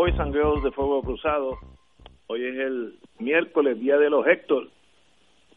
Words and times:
Boys 0.00 0.18
and 0.18 0.32
Girls 0.32 0.62
de 0.62 0.70
Fuego 0.70 1.02
Cruzado. 1.02 1.58
Hoy 2.28 2.42
es 2.42 2.56
el 2.56 2.94
miércoles, 3.18 3.78
Día 3.78 3.98
de 3.98 4.08
los 4.08 4.26
Héctor. 4.26 4.68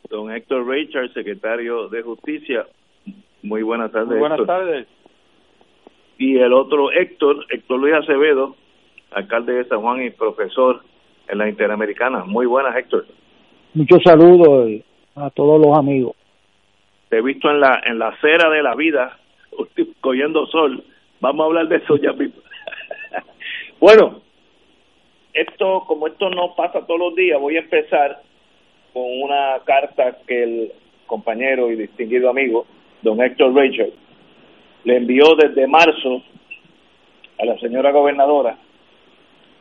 Don 0.10 0.30
Héctor 0.30 0.68
Richard, 0.68 1.14
secretario 1.14 1.88
de 1.88 2.02
Justicia. 2.02 2.68
Muy 3.42 3.64
buenas 3.64 3.94
tardes. 3.94 4.10
Muy 4.10 4.20
buenas 4.20 4.40
Héctor. 4.40 4.58
tardes. 4.58 4.88
Y 6.18 6.40
el 6.40 6.52
otro 6.52 6.92
Héctor, 6.92 7.46
Héctor 7.52 7.80
Luis 7.80 7.94
Acevedo, 7.94 8.58
alcalde 9.12 9.54
de 9.54 9.66
San 9.70 9.80
Juan 9.80 10.04
y 10.04 10.10
profesor 10.10 10.82
en 11.30 11.38
la 11.38 11.48
Interamericana. 11.48 12.26
Muy 12.26 12.46
buenas, 12.46 12.76
Héctor. 12.76 13.06
Muchos 13.74 14.04
saludos 14.04 14.68
eh, 14.68 14.84
a 15.16 15.30
todos 15.30 15.66
los 15.66 15.78
amigos. 15.78 16.18
Te 17.08 17.20
he 17.20 17.22
visto 17.22 17.50
en 17.50 17.62
la 17.62 17.82
en 17.86 17.98
la 17.98 18.10
acera 18.10 18.50
de 18.50 18.62
la 18.62 18.76
vida, 18.76 19.18
cogiendo 20.02 20.46
sol. 20.48 20.84
Vamos 21.22 21.46
a 21.46 21.48
hablar 21.48 21.70
de 21.70 21.78
eso 21.78 21.96
ya 21.96 22.12
mismo. 22.12 22.42
bueno, 23.80 24.22
esto, 25.34 25.84
como 25.88 26.08
esto 26.08 26.30
no 26.30 26.56
pasa 26.56 26.86
todos 26.86 27.00
los 27.00 27.16
días, 27.16 27.40
voy 27.40 27.58
a 27.58 27.62
empezar 27.62 28.22
con 28.94 29.04
una 29.22 29.60
carta 29.66 30.18
que 30.28 30.44
el 30.44 30.72
compañero 31.08 31.72
y 31.72 31.76
distinguido 31.76 32.30
amigo, 32.30 32.66
don 33.02 33.22
Héctor 33.22 33.54
Rachel, 33.56 33.94
le 34.84 34.98
envió 34.98 35.36
desde 35.36 35.68
marzo 35.68 36.22
a 37.40 37.46
la 37.46 37.58
señora 37.60 37.92
gobernadora, 37.92 38.58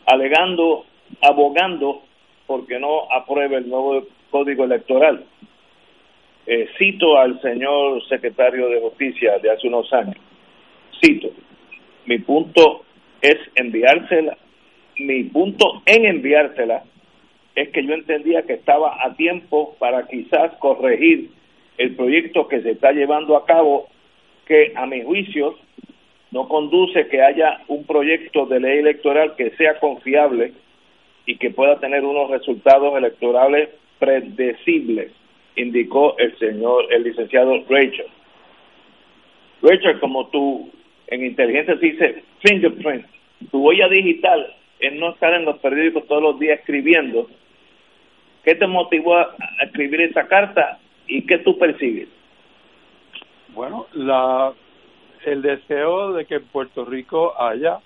alegando, 0.06 0.84
abogando 1.22 2.02
porque 2.46 2.78
no 2.78 3.10
apruebe 3.10 3.56
el 3.56 3.68
nuevo 3.68 4.04
código 4.30 4.64
electoral. 4.64 5.24
Eh, 6.44 6.68
cito 6.76 7.16
al 7.18 7.40
señor 7.40 8.06
secretario 8.08 8.68
de 8.68 8.80
Justicia 8.80 9.38
de 9.38 9.50
hace 9.50 9.68
unos 9.68 9.90
años. 9.92 10.16
Cito, 11.00 11.28
mi 12.06 12.18
punto 12.18 12.84
es 13.20 13.36
enviársela, 13.54 14.36
mi 14.98 15.24
punto 15.24 15.82
en 15.86 16.04
enviársela 16.06 16.84
es 17.54 17.68
que 17.70 17.84
yo 17.84 17.94
entendía 17.94 18.42
que 18.42 18.54
estaba 18.54 19.04
a 19.04 19.14
tiempo 19.14 19.76
para 19.78 20.06
quizás 20.06 20.52
corregir 20.58 21.30
el 21.78 21.94
proyecto 21.96 22.48
que 22.48 22.62
se 22.62 22.72
está 22.72 22.92
llevando 22.92 23.36
a 23.36 23.44
cabo, 23.44 23.88
que 24.46 24.72
a 24.74 24.86
mi 24.86 25.02
juicio 25.02 25.56
no 26.30 26.48
conduce 26.48 27.08
que 27.08 27.22
haya 27.22 27.60
un 27.68 27.84
proyecto 27.84 28.46
de 28.46 28.60
ley 28.60 28.78
electoral 28.78 29.34
que 29.36 29.50
sea 29.50 29.78
confiable 29.78 30.52
y 31.26 31.36
que 31.36 31.50
pueda 31.50 31.78
tener 31.78 32.04
unos 32.04 32.30
resultados 32.30 32.96
electorales 32.96 33.68
predecibles, 33.98 35.12
indicó 35.56 36.16
el 36.18 36.36
señor, 36.38 36.86
el 36.90 37.04
licenciado 37.04 37.62
Rachel. 37.68 38.06
Rachel, 39.60 40.00
como 40.00 40.26
tú 40.28 40.70
en 41.08 41.24
inteligencia 41.24 41.76
se 41.78 41.86
dice 41.86 42.22
fingerprint, 42.40 43.04
tu 43.50 43.60
huella 43.60 43.88
digital 43.88 44.54
es 44.82 44.92
no 44.94 45.10
estar 45.10 45.32
en 45.32 45.44
los 45.44 45.58
periódicos 45.58 46.06
todos 46.08 46.22
los 46.22 46.38
días 46.38 46.58
escribiendo. 46.58 47.28
¿Qué 48.44 48.56
te 48.56 48.66
motivó 48.66 49.16
a 49.16 49.36
escribir 49.62 50.00
esa 50.00 50.26
carta 50.26 50.80
y 51.06 51.24
qué 51.24 51.38
tú 51.38 51.56
persigues? 51.56 52.08
Bueno, 53.54 53.86
la, 53.92 54.52
el 55.24 55.40
deseo 55.40 56.12
de 56.12 56.24
que 56.24 56.36
en 56.36 56.44
Puerto 56.46 56.84
Rico 56.84 57.40
haya 57.40 57.78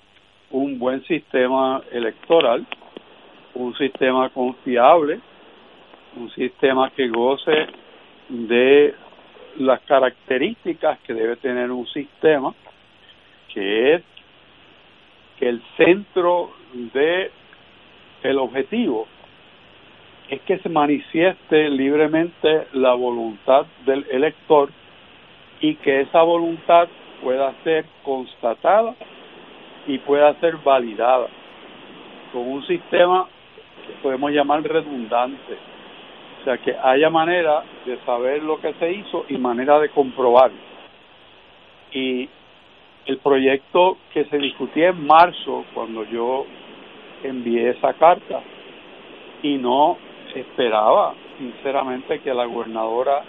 un 0.50 0.78
buen 0.78 1.04
sistema 1.04 1.82
electoral, 1.92 2.66
un 3.54 3.76
sistema 3.76 4.30
confiable, 4.30 5.20
un 6.16 6.30
sistema 6.30 6.90
que 6.96 7.08
goce 7.08 7.66
de 8.30 8.94
las 9.58 9.80
características 9.82 10.98
que 11.00 11.12
debe 11.12 11.36
tener 11.36 11.70
un 11.70 11.86
sistema, 11.88 12.54
que 13.52 13.94
es 13.94 14.02
que 15.38 15.48
el 15.48 15.62
centro 15.76 16.50
de 16.92 17.30
el 18.22 18.38
objetivo 18.38 19.06
es 20.28 20.40
que 20.42 20.58
se 20.58 20.68
manifieste 20.68 21.68
libremente 21.70 22.66
la 22.72 22.94
voluntad 22.94 23.66
del 23.84 24.04
elector 24.10 24.70
y 25.60 25.76
que 25.76 26.00
esa 26.02 26.22
voluntad 26.22 26.88
pueda 27.22 27.54
ser 27.62 27.84
constatada 28.02 28.94
y 29.86 29.98
pueda 29.98 30.34
ser 30.40 30.56
validada 30.58 31.28
con 32.32 32.42
un 32.48 32.66
sistema 32.66 33.28
que 33.86 33.92
podemos 34.02 34.32
llamar 34.32 34.62
redundante. 34.62 35.56
O 36.40 36.44
sea, 36.44 36.58
que 36.58 36.76
haya 36.76 37.10
manera 37.10 37.62
de 37.84 37.98
saber 38.04 38.42
lo 38.42 38.60
que 38.60 38.72
se 38.74 38.92
hizo 38.92 39.24
y 39.28 39.36
manera 39.36 39.78
de 39.78 39.88
comprobarlo. 39.90 40.58
Y 41.92 42.28
el 43.06 43.18
proyecto 43.18 43.98
que 44.12 44.24
se 44.26 44.38
discutía 44.38 44.88
en 44.88 45.06
marzo, 45.06 45.64
cuando 45.74 46.04
yo 46.04 46.44
envié 47.22 47.70
esa 47.70 47.94
carta, 47.94 48.42
y 49.42 49.56
no 49.56 49.96
esperaba, 50.34 51.14
sinceramente, 51.38 52.20
que 52.20 52.34
la 52.34 52.46
gobernadora 52.46 53.22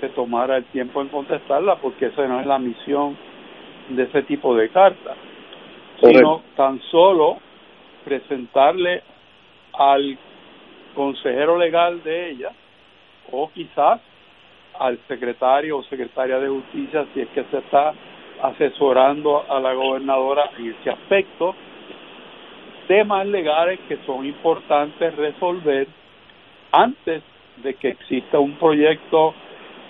se 0.00 0.08
tomara 0.10 0.56
el 0.56 0.64
tiempo 0.66 1.02
en 1.02 1.08
contestarla, 1.08 1.76
porque 1.76 2.06
esa 2.06 2.26
no 2.26 2.40
es 2.40 2.46
la 2.46 2.58
misión 2.58 3.16
de 3.90 4.04
ese 4.04 4.22
tipo 4.22 4.54
de 4.54 4.68
cartas, 4.70 5.16
sino 6.00 6.42
tan 6.56 6.80
solo 6.90 7.38
presentarle 8.04 9.02
al 9.72 10.18
consejero 10.94 11.58
legal 11.58 12.02
de 12.02 12.30
ella 12.30 12.50
o 13.30 13.50
quizás 13.50 14.00
al 14.78 14.98
secretario 15.08 15.78
o 15.78 15.82
secretaria 15.84 16.38
de 16.38 16.48
justicia 16.48 17.06
si 17.12 17.20
es 17.20 17.28
que 17.28 17.44
se 17.44 17.58
está 17.58 17.92
asesorando 18.42 19.44
a 19.48 19.60
la 19.60 19.72
gobernadora 19.74 20.50
en 20.58 20.74
ese 20.74 20.90
aspecto 20.90 21.54
temas 22.88 23.26
legales 23.26 23.78
que 23.86 23.98
son 24.06 24.26
importantes 24.26 25.14
resolver 25.14 25.86
antes 26.72 27.22
de 27.62 27.74
que 27.74 27.88
exista 27.88 28.38
un 28.38 28.54
proyecto 28.54 29.34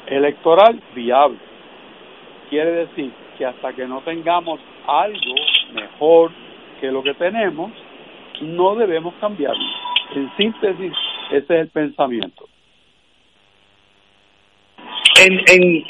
electoral 0.07 0.83
viable. 0.95 1.39
Quiere 2.51 2.87
decir 2.87 3.13
que 3.37 3.47
hasta 3.47 3.73
que 3.73 3.87
no 3.87 4.01
tengamos 4.01 4.61
algo 4.87 5.35
mejor 5.73 6.33
que 6.81 6.91
lo 6.91 7.03
que 7.03 7.15
tenemos, 7.15 7.71
no 8.41 8.75
debemos 8.75 9.15
cambiarlo. 9.21 9.65
En 10.15 10.31
síntesis, 10.37 10.93
ese 11.31 11.39
es 11.39 11.51
el 11.51 11.69
pensamiento. 11.69 12.49
En, 15.21 15.39
en, 15.39 15.85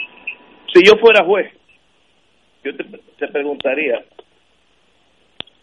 si 0.73 0.83
yo 0.85 0.97
fuera 0.99 1.25
juez, 1.25 1.58
yo 2.71 2.77
te, 2.77 2.85
te 3.19 3.29
preguntaría, 3.29 4.05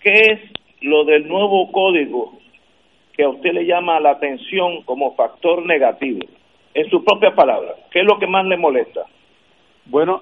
¿qué 0.01 0.11
es 0.11 0.39
lo 0.81 1.03
del 1.05 1.27
nuevo 1.27 1.71
código 1.71 2.37
que 3.13 3.23
a 3.23 3.29
usted 3.29 3.53
le 3.53 3.65
llama 3.65 3.99
la 3.99 4.11
atención 4.11 4.81
como 4.83 5.15
factor 5.15 5.65
negativo? 5.65 6.19
En 6.73 6.89
sus 6.89 7.03
propias 7.03 7.33
palabras, 7.33 7.75
¿qué 7.91 7.99
es 8.01 8.05
lo 8.05 8.19
que 8.19 8.27
más 8.27 8.45
le 8.45 8.57
molesta? 8.57 9.05
Bueno, 9.85 10.21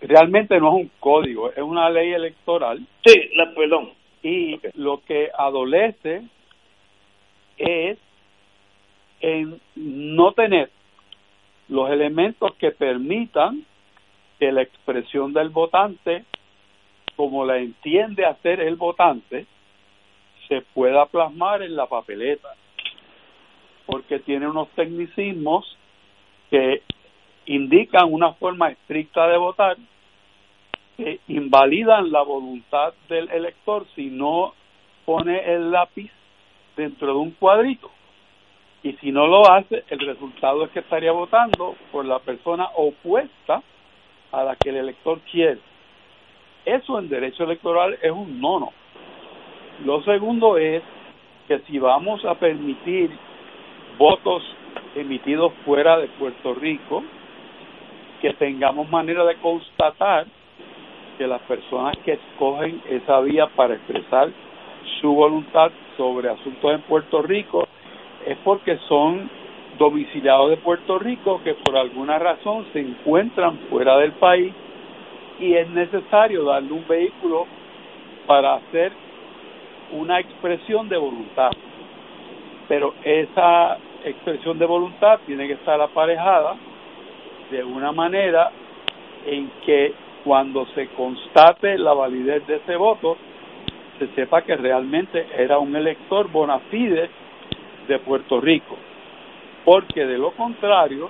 realmente 0.00 0.58
no 0.60 0.68
es 0.68 0.84
un 0.84 0.90
código, 1.00 1.50
es 1.50 1.58
una 1.58 1.88
ley 1.90 2.12
electoral 2.12 2.78
Sí, 3.04 3.30
la, 3.34 3.52
perdón. 3.54 3.90
y 4.22 4.60
lo 4.74 5.02
que 5.02 5.30
adolece 5.36 6.22
es 7.56 7.98
en 9.20 9.60
no 9.76 10.32
tener 10.32 10.70
los 11.68 11.90
elementos 11.90 12.54
que 12.56 12.70
permitan 12.70 13.64
que 14.42 14.50
la 14.50 14.62
expresión 14.62 15.32
del 15.32 15.50
votante, 15.50 16.24
como 17.14 17.44
la 17.44 17.58
entiende 17.58 18.26
hacer 18.26 18.58
el 18.58 18.74
votante, 18.74 19.46
se 20.48 20.62
pueda 20.62 21.06
plasmar 21.06 21.62
en 21.62 21.76
la 21.76 21.86
papeleta, 21.86 22.48
porque 23.86 24.18
tiene 24.18 24.48
unos 24.48 24.68
tecnicismos 24.70 25.78
que 26.50 26.82
indican 27.46 28.12
una 28.12 28.32
forma 28.32 28.70
estricta 28.70 29.28
de 29.28 29.36
votar 29.36 29.76
que 30.96 31.20
invalidan 31.28 32.10
la 32.10 32.22
voluntad 32.22 32.94
del 33.08 33.30
elector 33.30 33.86
si 33.94 34.06
no 34.06 34.54
pone 35.04 35.38
el 35.54 35.70
lápiz 35.70 36.10
dentro 36.76 37.06
de 37.06 37.18
un 37.20 37.30
cuadrito. 37.30 37.92
Y 38.82 38.94
si 38.94 39.12
no 39.12 39.28
lo 39.28 39.48
hace, 39.48 39.84
el 39.88 40.00
resultado 40.00 40.64
es 40.64 40.72
que 40.72 40.80
estaría 40.80 41.12
votando 41.12 41.76
por 41.92 42.04
la 42.04 42.18
persona 42.18 42.70
opuesta 42.74 43.62
a 44.32 44.44
la 44.44 44.56
que 44.56 44.70
el 44.70 44.76
elector 44.76 45.20
quiere. 45.30 45.58
Eso 46.64 46.98
en 46.98 47.08
derecho 47.08 47.44
electoral 47.44 47.98
es 48.00 48.10
un 48.10 48.40
nono. 48.40 48.72
Lo 49.84 50.02
segundo 50.02 50.56
es 50.58 50.82
que 51.48 51.58
si 51.60 51.78
vamos 51.78 52.24
a 52.24 52.34
permitir 52.34 53.10
votos 53.98 54.42
emitidos 54.94 55.52
fuera 55.64 55.98
de 55.98 56.08
Puerto 56.08 56.54
Rico, 56.54 57.02
que 58.20 58.32
tengamos 58.34 58.88
manera 58.88 59.24
de 59.24 59.36
constatar 59.36 60.26
que 61.18 61.26
las 61.26 61.40
personas 61.42 61.96
que 62.04 62.12
escogen 62.12 62.80
esa 62.88 63.20
vía 63.20 63.48
para 63.48 63.74
expresar 63.74 64.30
su 65.00 65.12
voluntad 65.12 65.70
sobre 65.96 66.28
asuntos 66.28 66.72
en 66.72 66.80
Puerto 66.82 67.22
Rico 67.22 67.66
es 68.26 68.38
porque 68.44 68.78
son 68.88 69.28
domiciliados 69.78 70.50
de 70.50 70.56
Puerto 70.58 70.98
Rico 70.98 71.40
que 71.42 71.54
por 71.54 71.76
alguna 71.76 72.18
razón 72.18 72.66
se 72.72 72.80
encuentran 72.80 73.58
fuera 73.70 73.96
del 73.98 74.12
país 74.12 74.52
y 75.40 75.54
es 75.54 75.68
necesario 75.70 76.44
darle 76.44 76.72
un 76.72 76.86
vehículo 76.86 77.46
para 78.26 78.54
hacer 78.54 78.92
una 79.92 80.20
expresión 80.20 80.88
de 80.88 80.96
voluntad. 80.96 81.50
Pero 82.68 82.94
esa 83.02 83.78
expresión 84.04 84.58
de 84.58 84.66
voluntad 84.66 85.20
tiene 85.26 85.46
que 85.46 85.54
estar 85.54 85.80
aparejada 85.80 86.54
de 87.50 87.64
una 87.64 87.92
manera 87.92 88.50
en 89.26 89.50
que 89.64 89.92
cuando 90.24 90.66
se 90.74 90.88
constate 90.88 91.78
la 91.78 91.92
validez 91.92 92.46
de 92.46 92.56
ese 92.56 92.76
voto, 92.76 93.16
se 93.98 94.08
sepa 94.14 94.42
que 94.42 94.56
realmente 94.56 95.26
era 95.36 95.58
un 95.58 95.74
elector 95.74 96.30
bona 96.30 96.58
fide 96.70 97.10
de 97.88 97.98
Puerto 97.98 98.40
Rico. 98.40 98.76
Porque 99.64 100.04
de 100.04 100.18
lo 100.18 100.32
contrario, 100.32 101.08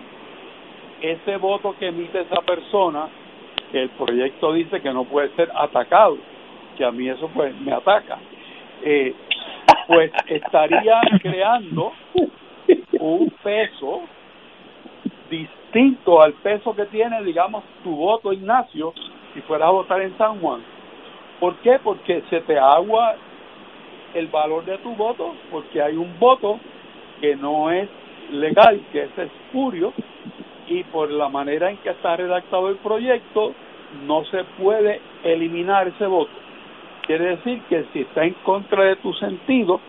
ese 1.00 1.36
voto 1.36 1.74
que 1.78 1.88
emite 1.88 2.20
esa 2.20 2.40
persona, 2.42 3.08
el 3.72 3.88
proyecto 3.90 4.52
dice 4.52 4.80
que 4.80 4.92
no 4.92 5.04
puede 5.04 5.30
ser 5.34 5.50
atacado, 5.54 6.18
que 6.76 6.84
a 6.84 6.92
mí 6.92 7.08
eso 7.08 7.28
pues 7.34 7.58
me 7.60 7.72
ataca, 7.72 8.18
eh, 8.82 9.14
pues 9.86 10.12
estaría 10.26 11.00
creando 11.22 11.92
un 13.00 13.30
peso 13.42 14.02
distinto 15.30 16.20
al 16.20 16.34
peso 16.34 16.74
que 16.74 16.86
tiene, 16.86 17.22
digamos, 17.22 17.64
tu 17.82 17.96
voto, 17.96 18.32
Ignacio, 18.32 18.92
si 19.34 19.40
fueras 19.42 19.68
a 19.68 19.72
votar 19.72 20.02
en 20.02 20.16
San 20.18 20.38
Juan. 20.40 20.62
¿Por 21.40 21.56
qué? 21.56 21.78
Porque 21.82 22.22
se 22.28 22.42
te 22.42 22.58
agua 22.58 23.16
el 24.14 24.26
valor 24.28 24.64
de 24.64 24.78
tu 24.78 24.94
voto, 24.94 25.34
porque 25.50 25.82
hay 25.82 25.96
un 25.96 26.18
voto 26.18 26.60
que 27.20 27.34
no 27.34 27.70
es 27.70 27.88
legal, 28.32 28.80
que 28.92 29.04
es 29.04 29.18
espurio, 29.18 29.92
y 30.68 30.84
por 30.84 31.10
la 31.10 31.28
manera 31.28 31.70
en 31.70 31.76
que 31.78 31.90
está 31.90 32.16
redactado 32.16 32.68
el 32.68 32.76
proyecto, 32.76 33.52
no 34.06 34.24
se 34.26 34.44
puede 34.60 35.00
eliminar 35.24 35.88
ese 35.88 36.06
voto. 36.06 36.30
Quiere 37.06 37.36
decir 37.36 37.60
que 37.68 37.84
si 37.92 38.00
está 38.00 38.24
en 38.24 38.34
contra 38.44 38.84
de 38.84 38.96
tu 38.96 39.12
sentido, 39.14 39.80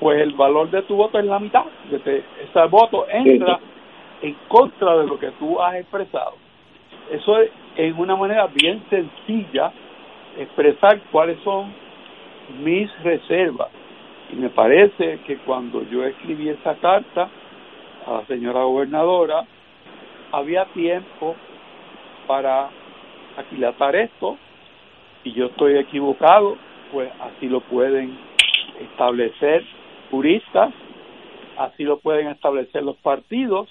pues 0.00 0.20
el 0.20 0.32
valor 0.32 0.70
de 0.70 0.82
tu 0.82 0.96
voto 0.96 1.18
es 1.18 1.24
la 1.24 1.38
mitad. 1.38 1.64
Ese 1.90 2.66
voto 2.68 3.06
entra 3.08 3.58
en 4.20 4.36
contra 4.48 4.98
de 4.98 5.06
lo 5.06 5.18
que 5.18 5.30
tú 5.38 5.60
has 5.60 5.76
expresado. 5.76 6.34
Eso 7.10 7.40
es 7.40 7.50
en 7.76 7.98
una 7.98 8.16
manera 8.16 8.46
bien 8.48 8.82
sencilla 8.90 9.72
expresar 10.38 11.00
cuáles 11.12 11.38
son 11.44 11.72
mis 12.62 12.90
reservas. 13.02 13.68
Y 14.32 14.36
me 14.36 14.50
parece 14.50 15.20
que 15.26 15.36
cuando 15.38 15.82
yo 15.88 16.04
escribí 16.04 16.48
esa 16.48 16.74
carta 16.74 17.28
a 18.06 18.12
la 18.12 18.26
señora 18.26 18.62
gobernadora, 18.62 19.44
había 20.32 20.64
tiempo 20.66 21.34
para 22.26 22.70
aquilatar 23.36 23.96
esto. 23.96 24.38
y 25.24 25.32
yo 25.32 25.46
estoy 25.46 25.76
equivocado, 25.76 26.56
pues 26.92 27.10
así 27.20 27.48
lo 27.48 27.60
pueden 27.60 28.16
establecer 28.80 29.64
juristas, 30.08 30.72
así 31.58 31.82
lo 31.82 31.98
pueden 31.98 32.28
establecer 32.28 32.84
los 32.84 32.96
partidos, 32.98 33.68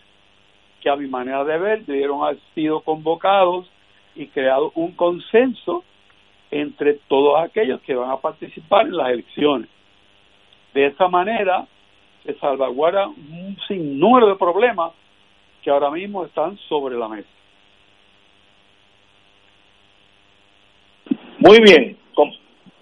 que 0.81 0.89
a 0.89 0.97
mi 0.97 1.07
manera 1.07 1.45
de 1.45 1.57
ver 1.57 1.85
debieron 1.85 2.21
haber 2.23 2.39
sido 2.53 2.81
convocados 2.81 3.71
y 4.15 4.27
creado 4.27 4.73
un 4.75 4.91
consenso 4.91 5.85
entre 6.51 6.95
todos 7.07 7.39
aquellos 7.39 7.79
que 7.81 7.95
van 7.95 8.11
a 8.11 8.17
participar 8.17 8.87
en 8.87 8.97
las 8.97 9.09
elecciones. 9.11 9.69
De 10.73 10.87
esa 10.87 11.07
manera 11.07 11.67
se 12.25 12.33
salvaguarda 12.39 13.07
un 13.07 13.57
sinnúmero 13.67 14.27
de 14.27 14.35
problemas 14.35 14.91
que 15.61 15.69
ahora 15.69 15.91
mismo 15.91 16.25
están 16.25 16.57
sobre 16.69 16.97
la 16.97 17.07
mesa. 17.07 17.29
Muy 21.39 21.59
bien, 21.61 21.97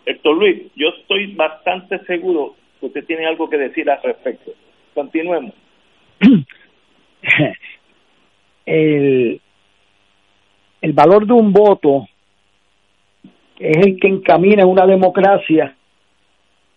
Héctor 0.06 0.38
Luis, 0.38 0.64
yo 0.76 0.90
estoy 0.90 1.34
bastante 1.34 2.00
seguro 2.06 2.56
que 2.80 2.88
usted 2.88 3.06
tiene 3.06 3.26
algo 3.26 3.50
que 3.50 3.58
decir 3.58 3.90
al 3.90 4.02
respecto. 4.04 4.52
Continuemos. 4.94 5.54
el, 8.66 9.42
el 10.82 10.94
valor 10.94 11.26
de 11.26 11.34
un 11.34 11.54
voto 11.54 12.08
es 13.60 13.78
el 13.78 14.00
que 14.00 14.08
encamina 14.08 14.66
una 14.66 14.86
democracia 14.86 15.76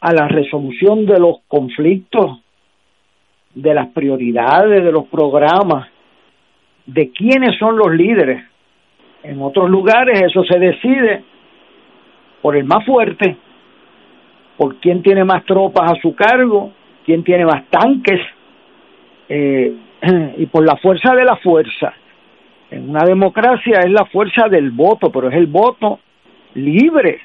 a 0.01 0.13
la 0.13 0.29
resolución 0.29 1.07
de 1.07 1.19
los 1.19 1.39
conflictos, 1.49 2.41
de 3.57 3.75
las 3.75 3.89
prioridades, 3.89 4.85
de 4.85 4.93
los 4.93 5.07
programas, 5.07 5.89
de 6.85 7.11
quiénes 7.11 7.59
son 7.59 7.77
los 7.77 7.91
líderes. 7.91 8.45
En 9.23 9.43
otros 9.43 9.69
lugares 9.69 10.23
eso 10.23 10.45
se 10.45 10.59
decide 10.59 11.25
por 12.43 12.55
el 12.55 12.65
más 12.65 12.85
fuerte, 12.85 13.37
por 14.57 14.77
quién 14.77 15.03
tiene 15.03 15.25
más 15.25 15.45
tropas 15.47 15.91
a 15.91 16.01
su 16.01 16.15
cargo, 16.15 16.71
quién 17.05 17.25
tiene 17.25 17.45
más 17.47 17.65
tanques, 17.71 18.21
eh, 19.29 19.75
y 20.37 20.47
por 20.47 20.65
la 20.65 20.77
fuerza 20.77 21.15
de 21.15 21.25
la 21.25 21.37
fuerza. 21.37 21.95
En 22.71 22.91
una 22.91 23.05
democracia 23.05 23.81
es 23.81 23.91
la 23.91 24.05
fuerza 24.05 24.49
del 24.49 24.71
voto, 24.71 25.11
pero 25.11 25.29
es 25.29 25.35
el 25.35 25.47
voto 25.47 26.01
libre. 26.55 27.21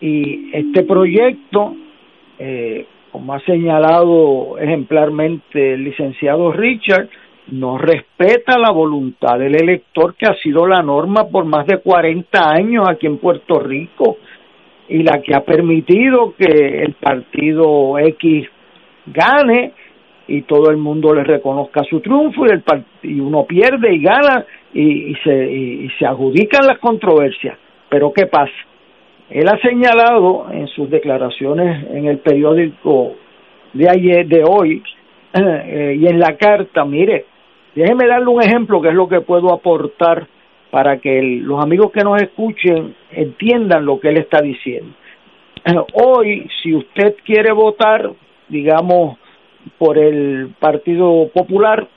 Y 0.00 0.50
este 0.52 0.82
proyecto, 0.82 1.74
eh, 2.38 2.86
como 3.16 3.32
ha 3.32 3.40
señalado 3.46 4.58
ejemplarmente 4.58 5.72
el 5.72 5.84
licenciado 5.84 6.52
Richard, 6.52 7.08
no 7.46 7.78
respeta 7.78 8.58
la 8.58 8.70
voluntad 8.70 9.38
del 9.38 9.54
elector 9.54 10.14
que 10.16 10.26
ha 10.26 10.34
sido 10.34 10.66
la 10.66 10.82
norma 10.82 11.26
por 11.26 11.46
más 11.46 11.66
de 11.66 11.78
40 11.78 12.50
años 12.50 12.84
aquí 12.86 13.06
en 13.06 13.16
Puerto 13.16 13.58
Rico 13.58 14.18
y 14.90 15.02
la 15.02 15.22
que 15.22 15.34
ha 15.34 15.40
permitido 15.40 16.34
que 16.36 16.82
el 16.82 16.92
partido 16.92 17.98
X 18.00 18.48
gane 19.06 19.72
y 20.28 20.42
todo 20.42 20.70
el 20.70 20.76
mundo 20.76 21.14
le 21.14 21.24
reconozca 21.24 21.84
su 21.84 22.00
triunfo 22.00 22.44
y, 22.44 22.50
el 22.50 22.64
y 23.02 23.18
uno 23.18 23.46
pierde 23.46 23.94
y 23.94 24.02
gana 24.02 24.44
y, 24.74 25.14
se, 25.24 25.54
y, 25.54 25.88
se 25.98 26.04
adjudican 26.04 26.66
las 26.66 26.78
controversias. 26.80 27.56
Pero 27.88 28.12
¿qué 28.12 28.26
pasa? 28.26 28.52
Él 29.30 29.48
ha 29.48 29.58
señalado 29.58 30.46
en 30.52 30.68
sus 30.68 30.88
declaraciones 30.88 31.86
en 31.90 32.06
el 32.06 32.18
periódico 32.18 33.14
de 33.72 33.88
ayer, 33.88 34.26
de 34.26 34.44
hoy, 34.48 34.82
eh, 35.34 35.96
y 35.98 36.06
en 36.06 36.20
la 36.20 36.36
carta, 36.36 36.84
mire, 36.84 37.24
déjeme 37.74 38.06
darle 38.06 38.28
un 38.28 38.42
ejemplo 38.42 38.80
que 38.80 38.88
es 38.88 38.94
lo 38.94 39.08
que 39.08 39.20
puedo 39.20 39.52
aportar 39.52 40.26
para 40.70 40.98
que 40.98 41.20
los 41.22 41.62
amigos 41.62 41.90
que 41.90 42.04
nos 42.04 42.22
escuchen 42.22 42.94
entiendan 43.10 43.84
lo 43.84 43.98
que 43.98 44.10
él 44.10 44.18
está 44.18 44.40
diciendo. 44.40 44.92
hoy, 45.94 46.48
si 46.62 46.74
usted 46.74 47.16
quiere 47.24 47.52
votar, 47.52 48.10
digamos, 48.48 49.18
por 49.78 49.98
el 49.98 50.54
Partido 50.60 51.28
Popular 51.34 51.88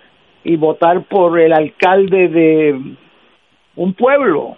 y 0.43 0.55
votar 0.55 1.03
por 1.03 1.39
el 1.39 1.53
alcalde 1.53 2.27
de 2.27 2.81
un 3.75 3.93
pueblo 3.93 4.57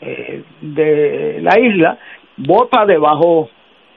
eh, 0.00 0.42
de 0.60 1.38
la 1.42 1.58
isla, 1.58 1.98
vota 2.36 2.86
debajo 2.86 3.50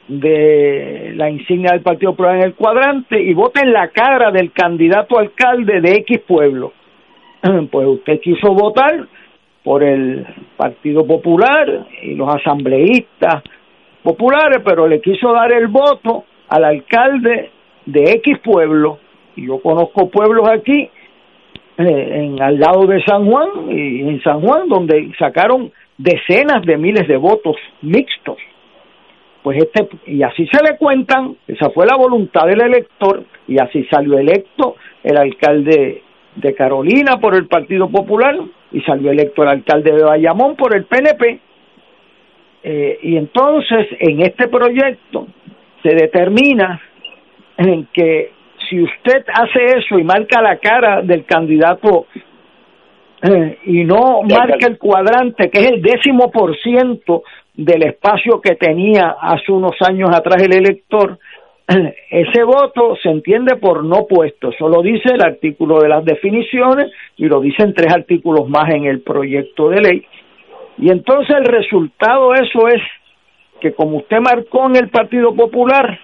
de 0.08 1.14
la 1.16 1.30
insignia 1.30 1.72
del 1.72 1.82
Partido 1.82 2.12
Popular 2.12 2.36
en 2.38 2.44
el 2.44 2.56
cuadrante 2.56 3.22
y 3.22 3.34
vota 3.34 3.62
en 3.62 3.72
la 3.72 3.88
cara 3.90 4.32
del 4.32 4.52
candidato 4.52 5.18
alcalde 5.18 5.80
de 5.82 5.92
X 6.00 6.20
pueblo. 6.28 6.74
Pues 7.72 7.88
usted 7.88 8.20
quiso 8.22 8.54
votar 8.54 9.08
por 9.64 9.84
el 9.84 10.26
Partido 10.58 11.06
Popular 11.06 11.88
y 12.02 12.16
los 12.16 12.34
asambleístas 12.36 13.44
populares, 14.04 14.62
pero 14.64 14.88
le 14.88 15.02
quiso 15.02 15.32
dar 15.32 15.52
el 15.54 15.68
voto 15.68 16.26
al 16.50 16.66
alcalde 16.66 17.50
de 17.86 18.04
X 18.12 18.40
pueblo, 18.40 19.00
y 19.36 19.48
yo 19.48 19.60
conozco 19.60 20.10
pueblos 20.10 20.48
aquí, 20.50 20.90
eh, 21.78 22.10
en 22.26 22.42
al 22.42 22.60
lado 22.60 22.86
de 22.86 23.04
San 23.04 23.26
Juan, 23.26 23.50
y 23.70 24.02
en 24.02 24.22
San 24.22 24.42
Juan, 24.42 24.68
donde 24.68 25.12
sacaron 25.18 25.72
decenas 25.98 26.66
de 26.66 26.78
miles 26.78 27.08
de 27.08 27.18
votos 27.18 27.56
mixtos. 27.82 28.38
Pues 29.42 29.58
este, 29.58 29.90
y 30.08 30.24
así 30.24 30.48
se 30.48 30.64
le 30.64 30.78
cuentan, 30.78 31.36
esa 31.48 31.70
fue 31.72 31.86
la 31.86 31.98
voluntad 31.98 32.46
del 32.46 32.62
elector, 32.62 33.26
y 33.48 33.62
así 33.62 33.84
salió 33.92 34.18
electo 34.18 34.78
el 35.04 35.18
alcalde 35.18 36.02
de 36.36 36.56
Carolina 36.56 37.18
por 37.20 37.36
el 37.36 37.48
Partido 37.48 37.90
Popular, 37.90 38.38
y 38.72 38.82
salió 38.82 39.12
electo 39.12 39.44
el 39.44 39.50
alcalde 39.50 39.92
de 39.92 40.04
Bayamón 40.04 40.56
por 40.56 40.76
el 40.76 40.86
PNP. 40.86 41.40
Eh, 42.64 43.00
y 43.04 43.18
entonces 43.18 43.88
en 44.00 44.22
este 44.22 44.48
proyecto 44.48 45.28
se 45.84 45.90
determina 45.90 46.82
en 47.58 47.88
que 47.92 48.32
si 48.70 48.82
usted 48.82 49.26
hace 49.34 49.66
eso 49.78 50.00
y 50.00 50.04
marca 50.04 50.42
la 50.42 50.58
cara 50.58 51.02
del 51.02 51.26
candidato 51.26 52.08
eh, 53.24 53.58
y 53.66 53.86
no 53.86 54.22
marca 54.24 54.68
el 54.68 54.78
cuadrante, 54.78 55.50
que 55.50 55.60
es 55.62 55.72
el 55.72 55.82
décimo 55.82 56.30
por 56.30 56.58
ciento 56.58 57.24
del 57.54 57.84
espacio 57.84 58.42
que 58.42 58.56
tenía 58.56 59.16
hace 59.22 59.52
unos 59.52 59.76
años 59.88 60.10
atrás 60.14 60.44
el 60.44 60.54
elector, 60.54 61.18
ese 62.10 62.44
voto 62.44 62.98
se 63.02 63.10
entiende 63.10 63.56
por 63.56 63.86
no 63.86 64.06
puesto. 64.08 64.50
Eso 64.50 64.68
lo 64.68 64.82
dice 64.82 65.14
el 65.14 65.24
artículo 65.24 65.80
de 65.80 65.88
las 65.88 66.04
definiciones 66.04 66.92
y 67.16 67.26
lo 67.28 67.40
dicen 67.40 67.74
tres 67.74 67.94
artículos 67.94 68.50
más 68.50 68.70
en 68.74 68.86
el 68.86 69.02
proyecto 69.02 69.70
de 69.70 69.82
ley. 69.82 70.06
Y 70.78 70.92
entonces 70.92 71.36
el 71.38 71.46
resultado 71.46 72.32
de 72.32 72.46
eso 72.46 72.68
es 72.68 72.82
que 73.62 73.74
como 73.74 73.98
usted 73.98 74.18
marcó 74.20 74.66
en 74.66 74.76
el 74.76 74.90
Partido 74.90 75.34
Popular 75.34 75.98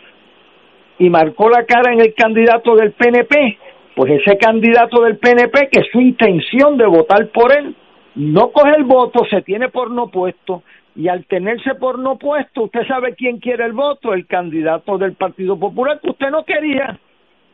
y 0.97 1.09
marcó 1.09 1.49
la 1.49 1.65
cara 1.65 1.91
en 1.91 1.99
el 1.99 2.13
candidato 2.13 2.75
del 2.75 2.93
PNP, 2.93 3.57
pues 3.96 4.12
ese 4.12 4.38
candidato 4.38 5.01
del 5.01 5.17
PNP, 5.17 5.69
que 5.72 5.81
es 5.81 5.88
su 5.91 6.00
intención 6.00 6.77
de 6.77 6.86
votar 6.86 7.27
por 7.29 7.51
él, 7.51 7.75
no 8.15 8.51
coge 8.51 8.75
el 8.77 8.84
voto, 8.84 9.25
se 9.29 9.41
tiene 9.41 9.69
por 9.69 9.91
no 9.91 10.10
puesto, 10.10 10.63
y 10.96 11.08
al 11.08 11.25
tenerse 11.25 11.75
por 11.75 12.00
no 12.00 12.17
puesto, 12.17 12.63
usted 12.63 12.86
sabe 12.88 13.15
quién 13.15 13.39
quiere 13.39 13.65
el 13.65 13.74
voto, 13.74 14.13
el 14.13 14.25
candidato 14.25 14.98
del 14.98 15.13
Partido 15.13 15.58
Popular 15.58 16.00
que 16.01 16.10
usted 16.12 16.29
no 16.29 16.43
quería, 16.43 17.00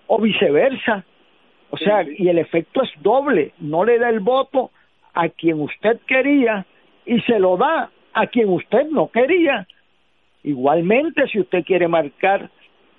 o 0.07 0.19
viceversa. 0.19 1.05
O 1.69 1.77
sea, 1.77 2.03
y 2.03 2.29
el 2.29 2.37
efecto 2.37 2.83
es 2.83 2.89
doble, 3.01 3.53
no 3.59 3.83
le 3.83 3.99
da 3.99 4.09
el 4.09 4.19
voto 4.19 4.71
a 5.13 5.29
quien 5.29 5.59
usted 5.59 5.99
quería 6.07 6.65
y 7.05 7.19
se 7.21 7.39
lo 7.39 7.57
da 7.57 7.89
a 8.13 8.27
quien 8.27 8.49
usted 8.49 8.87
no 8.89 9.09
quería. 9.09 9.67
Igualmente, 10.43 11.27
si 11.27 11.39
usted 11.39 11.63
quiere 11.65 11.87
marcar 11.87 12.49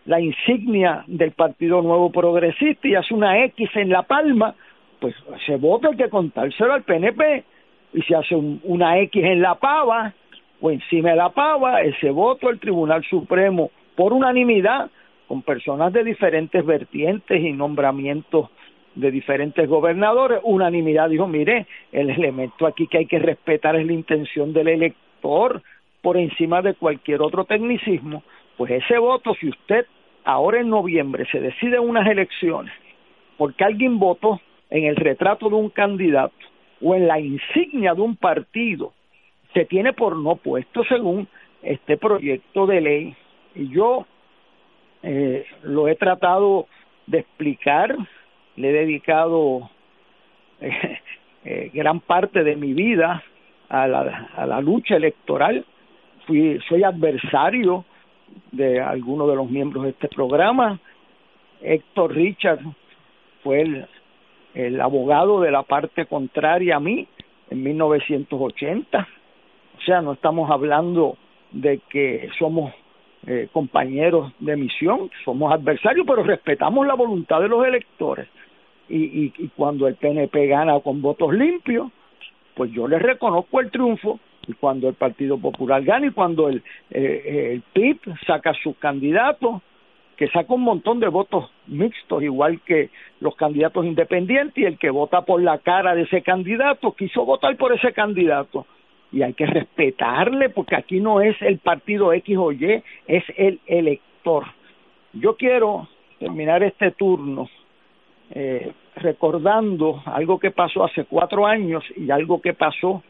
la 0.07 0.21
insignia 0.21 1.05
del 1.07 1.33
Partido 1.33 1.83
Nuevo 1.83 2.11
Progresista 2.11 2.89
y 2.89 2.95
hace 2.95 3.13
una 3.13 3.45
X 3.45 3.69
en 3.75 3.91
la 3.91 4.03
palma, 4.03 4.55
pues 5.01 5.15
ese 5.43 5.57
voto 5.57 5.89
hay 5.91 5.97
que 5.97 6.09
contárselo 6.09 6.73
al 6.73 6.85
PNP. 6.85 7.45
Y 7.93 8.03
si 8.03 8.15
hace 8.15 8.35
una 8.35 8.99
X 9.01 9.23
en 9.25 9.43
la 9.43 9.57
pava 9.57 10.15
o 10.61 10.71
encima 10.71 11.11
de 11.11 11.17
la 11.17 11.31
pava, 11.31 11.83
ese 11.83 12.11
voto 12.11 12.51
el 12.51 12.61
Tribunal 12.61 13.05
Supremo 13.05 13.71
por 13.95 14.13
unanimidad 14.13 14.91
con 15.27 15.43
personas 15.43 15.93
de 15.93 16.05
diferentes 16.05 16.65
vertientes 16.65 17.43
y 17.43 17.53
nombramientos 17.53 18.49
de 18.95 19.11
diferentes 19.11 19.69
gobernadores, 19.69 20.41
unanimidad 20.45 21.11
dijo, 21.11 21.27
mire, 21.27 21.67
el 21.93 22.11
elemento 22.11 22.67
aquí 22.67 22.87
que 22.87 22.99
hay 22.99 23.07
que 23.07 23.19
respetar 23.19 23.77
es 23.77 23.87
la 23.87 23.93
intención 23.93 24.53
del 24.53 24.69
elector 24.69 25.63
por 26.01 26.17
encima 26.17 26.63
de 26.63 26.75
cualquier 26.75 27.21
otro 27.21 27.45
tecnicismo, 27.45 28.23
pues 28.57 28.71
ese 28.71 28.99
voto, 28.99 29.35
si 29.35 29.49
usted 29.49 29.87
ahora 30.25 30.61
en 30.61 30.71
noviembre 30.71 31.27
se 31.31 31.41
decide 31.41 31.79
unas 31.79 32.07
elecciones 32.07 32.73
porque 33.37 33.65
alguien 33.65 33.99
votó 33.99 34.41
en 34.71 34.85
el 34.85 34.97
retrato 34.97 35.49
de 35.49 35.57
un 35.57 35.71
candidato 35.71 36.35
o 36.81 36.95
en 36.95 37.07
la 37.07 37.21
insignia 37.21 37.95
de 37.95 38.01
un 38.01 38.17
partido, 38.17 38.93
se 39.55 39.65
tiene 39.65 39.93
por 39.93 40.17
no 40.17 40.37
puesto 40.37 40.85
según 40.85 41.29
este 41.63 41.97
proyecto 41.97 42.67
de 42.67 42.81
ley. 42.81 43.17
Y 43.55 43.69
yo 43.69 44.07
eh, 45.03 45.47
lo 45.63 45.89
he 45.89 45.95
tratado 45.95 46.67
de 47.07 47.21
explicar 47.21 47.97
le 48.57 48.71
he 48.71 48.73
dedicado 48.73 49.71
eh, 50.61 51.71
gran 51.73 52.01
parte 52.01 52.43
de 52.43 52.57
mi 52.57 52.73
vida 52.73 53.23
a 53.69 53.87
la, 53.87 54.31
a 54.35 54.47
la 54.47 54.61
lucha 54.61 54.97
electoral. 54.97 55.65
Soy 56.27 56.83
adversario 56.83 57.85
de 58.53 58.81
algunos 58.81 59.29
de 59.29 59.37
los 59.37 59.51
miembros 59.51 59.85
de 59.85 59.91
este 59.91 60.09
programa. 60.09 60.79
Héctor 61.61 62.15
Richard 62.15 62.61
fue 63.43 63.63
el, 63.63 63.87
el 64.55 64.81
abogado 64.81 65.41
de 65.41 65.51
la 65.51 65.63
parte 65.63 66.07
contraria 66.07 66.77
a 66.77 66.81
mí 66.81 67.07
en 67.51 67.63
1980. 67.63 69.09
O 69.79 69.81
sea, 69.83 70.01
no 70.01 70.13
estamos 70.13 70.51
hablando 70.51 71.17
de 71.53 71.81
que 71.89 72.29
somos 72.39 72.73
eh, 73.27 73.49
compañeros 73.53 74.33
de 74.39 74.57
misión, 74.57 75.11
somos 75.25 75.53
adversarios, 75.53 76.07
pero 76.07 76.23
respetamos 76.23 76.87
la 76.87 76.95
voluntad 76.95 77.41
de 77.41 77.49
los 77.49 77.67
electores 77.67 78.29
y, 78.89 79.33
y, 79.37 79.49
cuando 79.57 79.89
el 79.89 79.97
PNP 79.97 80.47
gana 80.47 80.79
con 80.81 81.03
votos 81.03 81.33
limpios, 81.35 81.91
pues 82.55 82.71
yo 82.73 82.87
le 82.87 82.99
reconozco 82.99 83.61
el 83.61 83.71
triunfo 83.71 84.21
y 84.49 84.53
cuando 84.55 84.89
el 84.89 84.95
Partido 84.95 85.39
Popular 85.39 85.83
gana 85.83 86.07
y 86.07 86.11
cuando 86.11 86.49
el, 86.49 86.63
eh, 86.91 87.53
el 87.53 87.63
PIB 87.73 88.01
saca 88.27 88.55
sus 88.63 88.77
candidatos, 88.77 89.63
que 90.17 90.29
saca 90.29 90.55
un 90.55 90.63
montón 90.63 90.99
de 90.99 91.09
votos 91.09 91.51
mixtos, 91.67 92.23
igual 92.23 92.61
que 92.63 92.91
los 93.21 93.37
candidatos 93.37 93.85
independientes, 93.85 94.57
y 94.57 94.65
el 94.65 94.79
que 94.79 94.91
vota 94.91 95.23
por 95.23 95.43
la 95.43 95.59
cara 95.59 95.95
de 95.95 96.03
ese 96.03 96.23
candidato 96.23 96.93
quiso 96.93 97.25
votar 97.25 97.57
por 97.57 97.73
ese 97.73 97.93
candidato. 97.93 98.67
Y 99.13 99.23
hay 99.23 99.35
que 99.35 99.47
respetarle, 99.47 100.49
porque 100.49 100.77
aquí 100.77 101.01
no 101.01 101.21
es 101.21 101.41
el 101.43 101.59
partido 101.59 102.13
X 102.13 102.37
o 102.39 102.53
Y, 102.53 102.83
es 103.07 103.25
el 103.37 103.61
elector. 103.67 104.45
Yo 105.13 105.37
quiero 105.37 105.89
terminar 106.19 106.63
este 106.63 106.93
turno 106.93 107.49
eh, 108.31 108.73
recordando 108.97 110.03
algo 110.07 110.39
que 110.39 110.51
pasó 110.51 110.85
hace 110.85 111.05
cuatro 111.05 111.47
años 111.47 111.85
y 111.95 112.11
algo 112.11 112.41
que 112.41 112.55
pasó 112.55 113.03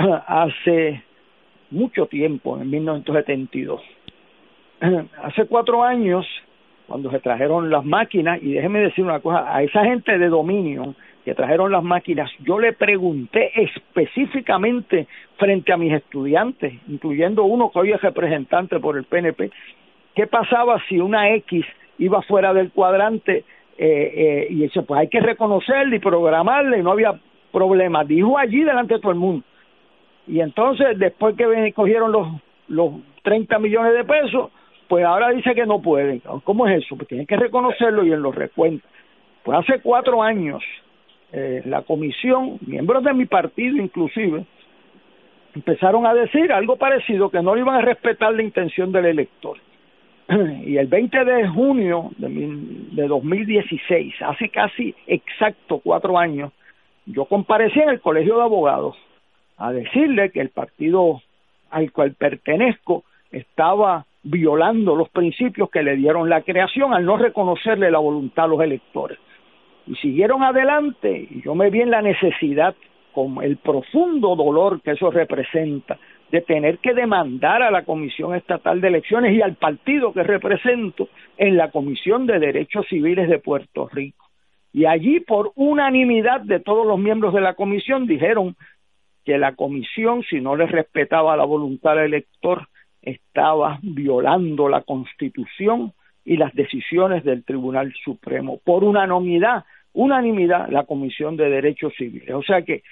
hace 0.26 1.02
mucho 1.70 2.06
tiempo, 2.06 2.58
en 2.60 2.70
1972. 2.70 3.80
Hace 5.22 5.46
cuatro 5.46 5.84
años, 5.84 6.26
cuando 6.86 7.10
se 7.10 7.20
trajeron 7.20 7.70
las 7.70 7.84
máquinas, 7.84 8.42
y 8.42 8.52
déjeme 8.52 8.80
decir 8.80 9.04
una 9.04 9.20
cosa, 9.20 9.54
a 9.54 9.62
esa 9.62 9.84
gente 9.84 10.18
de 10.18 10.28
dominio 10.28 10.94
que 11.24 11.34
trajeron 11.34 11.70
las 11.70 11.82
máquinas, 11.82 12.30
yo 12.40 12.58
le 12.58 12.72
pregunté 12.72 13.52
específicamente 13.54 15.06
frente 15.36 15.72
a 15.72 15.76
mis 15.76 15.92
estudiantes, 15.92 16.72
incluyendo 16.88 17.44
uno 17.44 17.70
que 17.70 17.78
hoy 17.78 17.92
es 17.92 18.00
representante 18.00 18.80
por 18.80 18.96
el 18.96 19.04
PNP, 19.04 19.50
qué 20.14 20.26
pasaba 20.26 20.82
si 20.88 20.98
una 20.98 21.30
X 21.34 21.64
iba 21.98 22.22
fuera 22.22 22.54
del 22.54 22.72
cuadrante 22.72 23.44
eh, 23.76 24.12
eh, 24.14 24.46
y 24.50 24.64
eso 24.64 24.84
pues 24.84 25.00
hay 25.00 25.08
que 25.08 25.20
reconocerle 25.20 25.96
y 25.96 26.00
programarle 26.00 26.78
y 26.78 26.82
no 26.82 26.92
había 26.92 27.20
problema. 27.52 28.04
Dijo 28.04 28.38
allí 28.38 28.64
delante 28.64 28.94
de 28.94 29.00
todo 29.00 29.12
el 29.12 29.18
mundo. 29.18 29.44
Y 30.26 30.40
entonces, 30.40 30.98
después 30.98 31.36
que 31.36 31.72
cogieron 31.72 32.12
los, 32.12 32.28
los 32.68 32.92
30 33.22 33.58
millones 33.58 33.94
de 33.94 34.04
pesos, 34.04 34.50
pues 34.88 35.04
ahora 35.04 35.30
dice 35.30 35.54
que 35.54 35.66
no 35.66 35.80
pueden. 35.80 36.20
¿Cómo 36.44 36.66
es 36.66 36.82
eso? 36.84 36.96
Pues 36.96 37.08
tienen 37.08 37.26
que 37.26 37.36
reconocerlo 37.36 38.04
y 38.04 38.12
en 38.12 38.22
los 38.22 38.34
recuentos. 38.34 38.88
Pues 39.44 39.58
hace 39.58 39.80
cuatro 39.80 40.22
años, 40.22 40.62
eh, 41.32 41.62
la 41.64 41.82
comisión, 41.82 42.58
miembros 42.66 43.04
de 43.04 43.14
mi 43.14 43.26
partido 43.26 43.76
inclusive, 43.76 44.44
empezaron 45.54 46.06
a 46.06 46.14
decir 46.14 46.52
algo 46.52 46.76
parecido, 46.76 47.30
que 47.30 47.42
no 47.42 47.56
iban 47.56 47.76
a 47.76 47.82
respetar 47.82 48.32
la 48.32 48.42
intención 48.42 48.92
del 48.92 49.06
elector. 49.06 49.58
y 50.64 50.76
el 50.76 50.86
20 50.86 51.24
de 51.24 51.48
junio 51.48 52.10
de, 52.18 52.28
de 52.92 53.08
2016, 53.08 54.14
hace 54.22 54.48
casi 54.48 54.94
exacto 55.06 55.80
cuatro 55.82 56.18
años, 56.18 56.52
yo 57.06 57.24
comparecí 57.24 57.80
en 57.80 57.90
el 57.90 58.00
Colegio 58.00 58.36
de 58.36 58.42
Abogados 58.42 58.96
a 59.60 59.72
decirle 59.72 60.30
que 60.30 60.40
el 60.40 60.48
partido 60.48 61.20
al 61.70 61.92
cual 61.92 62.14
pertenezco 62.14 63.04
estaba 63.30 64.06
violando 64.22 64.96
los 64.96 65.10
principios 65.10 65.70
que 65.70 65.82
le 65.82 65.96
dieron 65.96 66.28
la 66.28 66.42
creación 66.42 66.92
al 66.94 67.04
no 67.04 67.16
reconocerle 67.16 67.90
la 67.90 67.98
voluntad 67.98 68.46
a 68.46 68.48
los 68.48 68.60
electores. 68.62 69.18
Y 69.86 69.94
siguieron 69.96 70.42
adelante 70.42 71.28
y 71.30 71.42
yo 71.42 71.54
me 71.54 71.70
vi 71.70 71.82
en 71.82 71.90
la 71.90 72.02
necesidad, 72.02 72.74
con 73.12 73.42
el 73.42 73.56
profundo 73.58 74.34
dolor 74.34 74.80
que 74.82 74.92
eso 74.92 75.10
representa, 75.10 75.98
de 76.30 76.40
tener 76.40 76.78
que 76.78 76.94
demandar 76.94 77.62
a 77.62 77.70
la 77.70 77.84
Comisión 77.84 78.34
Estatal 78.34 78.80
de 78.80 78.88
Elecciones 78.88 79.34
y 79.34 79.42
al 79.42 79.56
partido 79.56 80.12
que 80.12 80.22
represento 80.22 81.08
en 81.36 81.56
la 81.56 81.70
Comisión 81.70 82.26
de 82.26 82.38
Derechos 82.38 82.86
Civiles 82.88 83.28
de 83.28 83.40
Puerto 83.40 83.88
Rico. 83.92 84.26
Y 84.72 84.86
allí, 84.86 85.20
por 85.20 85.50
unanimidad 85.56 86.40
de 86.42 86.60
todos 86.60 86.86
los 86.86 86.98
miembros 86.98 87.34
de 87.34 87.40
la 87.40 87.54
comisión, 87.54 88.06
dijeron 88.06 88.54
que 89.30 89.38
la 89.38 89.54
comisión, 89.54 90.24
si 90.28 90.40
no 90.40 90.56
le 90.56 90.66
respetaba 90.66 91.36
la 91.36 91.44
voluntad 91.44 91.94
del 91.94 92.06
elector, 92.06 92.66
estaba 93.00 93.78
violando 93.80 94.68
la 94.68 94.82
Constitución 94.82 95.92
y 96.24 96.36
las 96.36 96.52
decisiones 96.52 97.22
del 97.22 97.44
Tribunal 97.44 97.94
Supremo. 98.04 98.58
Por 98.64 98.82
unanimidad, 98.82 99.64
unanimidad, 99.92 100.68
la 100.68 100.82
Comisión 100.82 101.36
de 101.36 101.48
Derechos 101.48 101.92
Civiles. 101.96 102.34
O 102.34 102.42
sea 102.42 102.62
que 102.62 102.82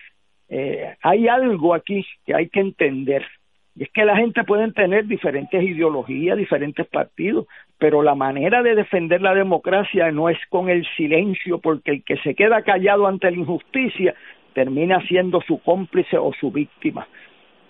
eh, 0.49 0.95
hay 1.03 1.27
algo 1.27 1.75
aquí 1.75 2.07
que 2.25 2.37
hay 2.37 2.49
que 2.51 2.61
entender. 2.61 3.27
Y 3.75 3.83
es 3.83 3.91
que 3.91 4.05
la 4.05 4.17
gente 4.17 4.45
puede 4.45 4.71
tener 4.71 5.07
diferentes 5.07 5.61
ideologías, 5.61 6.39
diferentes 6.39 6.87
partidos, 6.87 7.47
pero 7.79 8.03
la 8.03 8.15
manera 8.15 8.63
de 8.63 8.77
defender 8.77 9.23
la 9.23 9.35
democracia 9.35 10.13
no 10.13 10.29
es 10.29 10.39
con 10.51 10.69
el 10.69 10.87
silencio, 10.97 11.59
porque 11.59 11.91
el 11.91 12.05
que 12.05 12.17
se 12.19 12.37
queda 12.37 12.63
callado 12.63 13.09
ante 13.09 13.29
la 13.29 13.39
injusticia 13.39 14.15
termina 14.55 15.01
siendo 15.07 15.41
su 15.43 15.59
cómplice 15.59 16.19
o 16.19 16.33
su 16.33 16.51
víctima. 16.51 17.07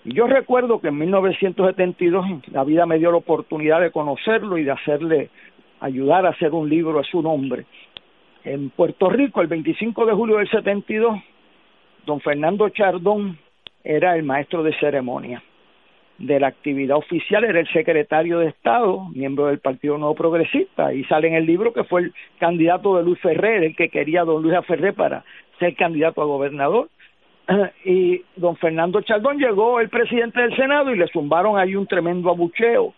Yo 0.05 0.27
recuerdo 0.27 0.79
que 0.79 0.87
en 0.87 0.97
1972 0.97 2.25
la 2.51 2.63
vida 2.63 2.85
me 2.85 2.97
dio 2.97 3.11
la 3.11 3.17
oportunidad 3.17 3.81
de 3.81 3.91
conocerlo 3.91 4.57
y 4.57 4.63
de 4.63 4.71
hacerle 4.71 5.29
ayudar 5.81 6.25
a 6.25 6.29
hacer 6.29 6.53
un 6.53 6.69
libro 6.69 6.99
a 6.99 7.03
su 7.03 7.21
nombre. 7.21 7.65
En 8.43 8.69
Puerto 8.69 9.09
Rico, 9.09 9.41
el 9.41 9.47
25 9.47 10.05
de 10.05 10.13
julio 10.13 10.37
del 10.37 10.49
72, 10.49 11.19
don 12.05 12.21
Fernando 12.21 12.69
Chardón 12.69 13.37
era 13.83 14.15
el 14.15 14.23
maestro 14.23 14.63
de 14.63 14.73
ceremonia 14.79 15.43
de 16.19 16.39
la 16.39 16.47
actividad 16.47 16.97
oficial, 16.97 17.43
era 17.43 17.59
el 17.59 17.67
secretario 17.69 18.39
de 18.39 18.47
Estado, 18.47 19.07
miembro 19.15 19.47
del 19.47 19.59
Partido 19.59 19.97
Nuevo 19.97 20.15
Progresista, 20.15 20.93
y 20.93 21.03
sale 21.05 21.29
en 21.29 21.35
el 21.35 21.45
libro 21.45 21.73
que 21.73 21.85
fue 21.85 22.01
el 22.01 22.13
candidato 22.39 22.97
de 22.97 23.03
Luis 23.03 23.19
Ferrer, 23.19 23.63
el 23.63 23.75
que 23.75 23.89
quería 23.89 24.21
a 24.21 24.25
don 24.25 24.43
Luis 24.43 24.57
Ferrer 24.67 24.93
para 24.93 25.23
ser 25.59 25.75
candidato 25.75 26.21
a 26.21 26.25
gobernador. 26.25 26.89
Y 27.85 28.21
don 28.35 28.57
Fernando 28.57 29.01
Chardón 29.01 29.39
llegó 29.39 29.79
el 29.79 29.89
presidente 29.89 30.41
del 30.41 30.55
Senado 30.55 30.93
y 30.93 30.97
le 30.97 31.07
zumbaron 31.07 31.57
ahí 31.57 31.75
un 31.75 31.87
tremendo 31.87 32.29
abucheo 32.29 32.93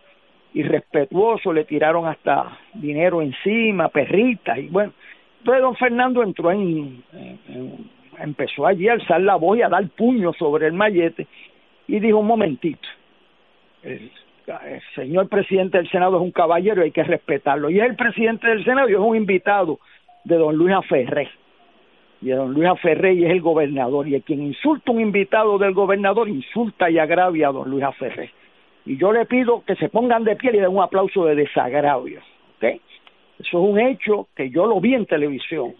irrespetuoso, 0.53 1.53
le 1.53 1.63
tiraron 1.63 2.07
hasta 2.07 2.57
dinero 2.73 3.21
encima, 3.21 3.87
perritas, 3.87 4.57
y 4.57 4.67
bueno, 4.67 4.91
entonces 5.39 5.61
don 5.61 5.75
Fernando 5.75 6.23
entró 6.23 6.51
en, 6.51 7.03
empezó 8.19 8.67
allí 8.67 8.87
a 8.87 8.93
alzar 8.93 9.21
la 9.21 9.35
voz 9.35 9.57
y 9.57 9.61
a 9.61 9.69
dar 9.69 9.87
puño 9.89 10.33
sobre 10.33 10.67
el 10.67 10.73
mallete 10.73 11.27
y 11.87 11.99
dijo 11.99 12.19
un 12.19 12.27
momentito, 12.27 12.87
el, 13.83 14.11
señor 14.95 15.29
presidente 15.29 15.77
del 15.77 15.89
Senado 15.89 16.17
es 16.17 16.21
un 16.23 16.31
caballero 16.31 16.81
y 16.81 16.85
hay 16.85 16.91
que 16.91 17.03
respetarlo, 17.03 17.69
y 17.69 17.79
es 17.79 17.85
el 17.85 17.95
presidente 17.95 18.47
del 18.47 18.63
Senado 18.65 18.89
y 18.89 18.93
es 18.93 18.99
un 18.99 19.15
invitado 19.15 19.79
de 20.23 20.35
don 20.35 20.55
Luis 20.55 20.73
Aferré, 20.75 21.29
y 22.21 22.29
don 22.29 22.53
Luis 22.53 22.67
Aferré 22.67 23.13
y 23.13 23.25
es 23.25 23.31
el 23.31 23.41
gobernador, 23.41 24.07
y 24.07 24.19
quien 24.21 24.41
insulta 24.41 24.91
a 24.91 24.95
un 24.95 25.01
invitado 25.01 25.57
del 25.57 25.73
gobernador 25.73 26.27
insulta 26.27 26.89
y 26.89 26.99
agravia 26.99 27.49
a 27.49 27.51
don 27.51 27.69
Luis 27.69 27.83
Aferré 27.83 28.31
y 28.85 28.97
yo 28.97 29.11
le 29.11 29.25
pido 29.25 29.63
que 29.65 29.75
se 29.75 29.89
pongan 29.89 30.23
de 30.23 30.35
pie 30.35 30.51
y 30.53 30.57
den 30.57 30.69
un 30.69 30.81
aplauso 30.81 31.25
de 31.25 31.35
desagravio. 31.35 32.19
¿ok? 32.57 32.63
Eso 32.63 32.79
es 33.39 33.53
un 33.53 33.79
hecho 33.79 34.27
que 34.35 34.49
yo 34.49 34.65
lo 34.65 34.79
vi 34.79 34.95
en 34.95 35.05
televisión 35.05 35.73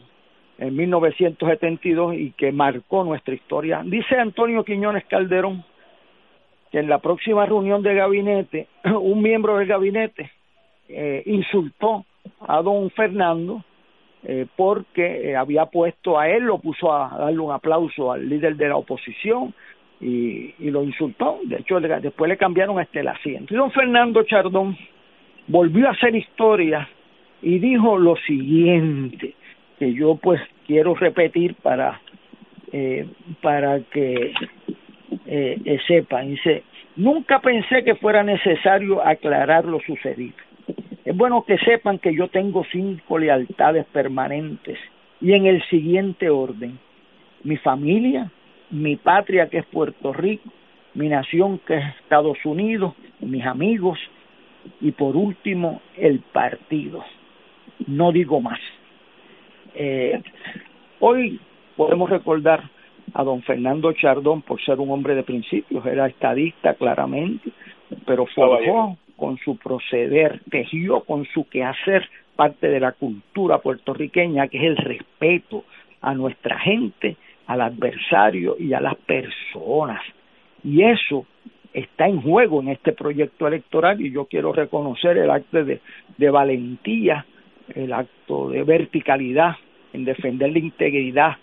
en 0.57 0.75
1972 0.75 2.15
y 2.15 2.31
que 2.31 2.51
marcó 2.51 3.03
nuestra 3.03 3.33
historia. 3.33 3.81
Dice 3.83 4.15
Antonio 4.15 4.63
Quiñones 4.63 5.05
Calderón 5.05 5.63
que 6.71 6.79
en 6.79 6.89
la 6.89 6.99
próxima 6.99 7.45
reunión 7.45 7.81
de 7.83 7.95
gabinete, 7.95 8.67
un 8.85 9.21
miembro 9.21 9.57
del 9.57 9.67
gabinete 9.67 10.31
eh, 10.87 11.23
insultó 11.25 12.05
a 12.47 12.61
don 12.61 12.89
Fernando 12.91 13.63
eh, 14.23 14.45
porque 14.55 15.31
eh, 15.31 15.35
había 15.35 15.65
puesto 15.65 16.19
a 16.19 16.29
él, 16.29 16.43
lo 16.43 16.59
puso 16.59 16.93
a 16.93 17.17
darle 17.17 17.39
un 17.39 17.51
aplauso 17.51 18.11
al 18.11 18.29
líder 18.29 18.55
de 18.55 18.69
la 18.69 18.77
oposición, 18.77 19.53
y, 20.01 20.53
lo 20.69 20.83
insultó. 20.83 21.39
De 21.43 21.57
hecho, 21.57 21.79
después 21.79 22.29
le 22.29 22.37
cambiaron 22.37 22.79
hasta 22.79 22.99
el 22.99 23.07
asiento. 23.07 23.53
Y 23.53 23.57
don 23.57 23.71
Fernando 23.71 24.23
Chardón 24.23 24.77
volvió 25.47 25.87
a 25.87 25.91
hacer 25.91 26.15
historia 26.15 26.89
y 27.41 27.59
dijo 27.59 27.97
lo 27.97 28.15
siguiente, 28.17 29.35
que 29.79 29.93
yo 29.93 30.15
pues 30.15 30.41
quiero 30.65 30.95
repetir 30.95 31.55
para, 31.55 32.01
eh, 32.71 33.07
para 33.41 33.81
que 33.81 34.33
eh, 35.33 35.57
eh, 35.63 35.79
sepan. 35.87 36.27
Dice, 36.27 36.63
nunca 36.97 37.39
pensé 37.39 37.85
que 37.85 37.95
fuera 37.95 38.21
necesario 38.21 39.01
aclarar 39.01 39.63
lo 39.63 39.79
sucedido. 39.79 40.35
Es 41.05 41.15
bueno 41.15 41.45
que 41.45 41.57
sepan 41.59 41.99
que 41.99 42.13
yo 42.13 42.27
tengo 42.27 42.65
cinco 42.69 43.17
lealtades 43.17 43.85
permanentes 43.93 44.77
y 45.21 45.31
en 45.31 45.45
el 45.45 45.63
siguiente 45.69 46.29
orden. 46.29 46.77
Mi 47.45 47.55
familia, 47.55 48.29
mi 48.71 48.97
patria 48.97 49.47
que 49.47 49.59
es 49.59 49.65
Puerto 49.67 50.11
Rico, 50.11 50.49
mi 50.95 51.07
nación 51.07 51.59
que 51.59 51.77
es 51.77 51.85
Estados 52.01 52.37
Unidos, 52.43 52.93
mis 53.21 53.45
amigos 53.45 53.97
y 54.81 54.91
por 54.91 55.15
último 55.15 55.81
el 55.95 56.19
partido. 56.19 57.05
No 57.87 58.11
digo 58.11 58.41
más. 58.41 58.59
Eh, 59.75 60.21
hoy 60.99 61.39
podemos 61.77 62.09
recordar 62.09 62.69
a 63.13 63.23
don 63.23 63.41
Fernando 63.43 63.91
Chardón 63.93 64.41
por 64.41 64.61
ser 64.61 64.79
un 64.79 64.91
hombre 64.91 65.15
de 65.15 65.23
principios, 65.23 65.85
era 65.85 66.07
estadista 66.07 66.73
claramente, 66.75 67.51
pero 68.05 68.25
forjó 68.25 68.97
con 69.15 69.37
su 69.37 69.57
proceder, 69.57 70.41
tejió 70.49 71.01
con 71.01 71.25
su 71.25 71.47
quehacer 71.47 72.09
parte 72.35 72.69
de 72.69 72.79
la 72.79 72.93
cultura 72.93 73.59
puertorriqueña, 73.59 74.47
que 74.47 74.57
es 74.57 74.63
el 74.63 74.77
respeto 74.77 75.65
a 76.01 76.13
nuestra 76.13 76.57
gente 76.59 77.17
al 77.45 77.61
adversario 77.61 78.55
y 78.57 78.73
a 78.73 78.81
las 78.81 78.95
personas. 78.95 80.01
Y 80.63 80.83
eso 80.83 81.25
está 81.73 82.07
en 82.07 82.21
juego 82.21 82.61
en 82.61 82.69
este 82.69 82.93
proyecto 82.93 83.47
electoral 83.47 84.01
y 84.01 84.11
yo 84.11 84.25
quiero 84.25 84.53
reconocer 84.53 85.17
el 85.17 85.29
acto 85.29 85.63
de, 85.63 85.81
de 86.17 86.29
valentía, 86.29 87.25
el 87.75 87.93
acto 87.93 88.49
de 88.49 88.63
verticalidad 88.63 89.55
en 89.93 90.05
defender 90.05 90.51
la 90.51 90.59
integridad 90.59 91.37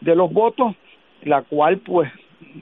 de 0.00 0.14
los 0.14 0.32
votos, 0.32 0.74
la 1.22 1.42
cual 1.42 1.78
pues 1.78 2.10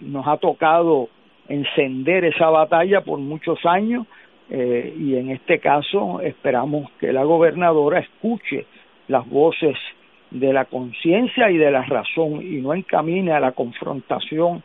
nos 0.00 0.26
ha 0.26 0.36
tocado 0.36 1.08
encender 1.48 2.24
esa 2.24 2.48
batalla 2.50 3.02
por 3.02 3.18
muchos 3.18 3.58
años 3.64 4.06
eh, 4.50 4.94
y 4.98 5.16
en 5.16 5.30
este 5.30 5.58
caso 5.58 6.20
esperamos 6.20 6.90
que 6.98 7.12
la 7.12 7.24
gobernadora 7.24 8.00
escuche 8.00 8.66
las 9.08 9.28
voces 9.28 9.76
de 10.30 10.52
la 10.52 10.64
conciencia 10.66 11.50
y 11.50 11.56
de 11.56 11.70
la 11.70 11.82
razón 11.82 12.42
y 12.42 12.60
no 12.60 12.74
encamine 12.74 13.32
a 13.32 13.40
la 13.40 13.52
confrontación 13.52 14.62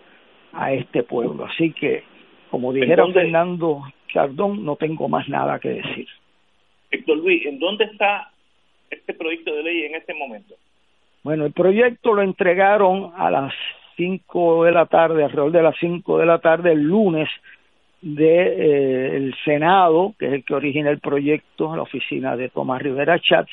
a 0.54 0.74
este 0.74 1.04
pueblo. 1.04 1.46
Así 1.46 1.72
que, 1.74 2.04
como 2.52 2.72
dijera 2.72 3.06
Fernando 3.12 3.82
Chardón, 4.08 4.64
no 4.64 4.76
tengo 4.76 5.10
más 5.10 5.28
nada 5.28 5.60
que 5.60 5.70
decir. 5.70 6.08
Héctor 6.92 7.18
Luis, 7.18 7.46
¿en 7.46 7.60
dónde 7.60 7.86
está 7.86 8.32
este 8.90 9.14
proyecto 9.14 9.54
de 9.56 9.64
ley 9.64 9.86
en 9.86 9.96
este 9.96 10.14
momento? 10.14 10.56
Bueno, 11.24 11.46
el 11.46 11.54
proyecto 11.54 12.14
lo 12.14 12.22
entregaron 12.22 13.12
a 13.18 13.32
las 13.32 13.54
5 13.96 14.66
de 14.66 14.72
la 14.72 14.86
tarde, 14.86 15.24
alrededor 15.24 15.52
de 15.52 15.64
las 15.64 15.76
5 15.80 16.18
de 16.18 16.26
la 16.26 16.40
tarde, 16.40 16.72
el 16.72 16.84
lunes, 16.84 17.30
de 18.02 19.28
eh, 19.28 19.32
Senado, 19.44 20.14
que 20.20 20.28
es 20.28 20.34
el 20.34 20.46
que 20.46 20.54
origina 20.54 20.92
el 20.92 21.00
proyecto, 21.00 21.76
la 21.76 21.82
oficina 21.82 22.36
de 22.36 22.50
Tomás 22.50 22.82
Rivera 22.82 23.20
Chats, 23.20 23.52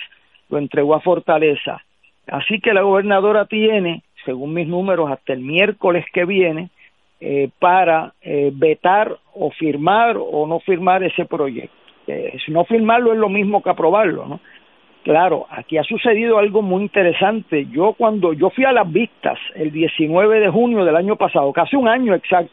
lo 0.50 0.59
entregó 0.59 0.94
a 0.94 1.00
Fortaleza 1.00 1.83
Así 2.26 2.61
que 2.61 2.72
la 2.72 2.83
gobernadora 2.83 3.46
tiene, 3.46 4.02
según 4.24 4.55
mis 4.55 4.68
números, 4.68 5.11
hasta 5.11 5.33
el 5.33 5.40
miércoles 5.40 6.05
que 6.12 6.24
viene 6.24 6.70
eh, 7.20 7.50
para 7.59 8.14
eh, 8.22 8.50
vetar 8.55 9.16
o 9.35 9.50
firmar 9.50 10.16
o 10.18 10.46
no 10.46 10.61
firmar 10.61 11.02
ese 11.02 11.24
proyecto. 11.24 11.74
Eh, 12.07 12.37
si 12.44 12.52
no 12.52 12.64
firmarlo 12.64 13.12
es 13.12 13.18
lo 13.18 13.28
mismo 13.28 13.62
que 13.62 13.70
aprobarlo, 13.70 14.26
¿no? 14.26 14.40
Claro, 15.03 15.47
aquí 15.51 15.79
ha 15.79 15.83
sucedido 15.83 16.38
algo 16.38 16.62
muy 16.62 16.83
interesante. 16.83 17.67
Yo 17.73 17.95
cuando 17.95 18.33
yo 18.33 18.51
fui 18.51 18.65
a 18.65 18.73
las 18.73 18.91
vistas 18.91 19.38
el 19.55 19.73
19 19.73 20.41
de 20.41 20.49
junio 20.49 20.85
del 20.85 20.95
año 20.95 21.17
pasado, 21.17 21.53
casi 21.53 21.75
un 21.75 21.88
año 21.88 22.15
exacto, 22.15 22.53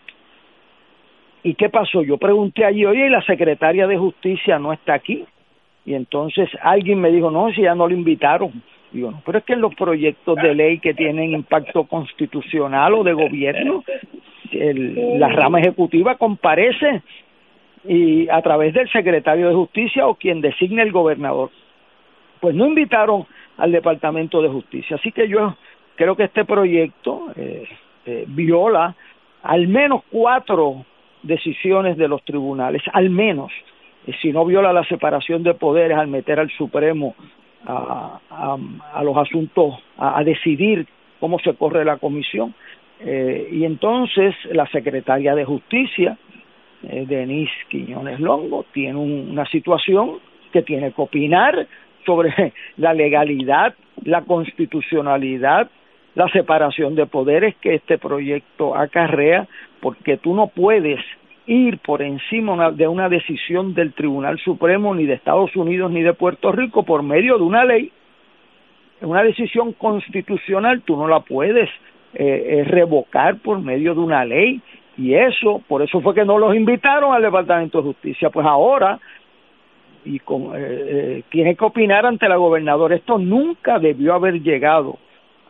¿y 1.43 1.53
qué 1.53 1.69
pasó? 1.69 2.01
Yo 2.01 2.17
pregunté 2.17 2.65
allí, 2.65 2.85
oye, 2.85 3.09
la 3.09 3.21
secretaria 3.21 3.85
de 3.85 3.97
Justicia 3.97 4.57
no 4.57 4.73
está 4.73 4.95
aquí? 4.95 5.25
Y 5.85 5.93
entonces 5.93 6.49
alguien 6.61 6.99
me 6.99 7.11
dijo, 7.11 7.29
no, 7.29 7.51
si 7.51 7.61
ya 7.61 7.75
no 7.75 7.87
lo 7.87 7.93
invitaron. 7.93 8.63
Digo, 8.91 9.11
no, 9.11 9.21
pero 9.23 9.37
es 9.37 9.43
que 9.43 9.53
en 9.53 9.61
los 9.61 9.75
proyectos 9.75 10.35
de 10.37 10.55
ley 10.55 10.79
que 10.79 10.95
tienen 10.95 11.33
impacto 11.33 11.83
constitucional 11.83 12.95
o 12.95 13.03
de 13.03 13.13
gobierno, 13.13 13.83
el, 14.51 15.19
la 15.19 15.29
rama 15.29 15.59
ejecutiva 15.59 16.15
comparece 16.15 17.03
y 17.87 18.27
a 18.29 18.41
través 18.41 18.73
del 18.73 18.89
secretario 18.89 19.47
de 19.47 19.53
justicia 19.53 20.07
o 20.07 20.15
quien 20.15 20.41
designe 20.41 20.81
el 20.81 20.91
gobernador. 20.91 21.51
Pues 22.39 22.55
no 22.55 22.65
invitaron 22.65 23.25
al 23.57 23.71
Departamento 23.71 24.41
de 24.41 24.49
Justicia. 24.49 24.95
Así 24.95 25.11
que 25.11 25.27
yo 25.27 25.55
creo 25.95 26.15
que 26.15 26.23
este 26.23 26.45
proyecto 26.45 27.27
eh, 27.35 27.67
eh, 28.05 28.25
viola 28.27 28.95
al 29.43 29.67
menos 29.67 30.01
cuatro 30.09 30.85
decisiones 31.23 31.97
de 31.97 32.07
los 32.07 32.23
tribunales, 32.23 32.81
al 32.93 33.09
menos, 33.09 33.51
eh, 34.07 34.13
si 34.21 34.31
no 34.31 34.45
viola 34.45 34.71
la 34.71 34.83
separación 34.85 35.43
de 35.43 35.53
poderes 35.53 35.97
al 35.97 36.07
meter 36.07 36.39
al 36.39 36.49
Supremo 36.51 37.15
a, 37.65 38.19
a, 38.29 39.03
los 39.03 39.17
asuntos, 39.17 39.75
a, 39.97 40.23
decidir 40.23 40.87
cómo 41.19 41.39
se 41.39 41.53
corre 41.55 41.83
la 41.83 41.97
comisión. 41.97 42.55
Eh, 43.01 43.49
y 43.51 43.65
entonces 43.65 44.33
la 44.51 44.65
secretaria 44.67 45.35
de 45.35 45.45
Justicia, 45.45 46.17
Denise 46.81 47.51
Quiñones 47.67 48.21
Longo, 48.21 48.65
tiene 48.71 48.97
una 48.97 49.45
situación 49.47 50.19
que 50.53 50.61
tiene 50.61 50.93
que 50.93 51.01
opinar 51.01 51.67
sobre 52.05 52.53
la 52.77 52.93
legalidad, 52.93 53.73
la 54.03 54.21
constitucionalidad, 54.21 55.69
la 56.15 56.27
separación 56.29 56.95
de 56.95 57.05
poderes 57.05 57.55
que 57.57 57.75
este 57.75 57.97
proyecto 57.97 58.75
acarrea, 58.75 59.47
porque 59.79 60.17
tú 60.17 60.33
no 60.33 60.47
puedes 60.47 60.99
ir 61.45 61.79
por 61.79 62.01
encima 62.01 62.71
de 62.71 62.87
una 62.87 63.09
decisión 63.09 63.73
del 63.73 63.93
Tribunal 63.93 64.37
Supremo 64.39 64.93
ni 64.93 65.05
de 65.05 65.13
Estados 65.13 65.55
Unidos 65.55 65.91
ni 65.91 66.03
de 66.03 66.13
Puerto 66.13 66.51
Rico 66.51 66.83
por 66.83 67.01
medio 67.01 67.37
de 67.37 67.43
una 67.43 67.65
ley. 67.65 67.91
Una 69.01 69.23
decisión 69.23 69.73
constitucional 69.73 70.81
tú 70.81 70.95
no 70.97 71.07
la 71.07 71.21
puedes 71.21 71.69
eh, 72.13 72.59
eh, 72.59 72.63
revocar 72.65 73.37
por 73.37 73.59
medio 73.61 73.95
de 73.95 74.01
una 74.01 74.25
ley 74.25 74.61
y 74.97 75.13
eso, 75.13 75.63
por 75.67 75.81
eso 75.81 76.01
fue 76.01 76.13
que 76.13 76.25
no 76.25 76.37
los 76.37 76.53
invitaron 76.55 77.13
al 77.13 77.21
Departamento 77.21 77.77
de 77.77 77.85
Justicia. 77.85 78.29
Pues 78.29 78.45
ahora 78.45 78.99
y 80.05 80.19
con, 80.19 80.55
eh, 80.55 80.59
eh, 80.59 81.23
tiene 81.29 81.55
que 81.55 81.65
opinar 81.65 82.05
ante 82.05 82.27
la 82.27 82.37
gobernadora. 82.37 82.95
Esto 82.95 83.17
nunca 83.17 83.79
debió 83.79 84.13
haber 84.13 84.41
llegado 84.41 84.97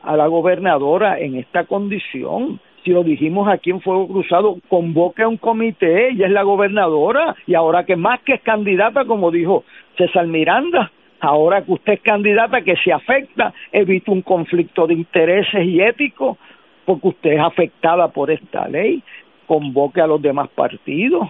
a 0.03 0.15
la 0.15 0.27
gobernadora 0.27 1.19
en 1.19 1.35
esta 1.35 1.65
condición. 1.65 2.59
Si 2.83 2.91
lo 2.91 3.03
dijimos 3.03 3.47
aquí 3.47 3.71
en 3.71 3.81
Fuego 3.81 4.07
Cruzado, 4.07 4.57
convoque 4.69 5.23
a 5.23 5.27
un 5.27 5.37
comité, 5.37 6.09
ella 6.09 6.27
es 6.27 6.31
la 6.31 6.43
gobernadora, 6.43 7.35
y 7.45 7.53
ahora 7.53 7.85
que 7.85 7.95
más 7.95 8.21
que 8.21 8.35
es 8.35 8.41
candidata, 8.41 9.05
como 9.05 9.31
dijo 9.31 9.65
César 9.97 10.27
Miranda, 10.27 10.91
ahora 11.19 11.63
que 11.63 11.73
usted 11.73 11.93
es 11.93 12.01
candidata 12.01 12.61
que 12.61 12.77
se 12.77 12.93
afecta, 12.93 13.53
evita 13.71 14.11
un 14.11 14.21
conflicto 14.21 14.87
de 14.87 14.93
intereses 14.93 15.65
y 15.65 15.81
éticos, 15.81 16.37
porque 16.85 17.09
usted 17.09 17.31
es 17.33 17.39
afectada 17.39 18.07
por 18.07 18.31
esta 18.31 18.67
ley, 18.67 19.03
convoque 19.45 20.01
a 20.01 20.07
los 20.07 20.21
demás 20.21 20.47
partidos, 20.49 21.27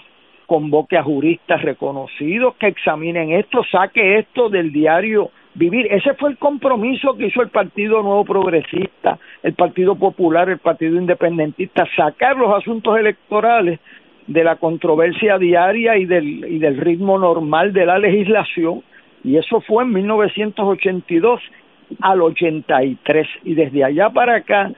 convoque 0.50 0.98
a 0.98 1.04
juristas 1.04 1.62
reconocidos 1.62 2.56
que 2.56 2.66
examinen 2.66 3.32
esto, 3.34 3.62
saque 3.72 4.18
esto 4.18 4.50
del 4.50 4.72
diario 4.72 5.30
vivir. 5.54 5.86
Ese 5.92 6.16
fue 6.16 6.32
el 6.32 6.40
compromiso 6.40 7.16
que 7.16 7.28
hizo 7.28 7.44
el 7.44 7.50
Partido 7.50 8.02
Nuevo 8.02 8.26
Progresista, 8.26 9.20
el 9.44 9.54
Partido 9.54 9.94
Popular, 9.94 10.50
el 10.50 10.58
Partido 10.58 10.98
Independentista, 10.98 11.88
sacar 11.96 12.36
los 12.36 12.52
asuntos 12.52 12.98
electorales 12.98 13.80
de 14.26 14.44
la 14.44 14.56
controversia 14.56 15.38
diaria 15.38 15.98
y 15.98 16.06
del, 16.06 16.44
y 16.44 16.58
del 16.58 16.78
ritmo 16.78 17.20
normal 17.20 17.72
de 17.72 17.86
la 17.86 18.00
legislación. 18.00 18.82
Y 19.24 19.38
eso 19.38 19.62
fue 19.62 19.84
en 19.84 19.94
1982 19.94 21.42
al 22.02 22.24
83. 22.24 23.28
Y 23.44 23.54
desde 23.54 23.84
allá 23.84 24.10
para 24.10 24.38
acá 24.38 24.72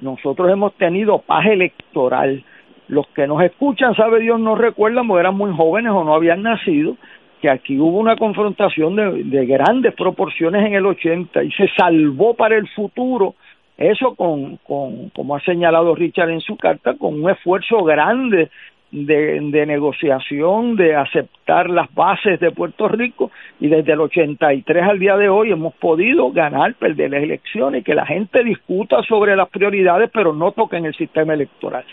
nosotros 0.00 0.50
hemos 0.50 0.72
tenido 0.76 1.18
paz 1.18 1.44
electoral 1.44 2.42
los 2.88 3.06
que 3.08 3.26
nos 3.26 3.42
escuchan, 3.42 3.94
sabe 3.94 4.20
Dios, 4.20 4.40
no 4.40 4.54
recuerdan 4.54 5.06
porque 5.06 5.20
eran 5.20 5.36
muy 5.36 5.52
jóvenes 5.54 5.92
o 5.92 6.04
no 6.04 6.14
habían 6.14 6.42
nacido, 6.42 6.96
que 7.40 7.50
aquí 7.50 7.78
hubo 7.78 7.98
una 7.98 8.16
confrontación 8.16 8.96
de, 8.96 9.46
grandes 9.46 9.94
proporciones 9.94 10.66
en 10.66 10.74
el 10.74 10.86
80 10.86 11.44
y 11.44 11.50
se 11.52 11.68
salvó 11.76 12.34
para 12.34 12.56
el 12.56 12.68
futuro 12.68 13.34
eso 13.76 14.16
con, 14.16 14.56
con, 14.56 15.10
como 15.10 15.36
ha 15.36 15.40
señalado 15.40 15.94
Richard 15.94 16.30
en 16.30 16.40
su 16.40 16.56
carta, 16.56 16.94
con 16.94 17.22
un 17.22 17.30
esfuerzo 17.30 17.84
grande 17.84 18.50
de, 18.90 19.40
de, 19.40 19.66
negociación, 19.66 20.74
de 20.74 20.96
aceptar 20.96 21.70
las 21.70 21.92
bases 21.94 22.40
de 22.40 22.50
Puerto 22.50 22.88
Rico 22.88 23.30
y 23.60 23.68
desde 23.68 23.92
el 23.92 24.00
83 24.00 24.82
al 24.82 24.98
día 24.98 25.16
de 25.16 25.28
hoy 25.28 25.52
hemos 25.52 25.74
podido 25.74 26.32
ganar, 26.32 26.74
perder 26.74 27.12
las 27.12 27.22
elecciones, 27.22 27.84
que 27.84 27.94
la 27.94 28.04
gente 28.04 28.42
discuta 28.42 29.00
sobre 29.02 29.36
las 29.36 29.48
prioridades 29.48 30.10
pero 30.12 30.32
no 30.32 30.50
toquen 30.50 30.84
el 30.84 30.94
sistema 30.94 31.34
electoral. 31.34 31.84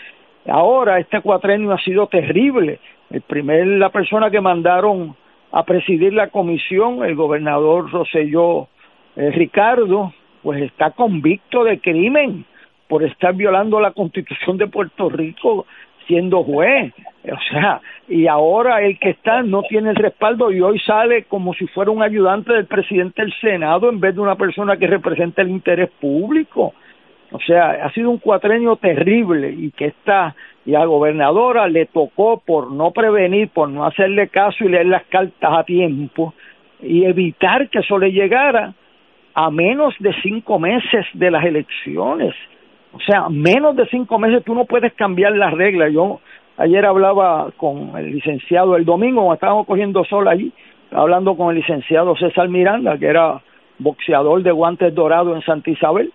Ahora 0.48 0.98
este 0.98 1.20
cuatrenio 1.20 1.72
ha 1.72 1.78
sido 1.78 2.06
terrible. 2.06 2.78
El 3.10 3.22
primer, 3.22 3.66
la 3.66 3.90
persona 3.90 4.30
que 4.30 4.40
mandaron 4.40 5.16
a 5.52 5.64
presidir 5.64 6.12
la 6.12 6.28
comisión, 6.28 7.04
el 7.04 7.14
gobernador 7.14 7.90
Roselló 7.90 8.68
eh, 9.16 9.30
Ricardo, 9.30 10.12
pues 10.42 10.62
está 10.62 10.90
convicto 10.90 11.64
de 11.64 11.80
crimen 11.80 12.44
por 12.88 13.02
estar 13.02 13.34
violando 13.34 13.80
la 13.80 13.92
constitución 13.92 14.58
de 14.58 14.68
Puerto 14.68 15.08
Rico 15.08 15.66
siendo 16.06 16.44
juez. 16.44 16.92
O 17.24 17.50
sea, 17.50 17.80
y 18.08 18.28
ahora 18.28 18.82
el 18.82 18.98
que 18.98 19.10
está 19.10 19.42
no 19.42 19.62
tiene 19.62 19.90
el 19.90 19.96
respaldo 19.96 20.52
y 20.52 20.60
hoy 20.60 20.78
sale 20.80 21.24
como 21.24 21.54
si 21.54 21.66
fuera 21.68 21.90
un 21.90 22.02
ayudante 22.02 22.52
del 22.52 22.66
presidente 22.66 23.22
del 23.22 23.34
Senado 23.40 23.88
en 23.88 23.98
vez 23.98 24.14
de 24.14 24.20
una 24.20 24.36
persona 24.36 24.76
que 24.76 24.86
representa 24.86 25.42
el 25.42 25.50
interés 25.50 25.90
público. 26.00 26.74
O 27.32 27.40
sea, 27.40 27.70
ha 27.84 27.92
sido 27.92 28.10
un 28.10 28.18
cuatrenio 28.18 28.76
terrible 28.76 29.50
y 29.50 29.70
que 29.72 29.86
esta 29.86 30.34
y 30.64 30.74
a 30.74 30.80
la 30.80 30.86
gobernadora 30.86 31.68
le 31.68 31.86
tocó 31.86 32.42
por 32.44 32.72
no 32.72 32.90
prevenir, 32.90 33.48
por 33.50 33.68
no 33.68 33.84
hacerle 33.84 34.28
caso 34.28 34.64
y 34.64 34.68
leer 34.68 34.86
las 34.86 35.04
cartas 35.04 35.50
a 35.58 35.64
tiempo 35.64 36.34
y 36.80 37.04
evitar 37.04 37.68
que 37.68 37.78
eso 37.78 37.98
le 37.98 38.12
llegara 38.12 38.74
a 39.34 39.50
menos 39.50 39.94
de 40.00 40.12
cinco 40.22 40.58
meses 40.58 41.06
de 41.14 41.30
las 41.30 41.44
elecciones. 41.44 42.34
O 42.92 43.00
sea, 43.00 43.28
menos 43.28 43.76
de 43.76 43.86
cinco 43.88 44.18
meses 44.18 44.42
tú 44.44 44.54
no 44.54 44.64
puedes 44.64 44.92
cambiar 44.94 45.36
las 45.36 45.52
reglas. 45.52 45.92
Yo 45.92 46.20
ayer 46.56 46.84
hablaba 46.84 47.50
con 47.56 47.96
el 47.96 48.12
licenciado 48.12 48.76
el 48.76 48.84
domingo, 48.84 49.32
estábamos 49.32 49.66
cogiendo 49.66 50.04
sol 50.04 50.26
allí, 50.26 50.52
hablando 50.90 51.36
con 51.36 51.50
el 51.50 51.56
licenciado 51.60 52.16
César 52.16 52.48
Miranda, 52.48 52.98
que 52.98 53.06
era 53.06 53.40
boxeador 53.78 54.42
de 54.42 54.52
guantes 54.52 54.94
dorados 54.94 55.36
en 55.36 55.42
Santa 55.42 55.70
Isabel, 55.70 56.12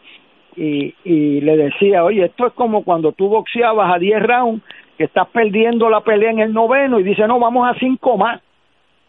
y, 0.55 0.93
y 1.03 1.41
le 1.41 1.57
decía, 1.57 2.03
oye, 2.03 2.25
esto 2.25 2.47
es 2.47 2.53
como 2.53 2.83
cuando 2.83 3.11
tú 3.11 3.29
boxeabas 3.29 3.93
a 3.93 3.99
10 3.99 4.21
rounds, 4.21 4.63
que 4.97 5.05
estás 5.05 5.27
perdiendo 5.29 5.89
la 5.89 6.01
pelea 6.01 6.31
en 6.31 6.39
el 6.39 6.53
noveno 6.53 6.99
y 6.99 7.03
dice, 7.03 7.27
no, 7.27 7.39
vamos 7.39 7.67
a 7.67 7.79
cinco 7.79 8.17
más. 8.17 8.41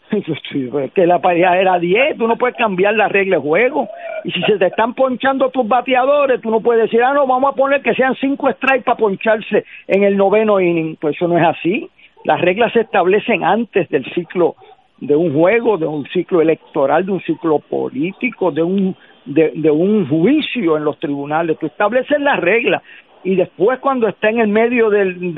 que 0.95 1.07
la 1.07 1.19
pelea 1.19 1.59
era 1.59 1.79
10, 1.79 2.17
tú 2.17 2.27
no 2.27 2.35
puedes 2.35 2.55
cambiar 2.55 2.93
la 2.95 3.07
regla 3.07 3.37
de 3.37 3.41
juego. 3.41 3.87
Y 4.23 4.31
si 4.31 4.41
se 4.43 4.57
te 4.57 4.67
están 4.67 4.93
ponchando 4.93 5.49
tus 5.49 5.67
bateadores, 5.67 6.41
tú 6.41 6.49
no 6.49 6.61
puedes 6.61 6.83
decir, 6.83 7.03
ah, 7.03 7.13
no, 7.13 7.27
vamos 7.27 7.53
a 7.53 7.55
poner 7.55 7.81
que 7.81 7.93
sean 7.93 8.15
cinco 8.15 8.51
strikes 8.51 8.83
para 8.83 8.97
poncharse 8.97 9.65
en 9.87 10.03
el 10.03 10.17
noveno 10.17 10.59
inning. 10.59 10.97
Pues 10.99 11.15
eso 11.15 11.27
no 11.27 11.37
es 11.37 11.45
así. 11.45 11.89
Las 12.25 12.39
reglas 12.41 12.71
se 12.73 12.81
establecen 12.81 13.43
antes 13.43 13.89
del 13.89 14.05
ciclo 14.13 14.55
de 14.99 15.15
un 15.15 15.33
juego, 15.33 15.77
de 15.77 15.85
un 15.85 16.05
ciclo 16.07 16.41
electoral, 16.41 17.05
de 17.05 17.11
un 17.11 17.21
ciclo 17.21 17.59
político, 17.59 18.51
de 18.51 18.63
un 18.63 18.95
de, 19.25 19.51
de 19.55 19.71
un 19.71 20.07
juicio 20.07 20.77
en 20.77 20.83
los 20.83 20.99
tribunales, 20.99 21.57
tú 21.59 21.67
estableces 21.67 22.19
las 22.19 22.39
reglas 22.39 22.81
y 23.23 23.35
después 23.35 23.79
cuando 23.79 24.07
está 24.07 24.29
en 24.29 24.39
el 24.39 24.49
medio 24.49 24.89
del, 24.89 25.33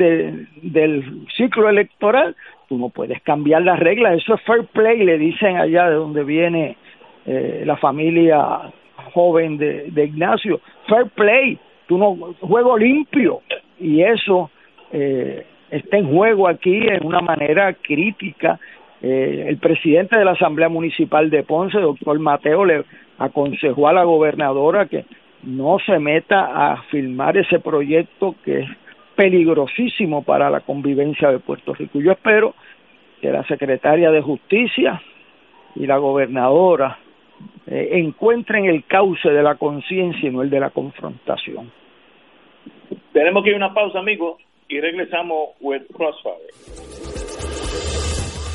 del 0.61 1.27
ciclo 1.37 1.69
electoral, 1.69 2.35
tú 2.67 2.77
no 2.77 2.89
puedes 2.89 3.21
cambiar 3.21 3.61
las 3.61 3.79
reglas, 3.79 4.17
eso 4.17 4.33
es 4.33 4.41
fair 4.41 4.65
play, 4.73 5.03
le 5.03 5.17
dicen 5.19 5.57
allá 5.57 5.89
de 5.89 5.95
donde 5.95 6.23
viene 6.23 6.77
eh, 7.27 7.63
la 7.65 7.77
familia 7.77 8.71
joven 9.13 9.57
de, 9.57 9.91
de 9.91 10.05
Ignacio, 10.05 10.59
fair 10.87 11.07
play, 11.13 11.59
tú 11.87 11.97
no, 11.97 12.33
juego 12.39 12.77
limpio, 12.77 13.41
y 13.79 14.01
eso 14.01 14.49
eh, 14.91 15.45
está 15.69 15.97
en 15.97 16.11
juego 16.11 16.47
aquí 16.47 16.75
en 16.87 17.05
una 17.05 17.21
manera 17.21 17.73
crítica. 17.73 18.59
Eh, 19.01 19.45
el 19.47 19.57
presidente 19.57 20.17
de 20.17 20.25
la 20.25 20.31
Asamblea 20.31 20.69
Municipal 20.69 21.29
de 21.29 21.43
Ponce, 21.43 21.79
doctor 21.79 22.17
Mateo, 22.19 22.65
le, 22.65 22.83
aconsejó 23.17 23.87
a 23.87 23.93
la 23.93 24.03
gobernadora 24.03 24.87
que 24.87 25.05
no 25.43 25.77
se 25.85 25.99
meta 25.99 26.71
a 26.71 26.83
firmar 26.83 27.37
ese 27.37 27.59
proyecto 27.59 28.35
que 28.43 28.59
es 28.59 28.69
peligrosísimo 29.15 30.23
para 30.23 30.49
la 30.49 30.61
convivencia 30.61 31.31
de 31.31 31.39
Puerto 31.39 31.73
Rico. 31.73 31.99
Yo 31.99 32.11
espero 32.11 32.53
que 33.21 33.31
la 33.31 33.43
secretaria 33.45 34.11
de 34.11 34.21
Justicia 34.21 35.01
y 35.75 35.87
la 35.87 35.97
gobernadora 35.97 36.99
eh, 37.67 37.89
encuentren 37.93 38.65
el 38.65 38.85
cauce 38.85 39.29
de 39.29 39.43
la 39.43 39.55
conciencia 39.55 40.27
y 40.27 40.31
no 40.31 40.41
el 40.41 40.49
de 40.49 40.59
la 40.59 40.69
confrontación. 40.69 41.71
Tenemos 43.13 43.43
que 43.43 43.49
ir 43.49 43.55
a 43.55 43.57
una 43.57 43.73
pausa, 43.73 43.99
amigos, 43.99 44.41
y 44.67 44.79
regresamos 44.79 45.49
with 45.61 45.83
Crossfire. 45.93 47.24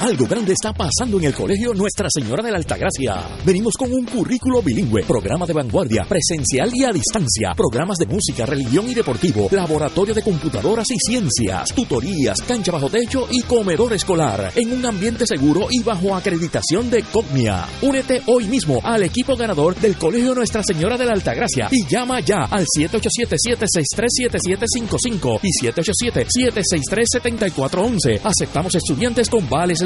Algo 0.00 0.26
grande 0.26 0.52
está 0.52 0.72
pasando 0.74 1.18
en 1.18 1.24
el 1.24 1.34
colegio 1.34 1.72
Nuestra 1.72 2.10
Señora 2.10 2.42
de 2.42 2.50
la 2.50 2.58
Altagracia. 2.58 3.16
Venimos 3.46 3.72
con 3.78 3.90
un 3.90 4.04
currículo 4.04 4.60
bilingüe, 4.60 5.04
programa 5.04 5.46
de 5.46 5.54
vanguardia, 5.54 6.04
presencial 6.04 6.70
y 6.74 6.84
a 6.84 6.92
distancia, 6.92 7.54
programas 7.56 7.96
de 7.96 8.04
música, 8.04 8.44
religión 8.44 8.90
y 8.90 8.94
deportivo, 8.94 9.48
laboratorio 9.50 10.12
de 10.12 10.22
computadoras 10.22 10.90
y 10.90 10.98
ciencias, 10.98 11.72
tutorías, 11.74 12.42
cancha 12.42 12.72
bajo 12.72 12.90
techo 12.90 13.26
y 13.30 13.40
comedor 13.42 13.94
escolar, 13.94 14.52
en 14.54 14.74
un 14.74 14.84
ambiente 14.84 15.26
seguro 15.26 15.68
y 15.70 15.82
bajo 15.82 16.14
acreditación 16.14 16.90
de 16.90 17.02
COGNIA. 17.02 17.66
Únete 17.80 18.20
hoy 18.26 18.44
mismo 18.44 18.82
al 18.84 19.02
equipo 19.02 19.34
ganador 19.34 19.76
del 19.76 19.96
colegio 19.96 20.34
Nuestra 20.34 20.62
Señora 20.62 20.98
de 20.98 21.06
la 21.06 21.14
Altagracia 21.14 21.68
y 21.70 21.86
llama 21.86 22.20
ya 22.20 22.44
al 22.44 22.66
787-763-7755 22.78 25.40
y 25.42 25.48
787-763-7411. 25.66 28.20
Aceptamos 28.22 28.74
estudiantes 28.74 29.30
con 29.30 29.48
vales 29.48 29.85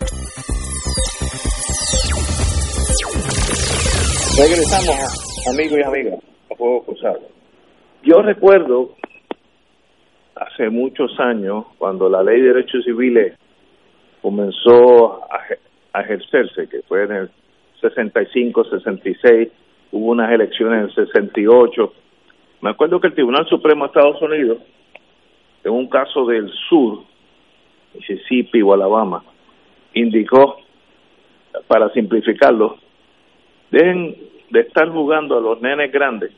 Regresamos, 4.41 5.45
amigos 5.53 5.77
y 5.77 5.83
amigas, 5.83 6.19
a 6.49 6.55
Fuego 6.55 6.83
Cruzado. 6.83 7.19
Yo 8.01 8.23
recuerdo 8.23 8.95
hace 10.35 10.67
muchos 10.71 11.11
años, 11.19 11.65
cuando 11.77 12.09
la 12.09 12.23
ley 12.23 12.41
de 12.41 12.47
derechos 12.47 12.83
civiles 12.83 13.37
comenzó 14.19 15.21
a, 15.93 15.99
ejercerse, 15.99 16.67
que 16.67 16.81
fue 16.87 17.03
en 17.03 17.11
el 17.11 17.29
65, 17.81 18.63
66, 18.63 19.49
hubo 19.91 20.09
unas 20.09 20.31
elecciones 20.31 20.79
en 20.79 20.85
el 20.85 20.95
68. 20.95 21.93
Me 22.61 22.71
acuerdo 22.71 22.99
que 22.99 23.09
el 23.09 23.13
Tribunal 23.13 23.45
Supremo 23.47 23.83
de 23.83 23.87
Estados 23.89 24.19
Unidos, 24.23 24.57
en 25.63 25.71
un 25.71 25.87
caso 25.87 26.25
del 26.25 26.49
sur, 26.67 27.03
Mississippi 27.93 28.63
o 28.63 28.73
Alabama, 28.73 29.23
indicó, 29.93 30.57
para 31.67 31.89
simplificarlo, 31.89 32.79
dejen 33.69 34.30
de 34.51 34.61
estar 34.61 34.89
jugando 34.89 35.37
a 35.37 35.41
los 35.41 35.61
nenes 35.61 35.91
grandes, 35.91 36.31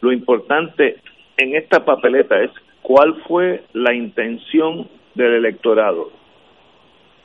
lo 0.00 0.12
importante 0.12 0.96
en 1.36 1.54
esta 1.56 1.84
papeleta 1.84 2.40
es 2.42 2.50
cuál 2.82 3.14
fue 3.26 3.62
la 3.72 3.94
intención 3.94 4.88
del 5.14 5.34
electorado. 5.34 6.10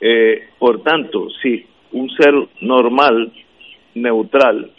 Eh, 0.00 0.48
por 0.58 0.82
tanto, 0.82 1.28
si 1.42 1.66
un 1.92 2.10
ser 2.10 2.34
normal, 2.60 3.32
neutral, 3.94 4.70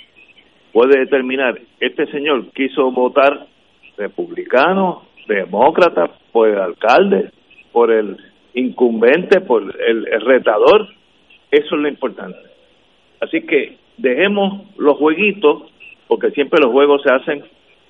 puede 0.72 1.00
determinar, 1.00 1.60
este 1.80 2.06
señor 2.08 2.52
quiso 2.52 2.92
votar 2.92 3.48
republicano, 3.98 5.04
demócrata, 5.28 6.12
por 6.32 6.50
el 6.50 6.60
alcalde, 6.60 7.32
por 7.72 7.92
el 7.92 8.18
incumbente, 8.54 9.42
por 9.42 9.64
el, 9.64 10.08
el 10.08 10.22
retador, 10.22 10.88
eso 11.50 11.76
es 11.76 11.82
lo 11.82 11.88
importante. 11.88 12.40
Así 13.22 13.42
que 13.42 13.78
dejemos 13.98 14.64
los 14.78 14.98
jueguitos, 14.98 15.64
porque 16.08 16.32
siempre 16.32 16.60
los 16.62 16.72
juegos 16.72 17.02
se 17.02 17.12
hacen 17.12 17.44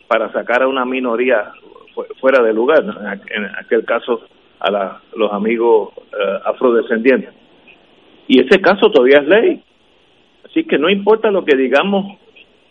para 0.08 0.32
sacar 0.32 0.64
a 0.64 0.68
una 0.68 0.86
minoría 0.86 1.52
fuera 2.20 2.44
de 2.44 2.54
lugar, 2.54 2.84
en 2.84 3.46
aquel 3.58 3.86
caso 3.86 4.22
a 4.60 4.72
la, 4.72 5.02
los 5.16 5.32
amigos 5.32 5.94
eh, 5.98 6.40
afrodescendientes. 6.46 7.34
Y 8.28 8.42
ese 8.42 8.60
caso 8.62 8.90
todavía 8.90 9.20
es 9.20 9.28
ley. 9.28 9.64
Así 10.46 10.64
que 10.64 10.78
no 10.78 10.90
importa 10.90 11.32
lo 11.32 11.44
que 11.46 11.56
digamos 11.56 12.18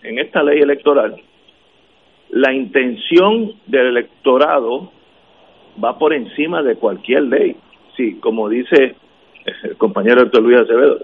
en 0.03 0.19
esta 0.19 0.43
ley 0.43 0.61
electoral, 0.61 1.17
la 2.31 2.53
intención 2.53 3.53
del 3.67 3.87
electorado 3.89 4.91
va 5.83 5.99
por 5.99 6.13
encima 6.13 6.63
de 6.63 6.77
cualquier 6.77 7.25
ley. 7.25 7.57
Sí, 7.97 8.19
como 8.21 8.49
dice 8.49 8.97
el 9.63 9.77
compañero 9.77 10.23
Héctor 10.23 10.43
Luis 10.43 10.59
Acevedo, 10.59 11.01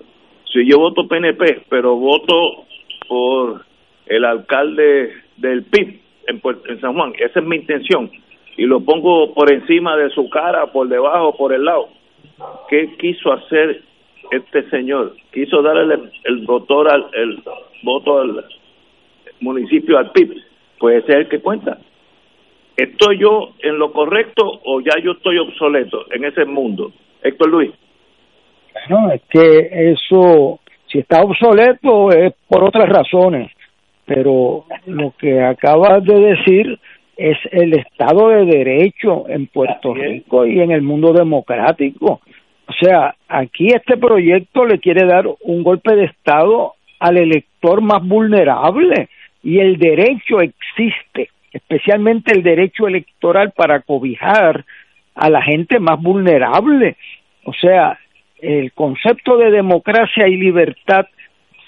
si 0.53 0.67
yo 0.67 0.79
voto 0.79 1.07
PNP, 1.07 1.63
pero 1.69 1.97
voto 1.97 2.65
por 3.09 3.65
el 4.07 4.25
alcalde 4.25 5.13
del 5.37 5.65
PIB 5.65 6.01
en, 6.27 6.41
en 6.69 6.81
San 6.81 6.95
Juan, 6.95 7.13
esa 7.19 7.41
es 7.41 7.47
mi 7.47 7.57
intención, 7.57 8.11
y 8.57 8.65
lo 8.67 8.81
pongo 8.81 9.33
por 9.35 9.53
encima 9.53 9.97
de 9.97 10.11
su 10.11 10.29
cara, 10.29 10.67
por 10.67 10.89
debajo, 10.89 11.37
por 11.37 11.53
el 11.53 11.65
lado, 11.65 11.89
¿qué 12.69 12.97
quiso 12.99 13.33
hacer 13.33 13.83
este 14.31 14.69
señor? 14.71 15.15
Quiso 15.33 15.63
darle 15.63 15.99
el, 16.25 16.39
voto 16.47 16.81
al, 16.89 17.07
el 17.13 17.43
voto 17.83 18.21
al 18.21 18.45
municipio 19.41 19.99
al 19.99 20.11
PIB, 20.13 20.35
pues 20.79 21.03
ese 21.03 21.13
es 21.13 21.19
el 21.21 21.29
que 21.29 21.41
cuenta. 21.41 21.79
¿Estoy 22.77 23.19
yo 23.19 23.51
en 23.59 23.79
lo 23.79 23.93
correcto 23.93 24.61
o 24.65 24.81
ya 24.81 24.99
yo 25.03 25.13
estoy 25.13 25.39
obsoleto 25.39 26.07
en 26.13 26.25
ese 26.25 26.45
mundo? 26.45 26.93
Héctor 27.23 27.49
Luis. 27.49 27.71
No, 28.89 29.11
es 29.11 29.23
que 29.29 29.93
eso, 29.93 30.61
si 30.87 30.99
está 30.99 31.23
obsoleto 31.23 32.11
es 32.11 32.35
por 32.49 32.65
otras 32.65 32.89
razones, 32.89 33.51
pero 34.05 34.65
lo 34.87 35.15
que 35.19 35.41
acabas 35.41 36.05
de 36.05 36.21
decir 36.21 36.79
es 37.17 37.37
el 37.53 37.75
Estado 37.75 38.29
de 38.31 38.47
Derecho 38.47 39.29
en 39.29 39.47
Puerto 39.47 39.95
Rico 39.95 40.47
y 40.47 40.61
en 40.61 40.71
el 40.71 40.83
mundo 40.83 41.13
democrático. 41.13 42.21
O 42.67 42.73
sea, 42.81 43.15
aquí 43.29 43.69
este 43.69 43.99
proyecto 43.99 44.65
le 44.65 44.79
quiere 44.79 45.07
dar 45.07 45.27
un 45.43 45.63
golpe 45.63 45.95
de 45.95 46.07
Estado 46.07 46.75
al 46.99 47.19
elector 47.19 47.83
más 47.83 48.03
vulnerable 48.03 49.09
y 49.43 49.59
el 49.59 49.77
derecho 49.77 50.41
existe, 50.41 51.29
especialmente 51.53 52.33
el 52.35 52.43
derecho 52.43 52.89
electoral 52.89 53.53
para 53.53 53.81
cobijar 53.81 54.65
a 55.15 55.31
la 55.31 55.43
gente 55.43 55.79
más 55.79 56.01
vulnerable. 56.01 56.97
O 57.45 57.53
sea, 57.53 57.99
el 58.43 58.73
concepto 58.73 59.37
de 59.37 59.51
democracia 59.51 60.29
y 60.29 60.37
libertad 60.37 61.07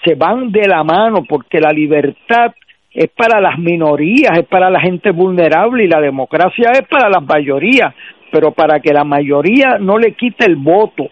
se 0.03 0.15
van 0.15 0.51
de 0.51 0.67
la 0.67 0.83
mano 0.83 1.23
porque 1.27 1.59
la 1.59 1.71
libertad 1.71 2.53
es 2.93 3.09
para 3.09 3.41
las 3.41 3.57
minorías, 3.57 4.37
es 4.37 4.45
para 4.45 4.69
la 4.69 4.79
gente 4.79 5.11
vulnerable 5.11 5.85
y 5.85 5.87
la 5.87 5.99
democracia 5.99 6.71
es 6.73 6.87
para 6.87 7.09
las 7.09 7.23
mayorías, 7.23 7.93
pero 8.31 8.51
para 8.51 8.79
que 8.79 8.93
la 8.93 9.03
mayoría 9.03 9.77
no 9.79 9.97
le 9.97 10.13
quite 10.13 10.45
el 10.45 10.55
voto, 10.57 11.09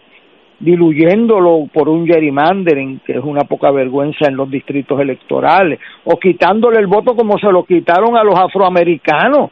diluyéndolo 0.60 1.68
por 1.72 1.88
un 1.88 2.06
gerrymandering, 2.06 3.00
que 3.04 3.14
es 3.14 3.24
una 3.24 3.42
poca 3.44 3.72
vergüenza 3.72 4.28
en 4.28 4.36
los 4.36 4.48
distritos 4.48 5.00
electorales, 5.00 5.80
o 6.04 6.18
quitándole 6.18 6.78
el 6.78 6.86
voto 6.86 7.16
como 7.16 7.36
se 7.38 7.50
lo 7.50 7.64
quitaron 7.64 8.16
a 8.16 8.22
los 8.22 8.38
afroamericanos. 8.38 9.50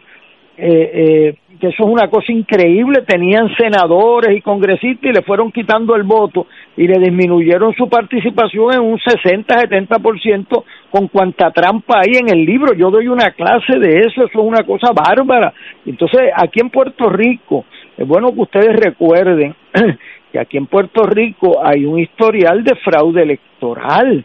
Eh, 0.56 0.90
eh, 0.94 1.34
que 1.60 1.68
eso 1.68 1.84
es 1.84 1.88
una 1.88 2.08
cosa 2.08 2.32
increíble, 2.32 3.02
tenían 3.06 3.54
senadores 3.56 4.36
y 4.36 4.40
congresistas 4.40 5.10
y 5.10 5.12
le 5.12 5.22
fueron 5.22 5.52
quitando 5.52 5.94
el 5.94 6.02
voto 6.02 6.46
y 6.76 6.88
le 6.88 6.98
disminuyeron 6.98 7.74
su 7.74 7.88
participación 7.88 8.74
en 8.74 8.80
un 8.80 8.98
60-70% 8.98 10.64
con 10.90 11.08
cuanta 11.08 11.50
trampa 11.50 12.00
hay 12.00 12.16
en 12.16 12.30
el 12.30 12.44
libro. 12.44 12.74
Yo 12.74 12.90
doy 12.90 13.08
una 13.08 13.30
clase 13.32 13.78
de 13.78 14.00
eso, 14.00 14.24
eso 14.24 14.26
es 14.26 14.34
una 14.34 14.64
cosa 14.64 14.92
bárbara. 14.92 15.52
Entonces, 15.84 16.30
aquí 16.34 16.60
en 16.60 16.70
Puerto 16.70 17.08
Rico, 17.10 17.66
es 17.96 18.08
bueno 18.08 18.32
que 18.32 18.40
ustedes 18.40 18.80
recuerden 18.80 19.54
que 20.32 20.38
aquí 20.38 20.56
en 20.56 20.66
Puerto 20.66 21.04
Rico 21.04 21.62
hay 21.62 21.84
un 21.84 21.98
historial 21.98 22.64
de 22.64 22.74
fraude 22.76 23.22
electoral 23.22 24.24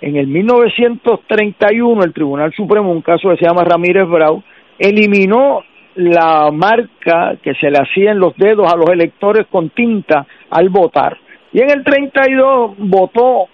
en 0.00 0.16
el 0.16 0.26
1931 0.26 2.04
el 2.04 2.12
Tribunal 2.12 2.52
Supremo, 2.52 2.92
un 2.92 3.02
caso 3.02 3.30
que 3.30 3.38
se 3.38 3.46
llama 3.46 3.64
Ramírez 3.64 4.06
Brau, 4.06 4.42
eliminó 4.78 5.62
la 5.96 6.50
marca 6.52 7.36
que 7.42 7.54
se 7.54 7.70
le 7.70 7.78
hacía 7.78 8.12
en 8.12 8.18
los 8.18 8.36
dedos 8.36 8.72
a 8.72 8.76
los 8.76 8.88
electores 8.90 9.46
con 9.50 9.70
tinta 9.70 10.26
al 10.50 10.68
votar. 10.68 11.16
Y 11.52 11.60
en 11.60 11.70
el 11.70 11.84
32 11.84 12.74
votó 12.78 13.48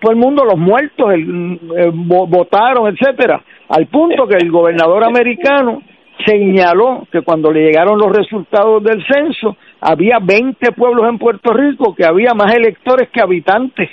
todo 0.00 0.12
el 0.12 0.18
mundo, 0.18 0.44
los 0.44 0.58
muertos, 0.58 1.14
eh, 1.14 1.90
votaron, 1.92 2.88
etcétera, 2.88 3.40
al 3.68 3.86
punto 3.86 4.26
que 4.26 4.36
el 4.36 4.50
gobernador 4.50 5.04
americano 5.04 5.80
señaló 6.26 7.06
que 7.10 7.22
cuando 7.22 7.50
le 7.52 7.66
llegaron 7.66 7.98
los 7.98 8.14
resultados 8.14 8.82
del 8.82 9.04
censo, 9.06 9.56
había 9.80 10.18
20 10.20 10.72
pueblos 10.72 11.08
en 11.08 11.18
Puerto 11.18 11.52
Rico 11.52 11.94
que 11.94 12.04
había 12.04 12.34
más 12.34 12.54
electores 12.54 13.08
que 13.10 13.20
habitantes. 13.20 13.88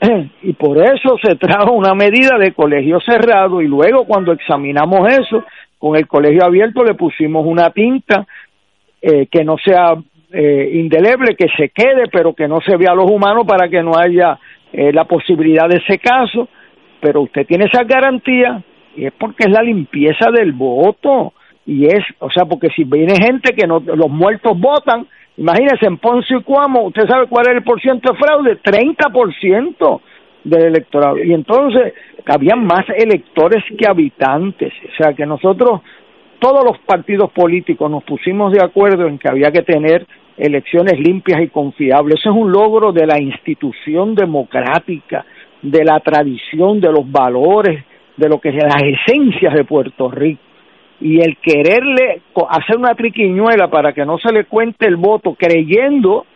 Y 0.42 0.52
por 0.54 0.78
eso 0.78 1.16
se 1.22 1.36
trajo 1.36 1.72
una 1.72 1.94
medida 1.94 2.38
de 2.38 2.52
colegio 2.52 3.00
cerrado 3.00 3.60
y 3.60 3.68
luego 3.68 4.04
cuando 4.04 4.32
examinamos 4.32 5.06
eso, 5.08 5.44
con 5.80 5.96
el 5.96 6.06
colegio 6.06 6.44
abierto 6.44 6.84
le 6.84 6.94
pusimos 6.94 7.44
una 7.46 7.70
tinta 7.70 8.26
eh, 9.00 9.26
que 9.26 9.42
no 9.44 9.56
sea 9.56 9.94
eh, 10.30 10.70
indeleble, 10.74 11.34
que 11.34 11.48
se 11.56 11.70
quede, 11.70 12.04
pero 12.12 12.34
que 12.34 12.46
no 12.46 12.60
se 12.60 12.76
vea 12.76 12.92
a 12.92 12.94
los 12.94 13.10
humanos 13.10 13.46
para 13.48 13.68
que 13.68 13.82
no 13.82 13.96
haya 13.96 14.38
eh, 14.72 14.92
la 14.92 15.04
posibilidad 15.06 15.68
de 15.68 15.78
ese 15.78 15.98
caso. 15.98 16.48
Pero 17.00 17.22
usted 17.22 17.46
tiene 17.46 17.64
esa 17.64 17.82
garantía 17.84 18.62
y 18.94 19.06
es 19.06 19.12
porque 19.18 19.44
es 19.48 19.50
la 19.50 19.62
limpieza 19.62 20.30
del 20.30 20.52
voto 20.52 21.32
y 21.64 21.86
es, 21.86 22.04
o 22.18 22.30
sea, 22.30 22.44
porque 22.44 22.68
si 22.76 22.84
viene 22.84 23.14
gente 23.16 23.54
que 23.54 23.66
no, 23.66 23.80
los 23.80 24.10
muertos 24.10 24.58
votan, 24.60 25.06
imagínese 25.38 25.86
en 25.86 25.96
Ponce 25.96 26.34
y 26.34 26.42
Cuamo, 26.42 26.88
usted 26.88 27.08
sabe 27.08 27.26
cuál 27.26 27.48
es 27.48 27.54
el 27.56 27.62
porcentaje 27.62 28.12
de 28.12 28.18
fraude, 28.18 28.58
30% 28.62 30.00
del 30.44 30.66
electorado. 30.66 31.18
Y 31.22 31.32
entonces 31.32 31.94
habían 32.26 32.64
más 32.64 32.84
electores 32.96 33.62
que 33.76 33.88
habitantes, 33.88 34.72
o 34.92 35.02
sea 35.02 35.12
que 35.14 35.26
nosotros, 35.26 35.80
todos 36.38 36.64
los 36.64 36.78
partidos 36.78 37.30
políticos 37.32 37.90
nos 37.90 38.04
pusimos 38.04 38.52
de 38.52 38.62
acuerdo 38.62 39.06
en 39.06 39.18
que 39.18 39.28
había 39.28 39.50
que 39.50 39.62
tener 39.62 40.06
elecciones 40.36 40.98
limpias 40.98 41.42
y 41.42 41.48
confiables. 41.48 42.18
Eso 42.18 42.30
es 42.30 42.36
un 42.36 42.50
logro 42.50 42.92
de 42.92 43.06
la 43.06 43.20
institución 43.20 44.14
democrática, 44.14 45.24
de 45.60 45.84
la 45.84 46.00
tradición, 46.00 46.80
de 46.80 46.90
los 46.90 47.10
valores, 47.10 47.84
de 48.16 48.28
lo 48.28 48.40
que 48.40 48.50
es 48.50 48.54
las 48.54 48.82
esencias 48.82 49.54
de 49.54 49.64
Puerto 49.64 50.10
Rico 50.10 50.40
y 51.00 51.20
el 51.20 51.38
quererle 51.38 52.20
hacer 52.50 52.76
una 52.76 52.94
triquiñuela 52.94 53.68
para 53.68 53.92
que 53.92 54.04
no 54.04 54.18
se 54.18 54.32
le 54.32 54.44
cuente 54.44 54.86
el 54.86 54.96
voto 54.96 55.34
creyendo 55.34 56.26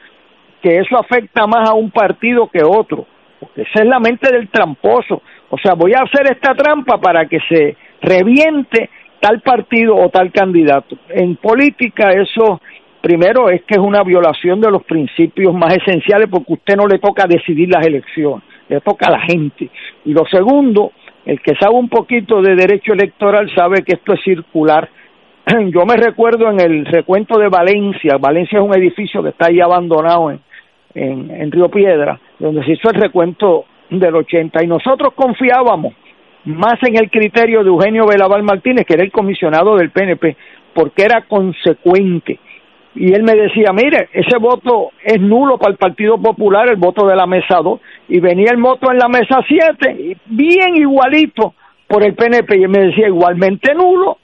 que 0.62 0.79
eso 0.79 0.99
afecta 0.99 1.47
más 1.47 1.69
a 1.69 1.75
un 1.75 1.90
partido 1.90 2.49
que 2.49 2.62
otro, 2.64 3.07
porque 3.40 3.62
esa 3.62 3.83
es 3.83 3.87
la 3.87 4.01
mente 4.01 4.33
del 4.33 4.49
tramposo. 4.49 5.23
O 5.51 5.59
sea, 5.59 5.75
voy 5.75 5.92
a 5.92 6.03
hacer 6.03 6.33
esta 6.33 6.55
trampa 6.55 6.99
para 6.99 7.27
que 7.27 7.38
se 7.49 7.77
reviente 8.01 8.90
tal 9.20 9.40
partido 9.40 9.97
o 9.97 10.09
tal 10.11 10.33
candidato. 10.33 10.97
En 11.09 11.37
política 11.37 12.11
eso 12.11 12.61
primero 13.01 13.51
es 13.51 13.62
que 13.64 13.75
es 13.75 13.81
una 13.81 14.03
violación 14.03 14.61
de 14.61 14.70
los 14.70 14.83
principios 14.85 15.55
más 15.55 15.75
esenciales 15.75 16.29
porque 16.31 16.55
usted 16.55 16.77
no 16.77 16.87
le 16.87 16.99
toca 16.99 17.27
decidir 17.27 17.68
las 17.68 17.87
elecciones, 17.87 18.42
le 18.68 18.81
toca 18.81 19.09
a 19.09 19.12
la 19.12 19.20
gente. 19.20 19.68
Y 20.05 20.12
lo 20.12 20.25
segundo 20.27 20.92
el 21.27 21.40
que 21.40 21.55
sabe 21.57 21.75
un 21.75 21.88
poquito 21.88 22.42
de 22.42 22.55
derecho 22.55 22.92
electoral 22.92 23.51
sabe 23.55 23.83
que 23.83 23.97
esto 23.97 24.12
es 24.12 24.23
circular. 24.23 24.88
Yo 25.70 25.87
me 25.87 25.97
recuerdo 25.97 26.51
en 26.51 26.61
el 26.61 26.85
recuento 26.85 27.38
de 27.38 27.49
Valencia, 27.49 28.18
Valencia 28.18 28.59
es 28.59 28.64
un 28.64 28.75
edificio 28.75 29.23
que 29.23 29.31
está 29.31 29.47
ahí 29.49 29.61
abandonado 29.61 30.31
en, 30.31 30.40
en, 30.94 31.51
Río 31.51 31.68
Piedra, 31.70 32.20
donde 32.38 32.64
se 32.64 32.73
hizo 32.73 32.90
el 32.90 33.01
recuento 33.01 33.64
del 33.90 34.14
80 34.14 34.64
y 34.64 34.66
nosotros 34.66 35.14
confiábamos 35.14 35.94
más 36.44 36.75
en 36.83 36.97
el 36.97 37.11
criterio 37.11 37.62
de 37.62 37.70
Eugenio 37.70 38.07
Velaval 38.07 38.42
Martínez, 38.42 38.85
que 38.87 38.94
era 38.94 39.03
el 39.03 39.12
comisionado 39.12 39.77
del 39.77 39.90
PNP, 39.90 40.37
porque 40.75 41.05
era 41.05 41.23
consecuente. 41.23 42.38
Y 42.97 43.12
él 43.12 43.23
me 43.25 43.35
decía, 43.35 43.73
mire, 43.73 44.09
ese 44.12 44.37
voto 44.38 44.92
es 45.03 45.20
nulo 45.20 45.59
para 45.59 45.73
el 45.73 45.79
Partido 45.79 46.18
Popular, 46.18 46.68
el 46.68 46.77
voto 46.77 47.07
de 47.07 47.16
la 47.16 47.27
mesa 47.27 47.59
2, 47.62 47.81
y 48.09 48.20
venía 48.20 48.51
el 48.53 48.61
voto 48.61 48.92
en 48.92 48.99
la 48.99 49.09
mesa 49.09 49.40
7, 49.47 50.16
bien 50.27 50.77
igualito 50.77 51.55
por 51.88 52.05
el 52.05 52.14
PNP, 52.14 52.59
y 52.59 52.62
él 52.62 52.68
me 52.68 52.87
decía 52.87 53.09
igualmente 53.09 53.75
nulo, 53.75 54.18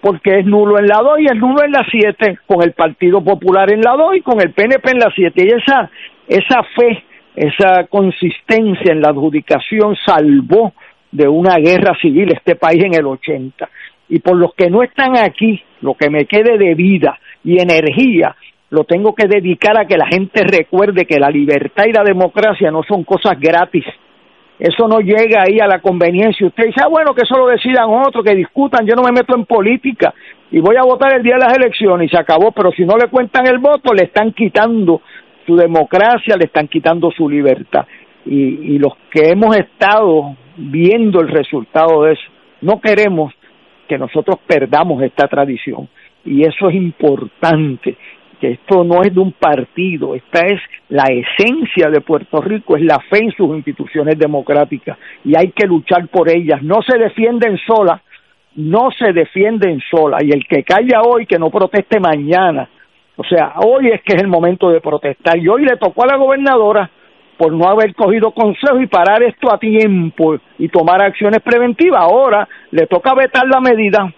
porque 0.00 0.38
es 0.38 0.46
nulo 0.46 0.78
en 0.78 0.86
la 0.86 0.98
2 1.02 1.20
y 1.20 1.24
es 1.26 1.34
nulo 1.34 1.64
en 1.64 1.72
la 1.72 1.84
7, 1.90 2.38
con 2.46 2.62
el 2.62 2.72
Partido 2.72 3.22
Popular 3.22 3.72
en 3.72 3.80
la 3.80 3.92
2 3.92 4.16
y 4.16 4.20
con 4.20 4.40
el 4.40 4.52
PNP 4.52 4.90
en 4.90 4.98
la 4.98 5.12
7, 5.14 5.44
y 5.44 5.48
esa, 5.48 5.90
esa 6.28 6.62
fe, 6.76 7.04
esa 7.34 7.86
consistencia 7.88 8.92
en 8.92 9.00
la 9.00 9.10
adjudicación 9.10 9.96
salvó 10.04 10.72
de 11.10 11.28
una 11.28 11.56
guerra 11.56 11.96
civil 12.00 12.32
este 12.32 12.56
país 12.56 12.82
en 12.84 12.94
el 12.94 13.06
80. 13.06 13.68
Y 14.08 14.18
por 14.18 14.36
los 14.36 14.54
que 14.54 14.70
no 14.70 14.82
están 14.82 15.16
aquí, 15.16 15.62
lo 15.80 15.94
que 15.94 16.10
me 16.10 16.26
quede 16.26 16.58
de 16.58 16.74
vida, 16.74 17.18
y 17.44 17.60
energía 17.60 18.34
lo 18.70 18.84
tengo 18.84 19.14
que 19.14 19.28
dedicar 19.28 19.78
a 19.78 19.86
que 19.86 19.96
la 19.96 20.06
gente 20.06 20.42
recuerde 20.42 21.04
que 21.04 21.20
la 21.20 21.30
libertad 21.30 21.84
y 21.86 21.92
la 21.92 22.02
democracia 22.02 22.72
no 22.72 22.82
son 22.82 23.04
cosas 23.04 23.38
gratis. 23.38 23.84
Eso 24.58 24.88
no 24.88 24.98
llega 24.98 25.42
ahí 25.42 25.60
a 25.60 25.66
la 25.66 25.80
conveniencia. 25.80 26.46
Usted 26.46 26.66
dice, 26.66 26.80
ah, 26.82 26.88
bueno, 26.88 27.14
que 27.14 27.22
eso 27.22 27.36
lo 27.36 27.46
decidan 27.46 27.88
otros, 27.88 28.24
que 28.24 28.34
discutan, 28.34 28.84
yo 28.86 28.96
no 28.96 29.02
me 29.02 29.12
meto 29.12 29.36
en 29.36 29.44
política 29.44 30.12
y 30.50 30.60
voy 30.60 30.76
a 30.76 30.82
votar 30.82 31.14
el 31.14 31.22
día 31.22 31.34
de 31.34 31.44
las 31.44 31.56
elecciones 31.56 32.06
y 32.06 32.10
se 32.10 32.20
acabó, 32.20 32.50
pero 32.52 32.72
si 32.72 32.84
no 32.84 32.96
le 32.96 33.08
cuentan 33.08 33.46
el 33.46 33.58
voto, 33.58 33.92
le 33.92 34.04
están 34.04 34.32
quitando 34.32 35.02
su 35.46 35.56
democracia, 35.56 36.36
le 36.36 36.46
están 36.46 36.68
quitando 36.68 37.10
su 37.10 37.28
libertad. 37.28 37.86
Y, 38.26 38.74
y 38.74 38.78
los 38.78 38.94
que 39.10 39.30
hemos 39.30 39.56
estado 39.56 40.36
viendo 40.56 41.20
el 41.20 41.28
resultado 41.28 42.04
de 42.04 42.12
eso, 42.12 42.22
no 42.60 42.80
queremos 42.80 43.32
que 43.88 43.98
nosotros 43.98 44.38
perdamos 44.46 45.02
esta 45.02 45.28
tradición. 45.28 45.88
Y 46.24 46.42
eso 46.42 46.68
es 46.68 46.74
importante, 46.74 47.96
que 48.40 48.52
esto 48.52 48.82
no 48.82 49.02
es 49.02 49.14
de 49.14 49.20
un 49.20 49.32
partido, 49.32 50.14
esta 50.14 50.40
es 50.46 50.60
la 50.88 51.04
esencia 51.04 51.90
de 51.90 52.00
Puerto 52.00 52.40
Rico, 52.40 52.76
es 52.76 52.82
la 52.82 52.98
fe 52.98 53.24
en 53.24 53.32
sus 53.32 53.54
instituciones 53.54 54.18
democráticas. 54.18 54.98
Y 55.24 55.36
hay 55.36 55.48
que 55.48 55.66
luchar 55.66 56.08
por 56.08 56.30
ellas, 56.30 56.62
no 56.62 56.82
se 56.82 56.98
defienden 56.98 57.58
solas, 57.58 58.00
no 58.56 58.90
se 58.98 59.12
defienden 59.12 59.80
solas. 59.90 60.22
Y 60.24 60.30
el 60.32 60.46
que 60.46 60.62
calla 60.62 61.02
hoy 61.02 61.26
que 61.26 61.38
no 61.38 61.50
proteste 61.50 62.00
mañana, 62.00 62.68
o 63.16 63.24
sea, 63.24 63.54
hoy 63.64 63.88
es 63.88 64.02
que 64.02 64.16
es 64.16 64.22
el 64.22 64.28
momento 64.28 64.70
de 64.70 64.80
protestar. 64.80 65.38
Y 65.38 65.48
hoy 65.48 65.64
le 65.64 65.76
tocó 65.76 66.04
a 66.04 66.08
la 66.08 66.16
gobernadora 66.16 66.90
por 67.36 67.52
no 67.52 67.68
haber 67.68 67.94
cogido 67.94 68.32
consejo 68.32 68.80
y 68.80 68.86
parar 68.86 69.22
esto 69.22 69.52
a 69.52 69.58
tiempo 69.58 70.36
y 70.58 70.68
tomar 70.68 71.02
acciones 71.02 71.40
preventivas. 71.40 72.02
Ahora 72.02 72.48
le 72.70 72.86
toca 72.86 73.14
vetar 73.14 73.46
la 73.46 73.60
medida 73.60 74.12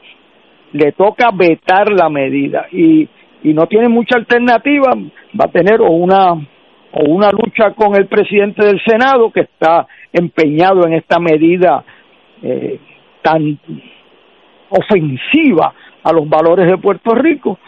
le 0.73 0.93
toca 0.93 1.31
vetar 1.33 1.91
la 1.91 2.09
medida. 2.09 2.67
Y, 2.73 3.09
y 3.43 3.55
no 3.55 3.67
tiene 3.67 3.89
mucha 3.89 4.17
alternativa, 4.17 4.91
va 4.95 5.45
a 5.47 5.53
tener 5.53 5.81
o 5.81 5.91
una 5.91 6.33
o 6.99 7.11
una 7.11 7.31
lucha 7.31 7.73
con 7.73 7.95
el 7.95 8.07
presidente 8.07 8.65
del 8.65 8.81
Senado 8.83 9.31
que 9.31 9.41
está 9.41 9.87
empeñado 10.13 10.87
en 10.87 10.95
esta 10.95 11.19
medida 11.19 11.85
eh, 12.43 12.81
tan 13.21 13.59
ofensiva 14.71 15.75
a 16.03 16.13
los 16.13 16.27
valores 16.27 16.67
de 16.67 16.79
Puerto 16.79 17.15
Rico, 17.15 17.59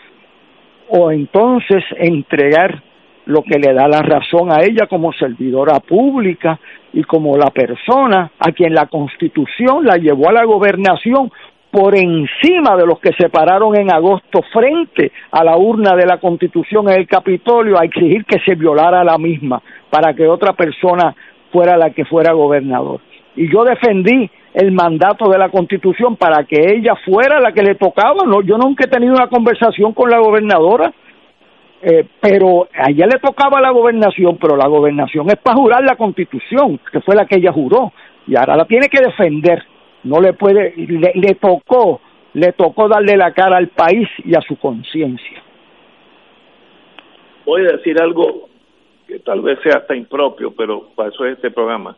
o 0.88 1.10
entonces 1.10 1.84
entregar 1.96 2.82
lo 3.26 3.42
que 3.42 3.58
le 3.58 3.74
da 3.74 3.86
la 3.88 4.00
razón 4.00 4.50
a 4.50 4.62
ella 4.62 4.86
como 4.88 5.12
servidora 5.12 5.80
pública 5.80 6.58
y 6.94 7.04
como 7.04 7.36
la 7.36 7.50
persona 7.50 8.30
a 8.38 8.52
quien 8.52 8.72
la 8.72 8.86
Constitución 8.86 9.84
la 9.84 9.96
llevó 9.96 10.30
a 10.30 10.32
la 10.32 10.44
gobernación 10.44 11.30
por 11.70 11.94
encima 11.94 12.76
de 12.76 12.86
los 12.86 12.98
que 13.00 13.12
se 13.18 13.28
pararon 13.28 13.76
en 13.76 13.92
agosto 13.92 14.40
frente 14.50 15.12
a 15.30 15.44
la 15.44 15.58
urna 15.58 15.94
de 15.94 16.06
la 16.06 16.18
Constitución 16.18 16.88
en 16.88 17.00
el 17.00 17.06
Capitolio 17.06 17.78
a 17.78 17.84
exigir 17.84 18.24
que 18.24 18.40
se 18.40 18.54
violara 18.54 19.04
la 19.04 19.18
misma 19.18 19.62
para 19.90 20.14
que 20.14 20.26
otra 20.26 20.54
persona 20.54 21.14
fuera 21.52 21.76
la 21.76 21.90
que 21.90 22.06
fuera 22.06 22.32
gobernador. 22.32 23.00
Y 23.36 23.52
yo 23.52 23.64
defendí 23.64 24.30
el 24.58 24.72
mandato 24.72 25.30
de 25.30 25.38
la 25.38 25.50
Constitución 25.50 26.16
para 26.16 26.44
que 26.44 26.56
ella 26.58 26.94
fuera 27.04 27.40
la 27.40 27.52
que 27.52 27.62
le 27.62 27.76
tocaba. 27.76 28.24
No, 28.26 28.42
yo 28.42 28.58
nunca 28.58 28.84
he 28.84 28.88
tenido 28.88 29.14
una 29.14 29.28
conversación 29.28 29.92
con 29.92 30.10
la 30.10 30.18
gobernadora, 30.18 30.92
eh, 31.80 32.04
pero 32.20 32.68
a 32.74 32.90
ella 32.90 33.06
le 33.06 33.20
tocaba 33.20 33.60
la 33.60 33.70
gobernación, 33.70 34.36
pero 34.36 34.56
la 34.56 34.66
gobernación 34.66 35.28
es 35.28 35.36
para 35.36 35.56
jurar 35.56 35.84
la 35.84 35.96
Constitución, 35.96 36.80
que 36.90 37.00
fue 37.00 37.14
la 37.14 37.24
que 37.24 37.36
ella 37.36 37.52
juró, 37.52 37.92
y 38.26 38.36
ahora 38.36 38.56
la 38.56 38.64
tiene 38.64 38.88
que 38.88 39.00
defender 39.00 39.64
no 40.04 40.20
le 40.20 40.32
puede, 40.32 40.74
le, 40.76 41.34
tocó, 41.34 42.00
le 42.34 42.52
tocó 42.52 42.88
darle 42.88 43.16
la 43.16 43.32
cara 43.32 43.56
al 43.56 43.68
país 43.68 44.08
y 44.24 44.36
a 44.36 44.40
su 44.40 44.56
conciencia. 44.56 45.42
Voy 47.44 47.62
a 47.62 47.76
decir 47.76 48.00
algo 48.00 48.48
que 49.06 49.18
tal 49.20 49.40
vez 49.40 49.58
sea 49.62 49.78
hasta 49.78 49.94
impropio, 49.94 50.52
pero 50.54 50.88
para 50.94 51.10
eso 51.10 51.24
es 51.24 51.36
este 51.36 51.50
programa. 51.50 51.96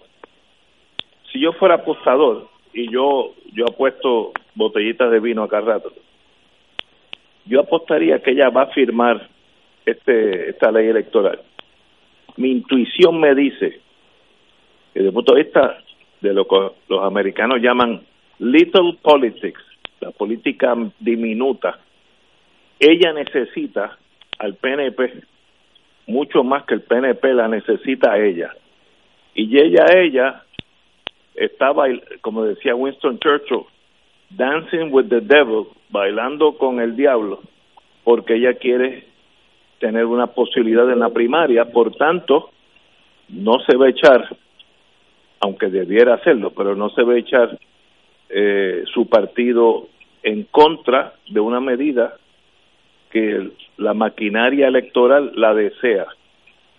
Si 1.32 1.40
yo 1.40 1.52
fuera 1.52 1.76
apostador 1.76 2.48
y 2.72 2.90
yo 2.90 3.34
yo 3.52 3.66
apuesto 3.66 4.32
botellitas 4.54 5.10
de 5.10 5.20
vino 5.20 5.42
acá 5.42 5.60
rato, 5.60 5.92
yo 7.46 7.60
apostaría 7.60 8.20
que 8.20 8.32
ella 8.32 8.50
va 8.50 8.62
a 8.62 8.66
firmar 8.66 9.28
este 9.84 10.50
esta 10.50 10.70
ley 10.70 10.88
electoral. 10.88 11.40
Mi 12.36 12.50
intuición 12.52 13.20
me 13.20 13.34
dice 13.34 13.80
que 14.94 15.02
de 15.02 15.12
punto 15.12 15.34
de 15.34 15.42
vista 15.44 15.78
de 16.20 16.32
lo 16.34 16.46
que 16.46 16.56
los 16.88 17.02
americanos 17.02 17.60
llaman 17.60 18.02
little 18.38 18.98
politics, 19.02 19.62
la 20.00 20.10
política 20.10 20.74
diminuta, 20.98 21.78
ella 22.78 23.12
necesita 23.12 23.98
al 24.38 24.54
PNP 24.54 25.22
mucho 26.06 26.42
más 26.42 26.64
que 26.64 26.74
el 26.74 26.82
PNP 26.82 27.34
la 27.34 27.48
necesita 27.48 28.12
a 28.12 28.18
ella. 28.18 28.52
Y 29.34 29.56
ella, 29.56 29.84
ella, 29.94 30.42
estaba, 31.34 31.86
como 32.20 32.44
decía 32.44 32.74
Winston 32.74 33.18
Churchill, 33.18 33.66
dancing 34.30 34.92
with 34.92 35.08
the 35.08 35.20
devil, 35.20 35.68
bailando 35.90 36.56
con 36.56 36.80
el 36.80 36.96
diablo, 36.96 37.40
porque 38.04 38.34
ella 38.34 38.54
quiere 38.54 39.04
tener 39.78 40.04
una 40.04 40.28
posibilidad 40.28 40.90
en 40.90 41.00
la 41.00 41.10
primaria, 41.10 41.64
por 41.66 41.94
tanto, 41.96 42.50
no 43.28 43.60
se 43.60 43.76
va 43.76 43.86
a 43.86 43.90
echar, 43.90 44.36
aunque 45.40 45.68
debiera 45.68 46.14
hacerlo, 46.14 46.50
pero 46.50 46.76
no 46.76 46.90
se 46.90 47.02
va 47.02 47.14
a 47.14 47.18
echar 47.18 47.58
eh, 48.28 48.84
su 48.92 49.08
partido 49.08 49.88
en 50.22 50.44
contra 50.44 51.14
de 51.28 51.40
una 51.40 51.60
medida 51.60 52.16
que 53.10 53.50
la 53.78 53.94
maquinaria 53.94 54.68
electoral 54.68 55.32
la 55.34 55.54
desea. 55.54 56.06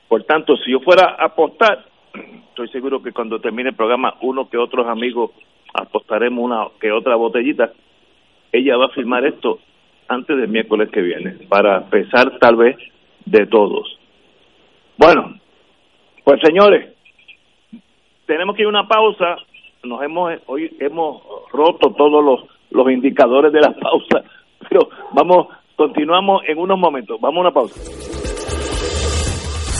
Por 0.07 0.23
tanto, 0.23 0.55
si 0.57 0.71
yo 0.71 0.79
fuera 0.79 1.15
a 1.17 1.25
apostar, 1.25 1.85
estoy 2.13 2.67
seguro 2.69 3.01
que 3.01 3.11
cuando 3.11 3.39
termine 3.39 3.69
el 3.69 3.75
programa, 3.75 4.15
uno 4.21 4.49
que 4.49 4.57
otros 4.57 4.87
amigos 4.87 5.31
apostaremos 5.73 6.43
una 6.43 6.67
que 6.79 6.91
otra 6.91 7.15
botellita, 7.15 7.71
ella 8.51 8.77
va 8.77 8.85
a 8.85 8.89
firmar 8.89 9.25
esto 9.25 9.59
antes 10.07 10.35
del 10.35 10.49
miércoles 10.49 10.89
que 10.91 11.01
viene, 11.01 11.37
para 11.47 11.89
pesar 11.89 12.37
tal 12.39 12.57
vez 12.57 12.75
de 13.25 13.45
todos. 13.47 13.97
Bueno, 14.97 15.39
pues 16.23 16.41
señores, 16.41 16.93
tenemos 18.25 18.55
que 18.55 18.63
ir 18.63 18.65
a 18.65 18.69
una 18.69 18.87
pausa. 18.87 19.37
Nos 19.83 20.03
hemos 20.03 20.33
hoy 20.47 20.75
hemos 20.79 21.23
roto 21.51 21.93
todos 21.93 22.23
los 22.23 22.49
los 22.71 22.91
indicadores 22.91 23.51
de 23.51 23.59
la 23.59 23.73
pausa, 23.81 24.23
pero 24.69 24.89
vamos 25.13 25.47
continuamos 25.75 26.43
en 26.47 26.57
unos 26.57 26.77
momentos. 26.77 27.19
Vamos 27.19 27.37
a 27.37 27.41
una 27.41 27.51
pausa. 27.51 28.20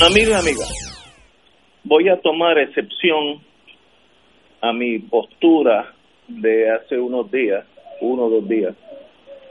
Amigo 0.00 0.30
y 0.30 0.34
amiga, 0.34 0.64
voy 1.82 2.08
a 2.08 2.20
tomar 2.20 2.56
excepción 2.56 3.40
a 4.60 4.72
mi 4.72 5.00
postura 5.00 5.92
de 6.28 6.70
hace 6.70 6.96
unos 7.00 7.28
días, 7.32 7.64
uno 8.00 8.26
o 8.26 8.30
dos 8.30 8.48
días, 8.48 8.76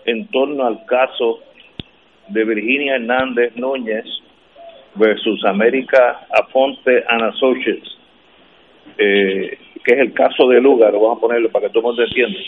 en 0.05 0.25
torno 0.27 0.65
al 0.65 0.85
caso 0.85 1.39
de 2.29 2.45
Virginia 2.45 2.95
Hernández 2.95 3.57
Núñez 3.57 4.05
versus 4.95 5.43
América 5.43 6.25
Aponte 6.31 7.03
and 7.09 7.23
Associates, 7.23 7.97
eh, 8.97 9.57
que 9.83 9.95
es 9.95 9.99
el 9.99 10.13
caso 10.13 10.47
de 10.47 10.61
lugar, 10.61 10.93
vamos 10.93 11.17
a 11.17 11.21
ponerlo 11.21 11.51
para 11.51 11.67
que 11.67 11.73
todo 11.73 11.79
el 11.79 11.85
mundo 11.87 12.03
entienda. 12.03 12.39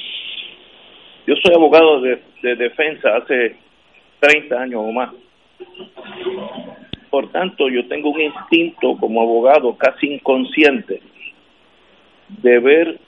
Yo 1.28 1.36
soy 1.44 1.54
abogado 1.54 2.00
de, 2.00 2.22
de 2.44 2.56
defensa 2.56 3.18
hace 3.18 3.58
30 4.22 4.56
años 4.56 4.82
o 4.86 4.92
más 4.94 5.10
por 7.10 7.32
tanto, 7.32 7.70
yo 7.70 7.88
tengo 7.88 8.10
un 8.10 8.22
instinto 8.22 8.96
como 8.98 9.22
abogado 9.22 9.76
casi 9.78 10.14
inconsciente 10.14 11.02
de 12.28 12.60
ver 12.60 13.00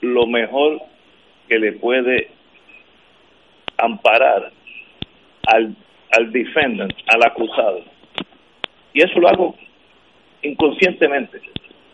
lo 0.00 0.26
mejor 0.26 0.80
que 1.48 1.58
le 1.58 1.72
puede 1.72 2.30
amparar 3.76 4.50
al, 5.46 5.76
al 6.12 6.32
defendant, 6.32 6.92
al 7.06 7.22
acusado. 7.24 7.82
Y 8.92 9.02
eso 9.02 9.18
lo 9.18 9.28
hago 9.28 9.56
inconscientemente. 10.42 11.40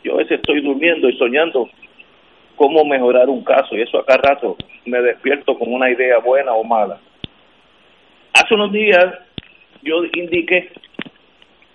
Yo 0.05 0.15
a 0.15 0.19
veces 0.19 0.39
estoy 0.39 0.61
durmiendo 0.61 1.09
y 1.09 1.17
soñando 1.17 1.69
cómo 2.57 2.85
mejorar 2.85 3.29
un 3.29 3.43
caso 3.43 3.75
y 3.75 3.83
eso 3.83 3.99
acá 3.99 4.19
rato 4.19 4.57
me 4.85 5.01
despierto 5.01 5.59
con 5.59 5.73
una 5.73 5.91
idea 5.91 6.19
buena 6.19 6.53
o 6.53 6.63
mala. 6.63 7.01
Hace 8.35 8.55
unos 8.55 8.73
días 8.73 9.15
yo 9.83 10.05
indiqué 10.13 10.71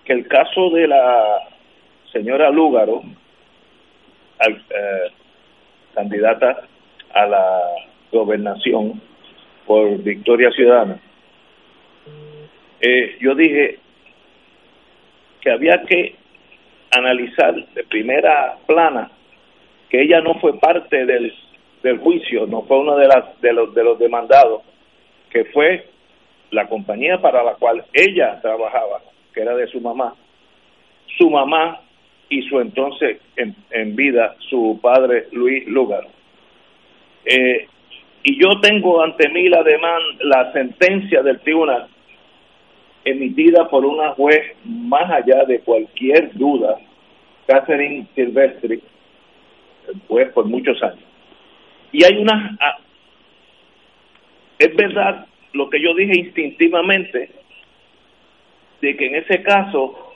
que 0.06 0.12
el 0.12 0.26
caso 0.28 0.70
de 0.70 0.88
la 0.88 1.40
señora 2.12 2.50
Lúgaro, 2.50 3.02
eh, 4.46 5.10
candidata 5.94 6.62
a 7.12 7.26
la 7.26 7.60
gobernación 8.12 9.00
por 9.66 10.02
Victoria 10.02 10.50
Ciudadana, 10.52 10.98
eh, 12.80 13.16
yo 13.20 13.34
dije 13.34 13.78
que 15.40 15.50
había 15.50 15.82
que 15.82 16.14
analizar 16.96 17.54
de 17.54 17.84
primera 17.84 18.56
plana 18.66 19.10
que 19.88 20.02
ella 20.02 20.20
no 20.20 20.34
fue 20.40 20.58
parte 20.58 21.04
del 21.04 21.32
del 21.86 21.98
juicio, 21.98 22.46
no 22.46 22.62
fue 22.62 22.78
uno 22.80 22.96
de, 22.96 23.06
las, 23.06 23.40
de, 23.40 23.52
los, 23.52 23.72
de 23.72 23.84
los 23.84 23.98
demandados, 23.98 24.62
que 25.30 25.44
fue 25.46 25.86
la 26.50 26.68
compañía 26.68 27.18
para 27.18 27.44
la 27.44 27.54
cual 27.54 27.84
ella 27.92 28.40
trabajaba, 28.40 29.00
que 29.36 29.42
era 29.42 29.54
de 29.54 29.66
su 29.66 29.82
mamá. 29.82 30.14
Su 31.18 31.28
mamá 31.28 31.82
y 32.30 32.40
su 32.48 32.58
entonces 32.58 33.18
en, 33.36 33.94
vida, 33.94 34.34
su 34.48 34.80
padre 34.82 35.28
Luis 35.32 35.66
Lugar. 35.68 36.08
Eh, 37.26 37.68
y 38.24 38.40
yo 38.40 38.58
tengo 38.62 39.02
ante 39.02 39.28
mí 39.28 39.48
la 39.50 39.62
demanda, 39.62 40.16
la 40.20 40.52
sentencia 40.52 41.22
del 41.22 41.38
tribunal 41.40 41.86
emitida 43.04 43.68
por 43.68 43.84
una 43.84 44.12
juez 44.14 44.56
más 44.64 45.08
allá 45.10 45.44
de 45.44 45.60
cualquier 45.60 46.32
duda, 46.32 46.78
Catherine 47.46 48.06
Silvestri, 48.14 48.82
juez 50.08 50.32
por 50.32 50.46
muchos 50.46 50.82
años. 50.82 51.04
Y 51.92 52.04
hay 52.04 52.16
una... 52.16 52.56
Ah, 52.58 52.78
es 54.58 54.74
verdad 54.74 55.26
lo 55.52 55.68
que 55.68 55.80
yo 55.80 55.94
dije 55.94 56.18
instintivamente, 56.18 57.30
de 58.80 58.96
que 58.96 59.06
en 59.06 59.16
ese 59.16 59.42
caso 59.42 60.14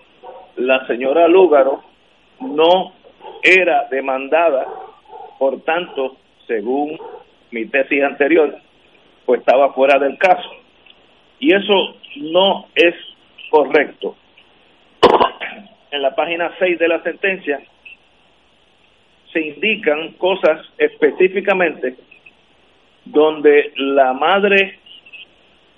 la 0.56 0.86
señora 0.86 1.28
Lúgaro 1.28 1.82
no 2.40 2.92
era 3.42 3.88
demandada, 3.90 4.66
por 5.38 5.62
tanto, 5.62 6.16
según 6.46 6.98
mi 7.50 7.66
tesis 7.66 8.02
anterior, 8.02 8.56
pues 9.24 9.40
estaba 9.40 9.72
fuera 9.72 9.98
del 9.98 10.18
caso. 10.18 10.50
Y 11.38 11.54
eso 11.54 11.96
no 12.16 12.66
es 12.74 12.94
correcto. 13.50 14.16
En 15.92 16.02
la 16.02 16.14
página 16.14 16.52
6 16.56 16.78
de 16.78 16.86
la 16.86 17.02
sentencia 17.02 17.61
se 19.32 19.40
indican 19.40 20.12
cosas 20.12 20.61
específicamente 20.78 21.96
donde 23.04 23.72
la 23.74 24.12
madre 24.12 24.78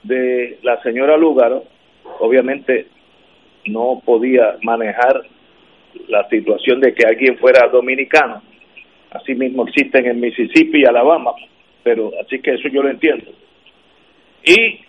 de 0.03 0.59
la 0.63 0.83
señora 0.83 1.17
Lúgaro 1.17 1.65
obviamente 2.21 2.87
no 3.67 4.03
podía 4.05 4.57
manejar 4.63 5.23
la 6.09 6.29
situación 6.29 6.81
de 6.81 6.95
que 6.95 7.07
alguien 7.07 7.39
fuera 7.39 7.69
dominicano. 7.69 8.43
Así 9.11 9.35
mismo 9.35 9.67
existen 9.67 10.07
en 10.07 10.21
Mississippi 10.21 10.81
y 10.81 10.87
Alabama, 10.87 11.33
pero 11.83 12.13
así 12.25 12.41
que 12.41 12.55
eso 12.55 12.69
yo 12.69 12.83
lo 12.83 12.91
entiendo. 12.91 13.31
Y 14.45 14.81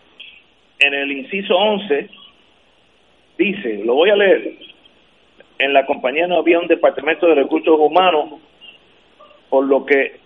en 0.80 0.94
el 0.94 1.12
inciso 1.12 1.56
11 1.56 2.10
dice, 3.38 3.82
lo 3.84 3.96
voy 3.96 4.10
a 4.10 4.16
leer, 4.16 4.54
en 5.60 5.74
la 5.74 5.86
compañía 5.86 6.28
no 6.28 6.38
había 6.38 6.60
un 6.60 6.68
departamento 6.68 7.28
de 7.28 7.36
recursos 7.36 7.78
humanos, 7.80 8.40
por 9.50 9.66
lo 9.66 9.86
que 9.86 10.20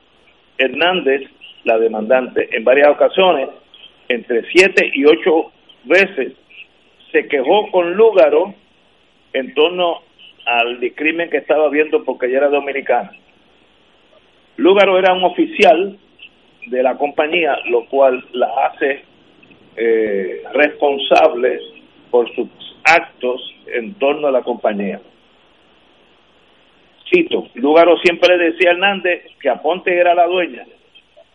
Hernández, 0.58 1.30
la 1.64 1.78
demandante, 1.78 2.48
en 2.56 2.64
varias 2.64 2.90
ocasiones, 2.90 3.50
entre 4.08 4.44
siete 4.52 4.90
y 4.94 5.06
ocho 5.06 5.52
veces, 5.84 6.34
se 7.18 7.28
quejó 7.28 7.72
con 7.72 7.94
Lúgaro 7.96 8.54
en 9.34 9.54
torno 9.56 10.02
al 10.46 10.80
discrimen 10.80 11.32
que 11.32 11.38
estaba 11.38 11.68
viendo 11.70 12.04
porque 12.04 12.28
ella 12.28 12.38
era 12.38 12.50
dominicana. 12.50 13.12
Lúgaro 14.58 15.00
era 15.00 15.14
un 15.14 15.24
oficial 15.24 15.98
de 16.68 16.84
la 16.84 16.96
compañía, 16.96 17.58
lo 17.70 17.86
cual 17.86 18.24
la 18.34 18.48
hace 18.68 19.04
eh, 19.78 20.44
responsable 20.54 21.60
por 22.12 22.32
sus 22.36 22.50
actos 22.84 23.42
en 23.66 23.96
torno 23.96 24.28
a 24.28 24.32
la 24.32 24.44
compañía. 24.44 25.02
Cito, 27.10 27.48
Lúgaro 27.56 27.98
siempre 27.98 28.38
le 28.38 28.52
decía 28.52 28.70
a 28.70 28.74
Hernández 28.74 29.24
que 29.42 29.50
Aponte 29.50 29.98
era 29.98 30.14
la 30.14 30.28
dueña 30.28 30.66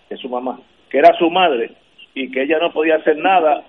de 0.08 0.16
su 0.16 0.28
mamá, 0.28 0.60
que 0.88 0.98
era 0.98 1.12
su 1.18 1.28
madre 1.28 1.72
y 2.14 2.30
que 2.30 2.42
ella 2.42 2.58
no 2.60 2.72
podía 2.72 2.96
hacer 2.96 3.16
nada 3.16 3.64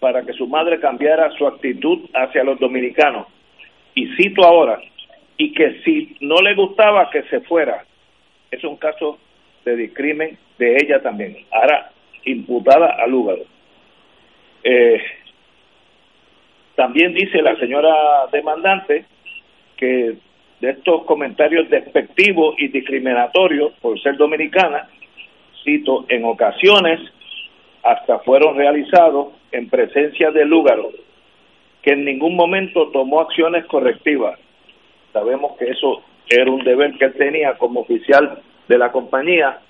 para 0.00 0.22
que 0.22 0.32
su 0.32 0.46
madre 0.46 0.78
cambiara 0.80 1.30
su 1.32 1.46
actitud 1.46 2.08
hacia 2.14 2.44
los 2.44 2.58
dominicanos 2.58 3.26
y 3.94 4.06
cito 4.14 4.44
ahora, 4.44 4.78
y 5.38 5.52
que 5.52 5.80
si 5.82 6.16
no 6.20 6.36
le 6.42 6.54
gustaba 6.54 7.10
que 7.10 7.22
se 7.24 7.40
fuera, 7.40 7.84
es 8.50 8.62
un 8.62 8.76
caso 8.76 9.18
de 9.64 9.74
discrimen 9.74 10.38
de 10.58 10.76
ella 10.76 11.00
también, 11.02 11.36
ahora 11.50 11.90
imputada 12.24 12.96
al 13.02 13.10
lugar. 13.10 13.38
Eh, 14.62 15.00
también 16.74 17.14
dice 17.14 17.40
la 17.40 17.56
señora 17.56 17.94
demandante 18.30 19.06
que 19.76 20.16
de 20.60 20.70
estos 20.70 21.04
comentarios 21.04 21.68
despectivos 21.70 22.54
y 22.58 22.68
discriminatorios 22.68 23.72
por 23.80 24.00
ser 24.00 24.16
dominicana, 24.16 24.88
cito, 25.64 26.04
en 26.08 26.24
ocasiones 26.24 27.00
hasta 27.86 28.18
fueron 28.20 28.56
realizados 28.56 29.34
en 29.52 29.68
presencia 29.68 30.32
del 30.32 30.48
lugar 30.48 30.78
que 31.82 31.92
en 31.92 32.04
ningún 32.04 32.34
momento 32.34 32.88
tomó 32.88 33.20
acciones 33.20 33.64
correctivas. 33.66 34.40
Sabemos 35.12 35.56
que 35.56 35.70
eso 35.70 36.02
era 36.28 36.50
un 36.50 36.64
deber 36.64 36.98
que 36.98 37.10
tenía 37.10 37.54
como 37.58 37.80
oficial 37.80 38.42
de 38.66 38.78
la 38.78 38.90
compañía 38.90 39.60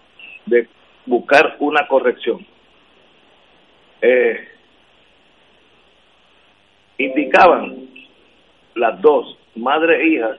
de 0.47 0.67
buscar 1.05 1.57
una 1.59 1.87
corrección. 1.87 2.47
Eh, 4.01 4.49
indicaban 6.97 7.87
las 8.77 8.99
dos, 9.03 9.39
madre 9.55 10.03
e 10.03 10.07
hija, 10.09 10.39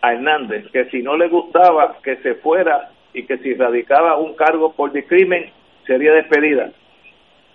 a 0.00 0.14
Hernández, 0.14 0.68
que 0.72 0.86
si 0.86 1.02
no 1.02 1.16
le 1.16 1.28
gustaba 1.28 1.98
que 2.02 2.16
se 2.16 2.34
fuera 2.34 2.90
y 3.14 3.22
que 3.26 3.38
si 3.38 3.54
radicaba 3.54 4.16
un 4.16 4.34
cargo 4.34 4.72
por 4.72 4.90
discrimen, 4.90 5.52
sería 5.86 6.14
despedida. 6.14 6.72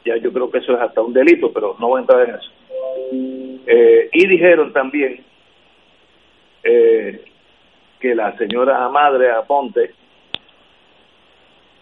Ya 0.05 0.17
yo 0.17 0.31
creo 0.31 0.49
que 0.49 0.59
eso 0.59 0.73
es 0.73 0.81
hasta 0.81 1.01
un 1.01 1.13
delito, 1.13 1.51
pero 1.51 1.75
no 1.79 1.87
voy 1.87 1.99
a 1.99 2.01
entrar 2.01 2.29
en 2.29 2.35
eso. 2.35 2.51
Eh, 3.65 4.09
y 4.13 4.27
dijeron 4.27 4.71
también 4.71 5.23
eh, 6.63 7.25
que 7.99 8.15
la 8.15 8.37
señora 8.37 8.87
madre 8.89 9.31
Aponte, 9.31 9.93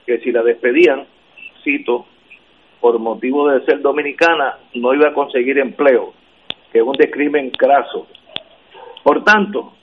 que 0.05 0.20
si 0.20 0.32
la 0.32 0.43
despedían, 0.43 1.05
cito, 1.63 2.05
por 2.80 2.99
motivo 2.99 3.49
de 3.49 3.66
ser 3.66 3.82
dominicana, 3.82 4.59
no 4.76 4.93
iba 4.93 5.09
a 5.09 5.13
conseguir 5.13 5.57
empleo, 5.57 6.13
que 6.72 6.80
es 6.80 6.84
un 6.84 6.93
descrimen 6.93 7.49
craso. 7.51 8.07
Por 9.03 9.24
tanto, 9.24 9.74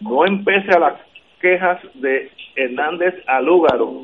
no 0.00 0.24
empece 0.26 0.70
a 0.72 0.78
las 0.78 0.94
quejas 1.40 1.80
de 1.94 2.30
Hernández 2.54 3.14
a 3.26 3.40
Lúgaro. 3.40 4.02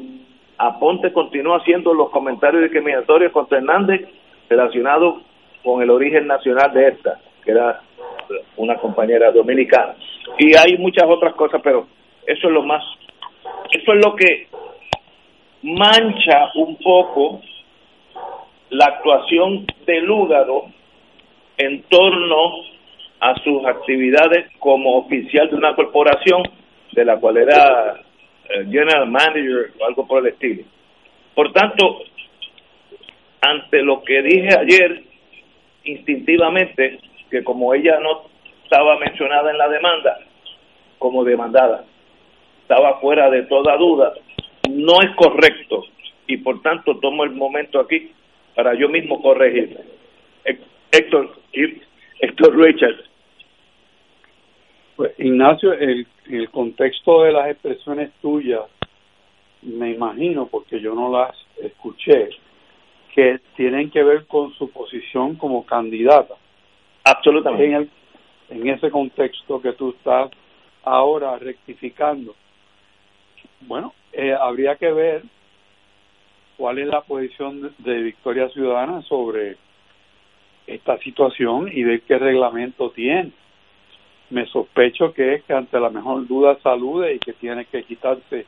Aponte 0.59 1.13
continúa 1.13 1.59
haciendo 1.59 1.93
los 1.93 2.11
comentarios 2.11 2.63
discriminatorios 2.63 3.33
contra 3.33 3.59
Hernández 3.59 4.09
relacionados 4.49 5.23
con 5.63 5.83
el 5.83 5.91
origen 5.91 6.27
nacional 6.27 6.73
de 6.73 6.89
esta, 6.89 7.21
que 7.45 7.51
era 7.51 7.81
una 8.57 8.77
compañera 8.77 9.31
dominicana. 9.33 9.95
Y 10.39 10.57
hay 10.57 10.79
muchas 10.79 11.05
otras 11.09 11.35
cosas, 11.35 11.61
pero 11.63 11.87
eso 12.27 12.49
es 12.49 12.53
lo 12.53 12.63
más, 12.63 12.83
eso 13.71 13.93
es 13.93 14.05
lo 14.05 14.15
que 14.15 14.49
mancha 15.63 16.51
un 16.55 16.77
poco 16.77 17.41
la 18.71 18.87
actuación 18.87 19.67
del 19.87 20.05
Lúgaro 20.05 20.67
en 21.59 21.83
torno 21.85 22.53
a 23.21 23.35
sus 23.43 23.65
actividades 23.65 24.51
como 24.59 24.99
oficial 24.99 25.49
de 25.49 25.57
una 25.57 25.75
corporación 25.75 26.43
de 26.93 27.05
la 27.05 27.17
cual 27.19 27.39
era 27.39 28.01
general 28.71 29.09
manager 29.09 29.73
o 29.79 29.87
algo 29.87 30.07
por 30.07 30.27
el 30.27 30.33
estilo. 30.33 30.65
Por 31.35 31.53
tanto, 31.53 32.03
ante 33.41 33.83
lo 33.83 34.03
que 34.03 34.23
dije 34.23 34.49
ayer, 34.59 35.03
instintivamente 35.85 36.99
que 37.31 37.45
como 37.45 37.75
ella 37.75 37.99
no 38.01 38.23
estaba 38.65 38.99
mencionada 38.99 39.51
en 39.51 39.59
la 39.59 39.69
demanda 39.69 40.19
como 40.99 41.25
demandada, 41.25 41.85
estaba 42.63 42.99
fuera 43.01 43.31
de 43.31 43.43
toda 43.43 43.77
duda, 43.77 44.13
no 44.71 44.95
es 45.03 45.15
correcto 45.17 45.85
y 46.27 46.39
por 46.39 46.61
tanto 46.63 46.99
tomo 46.99 47.25
el 47.25 47.31
momento 47.31 47.79
aquí 47.81 48.11
para 48.55 48.75
yo 48.75 48.89
mismo 48.89 49.21
corregir. 49.23 49.79
Héctor, 50.91 51.37
Héctor 52.21 52.57
Richard. 52.57 52.97
Pues 54.97 55.13
Ignacio, 55.19 55.73
el, 55.75 56.07
el 56.31 56.51
contexto 56.51 57.23
de 57.23 57.33
las 57.33 57.51
expresiones 57.51 58.11
tuyas, 58.23 58.63
me 59.63 59.91
imagino, 59.91 60.47
porque 60.47 60.81
yo 60.81 60.95
no 60.95 61.11
las 61.11 61.37
escuché, 61.63 62.31
que 63.15 63.41
tienen 63.57 63.91
que 63.91 64.03
ver 64.03 64.27
con 64.27 64.53
su 64.55 64.71
posición 64.71 65.37
como 65.37 65.65
candidata. 65.65 66.35
Absolutamente. 67.05 67.65
En, 67.65 67.75
el, 67.75 67.91
en 68.51 68.69
ese 68.69 68.91
contexto 68.91 69.61
que 69.61 69.73
tú 69.73 69.91
estás 69.91 70.31
ahora 70.85 71.39
rectificando, 71.39 72.35
bueno, 73.63 73.95
eh, 74.13 74.35
habría 74.39 74.77
que 74.77 74.93
ver 74.93 75.23
cuál 76.57 76.79
es 76.79 76.87
la 76.87 77.03
posición 77.03 77.73
de, 77.79 78.03
Victoria 78.03 78.49
Ciudadana 78.51 79.03
sobre 79.03 79.57
esta 80.67 80.99
situación 80.99 81.71
y 81.73 81.85
ver 81.85 82.03
qué 82.03 82.19
reglamento 82.19 82.91
tiene. 82.91 83.33
Me 84.31 84.47
sospecho 84.47 85.13
que 85.13 85.35
es 85.35 85.45
que 85.45 85.53
ante 85.53 85.79
la 85.79 85.91
mejor 85.91 86.27
duda 86.27 86.59
salude 86.63 87.15
y 87.15 87.19
que 87.19 87.33
tiene 87.35 87.65
que 87.67 87.85
quitarse 87.85 88.47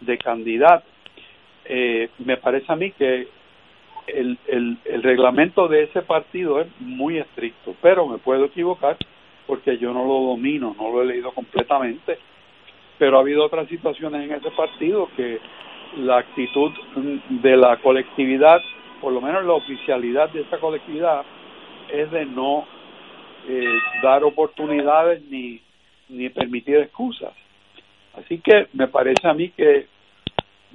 de 0.00 0.18
candidato. 0.18 0.86
Eh, 1.64 2.08
me 2.18 2.36
parece 2.36 2.72
a 2.72 2.76
mí 2.76 2.92
que 2.92 3.28
el, 4.06 4.38
el, 4.46 4.78
el 4.84 5.02
reglamento 5.02 5.68
de 5.68 5.84
ese 5.84 6.02
partido 6.02 6.60
es 6.60 6.68
muy 6.80 7.18
estricto, 7.18 7.74
pero 7.82 8.06
me 8.06 8.18
puedo 8.18 8.46
equivocar 8.46 8.96
porque 9.46 9.78
yo 9.78 9.92
no 9.92 10.04
lo 10.04 10.20
domino, 10.28 10.76
no 10.78 10.90
lo 10.90 11.02
he 11.02 11.06
leído 11.06 11.32
completamente, 11.32 12.18
pero 12.98 13.16
ha 13.16 13.20
habido 13.20 13.44
otras 13.44 13.66
situaciones 13.68 14.24
en 14.24 14.32
ese 14.34 14.50
partido 14.50 15.08
que 15.16 15.40
la 15.96 16.18
actitud 16.18 16.70
de 17.28 17.56
la 17.56 17.78
colectividad, 17.78 18.60
por 19.00 19.12
lo 19.12 19.20
menos 19.20 19.44
la 19.44 19.54
oficialidad 19.54 20.28
de 20.30 20.42
esa 20.42 20.58
colectividad, 20.58 21.24
es 21.90 22.10
de 22.10 22.26
no 22.26 22.66
eh, 23.48 23.78
dar 24.02 24.24
oportunidades 24.24 25.22
ni, 25.30 25.60
ni 26.08 26.28
permitir 26.28 26.76
excusas. 26.76 27.32
Así 28.14 28.38
que 28.40 28.66
me 28.74 28.88
parece 28.88 29.26
a 29.26 29.34
mí 29.34 29.50
que 29.50 29.86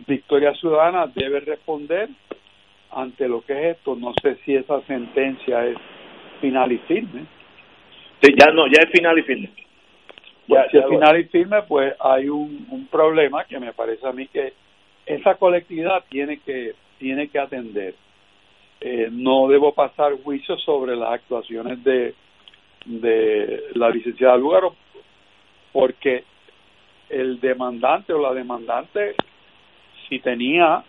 Victoria 0.08 0.54
Ciudadana 0.56 1.08
debe 1.14 1.40
responder 1.42 2.10
ante 2.92 3.28
lo 3.28 3.42
que 3.42 3.54
es 3.54 3.78
esto. 3.78 3.96
No 3.96 4.14
sé 4.22 4.38
si 4.46 4.56
esa 4.56 4.82
sentencia 4.82 5.66
es 5.66 5.78
final 6.42 6.72
y 6.72 6.78
firme. 6.80 7.26
ya 8.22 8.52
no, 8.52 8.68
ya 8.68 8.82
es 8.84 8.90
final 8.90 9.20
y 9.20 9.24
firme. 9.24 9.50
Ya, 10.48 10.68
si 10.70 10.78
es 10.78 10.86
final 10.88 11.20
y 11.20 11.24
firme, 11.26 11.62
pues 11.64 11.94
hay 12.00 12.28
un, 12.28 12.68
un 12.70 12.88
problema 12.88 13.46
que 13.46 13.60
me 13.60 13.72
parece 13.72 14.06
a 14.06 14.12
mí 14.12 14.28
que 14.28 14.54
esa 15.06 15.36
colectividad 15.36 16.04
tiene 16.10 16.40
que 16.40 16.74
tiene 16.98 17.28
que 17.28 17.40
atender. 17.40 17.96
Eh, 18.82 19.10
no 19.12 19.48
debo 19.48 19.74
pasar 19.74 20.14
juicio 20.24 20.58
sobre 20.58 20.96
las 20.96 21.12
actuaciones 21.12 21.84
de 21.84 22.14
de 22.86 23.64
la 23.76 23.90
licenciada 23.90 24.38
Lugaro 24.38 24.76
porque 25.72 26.24
el 27.10 27.40
demandante 27.40 28.14
o 28.14 28.22
la 28.22 28.34
demandante 28.34 29.16
si 30.10 30.20
tenía 30.20 30.84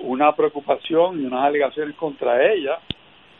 una 0.00 0.34
preocupación 0.34 1.20
y 1.20 1.26
unas 1.26 1.44
alegaciones 1.44 1.96
contra 1.96 2.52
ella, 2.52 2.78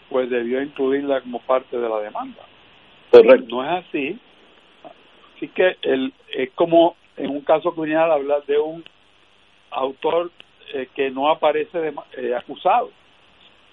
pues 0.09 0.30
debió 0.30 0.62
incluirla 0.62 1.20
como 1.20 1.40
parte 1.40 1.78
de 1.78 1.88
la 1.88 2.00
demanda. 2.00 2.42
Correcto. 3.11 3.46
No 3.48 3.64
es 3.64 3.84
así. 3.84 4.18
Así 5.36 5.48
que 5.48 5.76
el, 5.82 6.12
es 6.32 6.50
como 6.52 6.96
en 7.16 7.30
un 7.30 7.40
caso 7.42 7.72
criminal 7.72 8.11
hablar 8.11 8.44
de 8.46 8.59
un 8.59 8.84
autor 9.70 10.30
eh, 10.74 10.88
que 10.94 11.11
no 11.11 11.30
aparece 11.30 11.78
de, 11.78 11.94
eh, 12.16 12.34
acusado. 12.34 12.90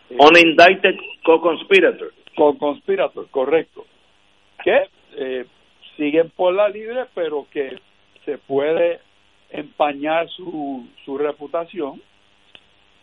Unindicted 0.09 0.95
co-conspirator. 1.23 2.13
Co-conspirator, 2.35 3.27
correcto. 3.29 3.85
Que 4.65 4.89
eh, 5.15 5.45
siguen 5.95 6.29
por 6.35 6.53
la 6.53 6.67
libre, 6.67 7.05
pero 7.13 7.47
que 7.49 7.79
se 8.25 8.37
puede 8.37 8.99
empañar 9.49 10.27
su, 10.29 10.85
su 11.05 11.17
reputación 11.17 12.01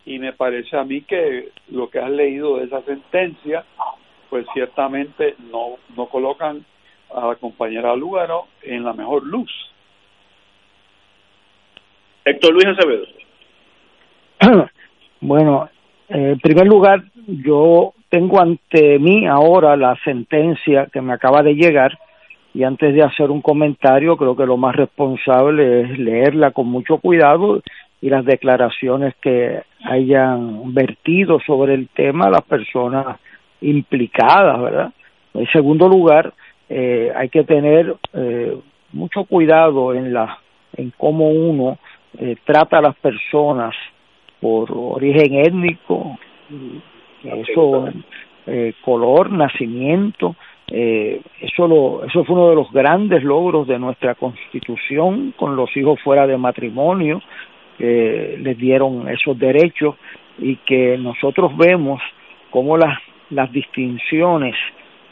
y 0.05 0.19
me 0.19 0.33
parece 0.33 0.77
a 0.77 0.83
mí 0.83 1.01
que 1.01 1.49
lo 1.69 1.89
que 1.89 1.99
has 1.99 2.11
leído 2.11 2.57
de 2.57 2.65
esa 2.65 2.81
sentencia 2.83 3.63
pues 4.29 4.45
ciertamente 4.53 5.35
no, 5.51 5.77
no 5.95 6.07
colocan 6.07 6.65
a 7.13 7.27
la 7.27 7.35
compañera 7.35 7.95
Lugaro 7.95 8.47
en 8.63 8.83
la 8.83 8.93
mejor 8.93 9.23
luz. 9.23 9.51
Héctor 12.25 12.53
Luis 12.53 12.65
Acevedo. 12.67 13.05
Bueno, 15.25 15.69
en 16.09 16.37
primer 16.39 16.67
lugar, 16.67 17.01
yo 17.27 17.93
tengo 18.13 18.39
ante 18.39 18.99
mí 18.99 19.25
ahora 19.25 19.75
la 19.75 19.95
sentencia 20.03 20.85
que 20.93 21.01
me 21.01 21.13
acaba 21.13 21.41
de 21.41 21.55
llegar 21.55 21.97
y 22.53 22.61
antes 22.61 22.93
de 22.93 23.01
hacer 23.01 23.31
un 23.31 23.41
comentario 23.41 24.17
creo 24.17 24.35
que 24.35 24.45
lo 24.45 24.55
más 24.55 24.75
responsable 24.75 25.81
es 25.81 25.97
leerla 25.97 26.51
con 26.51 26.67
mucho 26.67 26.99
cuidado 26.99 27.63
y 28.03 28.11
las 28.11 28.23
declaraciones 28.23 29.15
que 29.19 29.63
hayan 29.83 30.75
vertido 30.75 31.39
sobre 31.39 31.73
el 31.73 31.87
tema 31.87 32.29
las 32.29 32.43
personas 32.43 33.17
implicadas, 33.61 34.61
¿verdad? 34.61 34.93
En 35.33 35.47
segundo 35.47 35.89
lugar, 35.89 36.35
eh, 36.69 37.11
hay 37.15 37.29
que 37.29 37.43
tener 37.43 37.95
eh, 38.13 38.55
mucho 38.91 39.23
cuidado 39.23 39.95
en 39.95 40.13
la 40.13 40.37
en 40.77 40.93
cómo 40.95 41.29
uno 41.29 41.79
eh, 42.19 42.35
trata 42.45 42.77
a 42.77 42.83
las 42.83 42.95
personas 42.97 43.73
por 44.39 44.71
origen 44.71 45.33
étnico, 45.33 46.19
eso, 47.23 47.89
eh, 48.47 48.73
color, 48.81 49.31
nacimiento, 49.31 50.35
eh, 50.67 51.21
eso, 51.41 51.67
lo, 51.67 52.03
eso 52.05 52.23
fue 52.23 52.35
uno 52.35 52.49
de 52.49 52.55
los 52.55 52.71
grandes 52.71 53.23
logros 53.23 53.67
de 53.67 53.77
nuestra 53.79 54.15
constitución 54.15 55.33
con 55.37 55.55
los 55.55 55.75
hijos 55.75 55.99
fuera 56.01 56.25
de 56.25 56.37
matrimonio, 56.37 57.21
que 57.77 58.37
les 58.39 58.57
dieron 58.57 59.07
esos 59.09 59.37
derechos 59.37 59.95
y 60.39 60.57
que 60.57 60.97
nosotros 60.97 61.55
vemos 61.57 62.01
cómo 62.49 62.77
las, 62.77 62.97
las 63.29 63.51
distinciones 63.51 64.55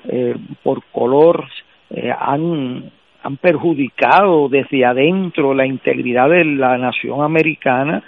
eh, 0.06 0.36
por 0.64 0.84
color 0.92 1.46
eh, 1.90 2.12
han, 2.18 2.92
han 3.24 3.38
perjudicado 3.38 4.50
desde 4.50 4.86
adentro 4.86 5.54
la 5.54 5.66
integridad 5.66 6.30
de 6.30 6.46
la 6.46 6.78
nación 6.78 7.24
americana. 7.24 8.04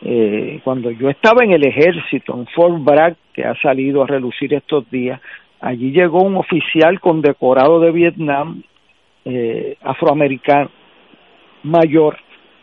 Eh, 0.00 0.60
cuando 0.62 0.90
yo 0.90 1.10
estaba 1.10 1.44
en 1.44 1.52
el 1.52 1.66
ejército, 1.66 2.34
en 2.34 2.46
Fort 2.48 2.82
Bragg, 2.84 3.16
que 3.32 3.44
ha 3.44 3.54
salido 3.60 4.02
a 4.02 4.06
relucir 4.06 4.54
estos 4.54 4.88
días, 4.90 5.20
allí 5.60 5.90
llegó 5.90 6.22
un 6.22 6.36
oficial 6.36 7.00
condecorado 7.00 7.80
de 7.80 7.90
Vietnam, 7.90 8.62
eh, 9.24 9.76
afroamericano, 9.82 10.70
mayor, 11.64 12.16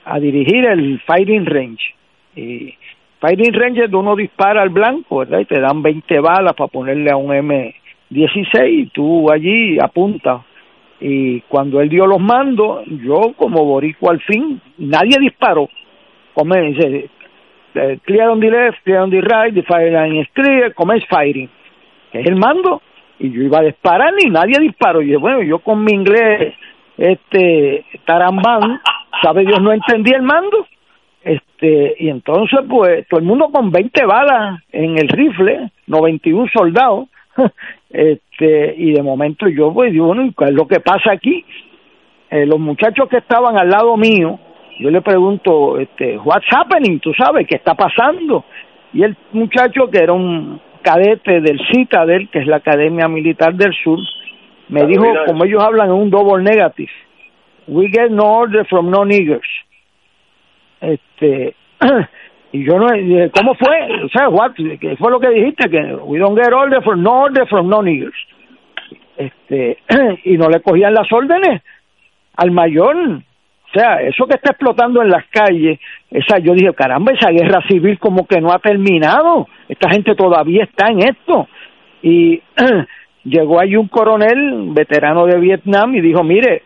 a 0.06 0.20
dirigir 0.20 0.66
el 0.66 1.02
fighting 1.02 1.46
range. 1.46 1.94
Y 2.36 2.74
fighting 3.20 3.54
range 3.54 3.84
es 3.84 3.92
donde 3.92 4.10
uno 4.10 4.16
dispara 4.16 4.62
al 4.62 4.70
blanco, 4.70 5.20
¿verdad? 5.20 5.40
Y 5.40 5.46
te 5.46 5.60
dan 5.60 5.82
20 5.82 6.20
balas 6.20 6.54
para 6.54 6.70
ponerle 6.70 7.12
a 7.12 7.18
un 7.18 7.32
M16 7.32 8.70
y 8.70 8.86
tú 8.88 9.30
allí 9.32 9.78
apuntas. 9.80 10.42
Y 11.02 11.42
cuando 11.42 11.82
él 11.82 11.90
dio 11.90 12.08
los 12.08 12.22
mandos, 12.22 12.86
yo 12.88 13.34
como 13.36 13.66
boricua 13.66 14.14
al 14.14 14.22
fin, 14.22 14.62
nadie 14.78 15.20
disparó. 15.20 15.70
Come, 16.34 16.74
eh, 17.76 17.99
clear 18.05 18.30
on 18.30 18.39
the 18.39 18.49
left, 18.49 18.84
clear 18.84 18.99
on 18.99 19.09
the 19.09 19.21
right, 19.21 19.53
the 19.53 19.63
fire 19.63 19.91
line 19.91 20.19
is 20.21 20.28
clear, 20.34 20.73
commence. 20.73 21.05
Que 21.07 22.19
es 22.19 22.28
el 22.28 22.36
mando. 22.36 22.82
Y 23.19 23.32
yo 23.32 23.41
iba 23.41 23.59
a 23.59 23.63
disparar 23.63 24.13
y 24.19 24.30
nadie 24.30 24.59
disparó. 24.59 25.01
Y 25.01 25.11
yo, 25.11 25.19
bueno, 25.19 25.41
yo 25.43 25.59
con 25.59 25.84
mi 25.84 25.93
inglés, 25.93 26.53
este, 26.97 27.86
tarambán, 28.05 28.82
sabe 29.21 29.45
Dios, 29.45 29.61
no 29.61 29.71
entendía 29.71 30.17
el 30.17 30.23
mando. 30.23 30.67
Este, 31.23 31.95
y 31.99 32.09
entonces, 32.09 32.59
pues, 32.69 33.07
todo 33.07 33.19
el 33.19 33.26
mundo 33.26 33.49
con 33.51 33.71
20 33.71 34.05
balas 34.05 34.61
en 34.71 34.97
el 34.97 35.07
rifle, 35.07 35.71
91 35.88 36.47
soldados, 36.53 37.07
este, 37.89 38.76
y 38.78 38.93
de 38.93 39.01
momento 39.01 39.47
yo, 39.47 39.73
pues, 39.73 39.91
digo, 39.91 40.07
bueno, 40.07 40.32
¿qué 40.38 40.45
es 40.45 40.51
lo 40.51 40.67
que 40.67 40.80
pasa 40.80 41.11
aquí? 41.13 41.43
Eh, 42.30 42.45
los 42.45 42.59
muchachos 42.59 43.09
que 43.09 43.17
estaban 43.17 43.57
al 43.57 43.69
lado 43.69 43.97
mío, 43.97 44.39
yo 44.80 44.89
le 44.89 45.01
pregunto, 45.01 45.78
este, 45.80 46.17
what's 46.17 46.47
happening, 46.51 46.99
tú 46.99 47.13
sabes, 47.13 47.47
¿qué 47.47 47.55
está 47.55 47.73
pasando? 47.76 48.45
Y 48.93 49.03
el 49.03 49.15
muchacho, 49.32 49.89
que 49.91 49.99
era 49.99 50.13
un 50.13 50.59
cadete 50.82 51.41
del 51.41 51.59
Citadel, 51.71 52.30
que 52.30 52.39
es 52.39 52.47
la 52.47 52.57
Academia 52.57 53.07
Militar 53.07 53.55
del 53.55 53.73
Sur, 53.84 53.99
me 54.69 54.86
dijo, 54.86 55.05
como 55.26 55.45
ellos 55.45 55.63
hablan 55.63 55.88
en 55.88 55.95
un 55.95 56.09
double 56.09 56.43
negative, 56.43 56.91
we 57.67 57.88
get 57.88 58.09
no 58.09 58.23
order 58.23 58.65
from 58.65 58.89
no 58.89 59.05
niggers. 59.05 59.47
Este, 60.82 61.55
y 62.51 62.63
yo 62.63 62.78
no, 62.78 62.88
dije, 62.95 63.32
¿cómo 63.36 63.55
fue? 63.55 64.03
O 64.03 64.09
sea, 64.09 64.30
what, 64.30 64.53
¿qué 64.53 64.95
fue 64.97 65.11
lo 65.11 65.19
que 65.19 65.30
dijiste? 65.30 65.69
Que 65.69 65.95
we 66.03 66.19
don't 66.19 66.38
get 66.38 66.53
order 66.53 66.82
from 66.84 67.01
no 67.01 67.23
order 67.23 67.47
from 67.47 67.69
no 67.69 67.82
niggers. 67.82 68.15
Este, 69.17 69.78
y 70.26 70.38
no 70.38 70.49
le 70.49 70.61
cogían 70.61 70.93
las 70.93 71.11
órdenes 71.11 71.61
al 72.36 72.51
mayor. 72.51 72.95
O 73.76 73.80
sea, 73.80 74.01
eso 74.01 74.26
que 74.26 74.36
está 74.36 74.51
explotando 74.51 75.01
en 75.01 75.09
las 75.09 75.26
calles, 75.28 75.80
esa, 76.09 76.39
yo 76.39 76.53
dije, 76.53 76.73
caramba, 76.73 77.11
esa 77.11 77.30
guerra 77.30 77.61
civil 77.67 77.99
como 77.99 78.26
que 78.26 78.39
no 78.39 78.53
ha 78.53 78.59
terminado. 78.59 79.47
Esta 79.67 79.89
gente 79.89 80.15
todavía 80.15 80.63
está 80.63 80.88
en 80.88 80.99
esto. 80.99 81.49
Y 82.01 82.41
llegó 83.26 83.59
ahí 83.59 83.76
un 83.76 83.89
coronel 83.89 84.69
veterano 84.71 85.26
de 85.26 85.39
Vietnam 85.39 85.93
y 85.93 85.99
dijo, 85.99 86.23
mire, 86.23 86.63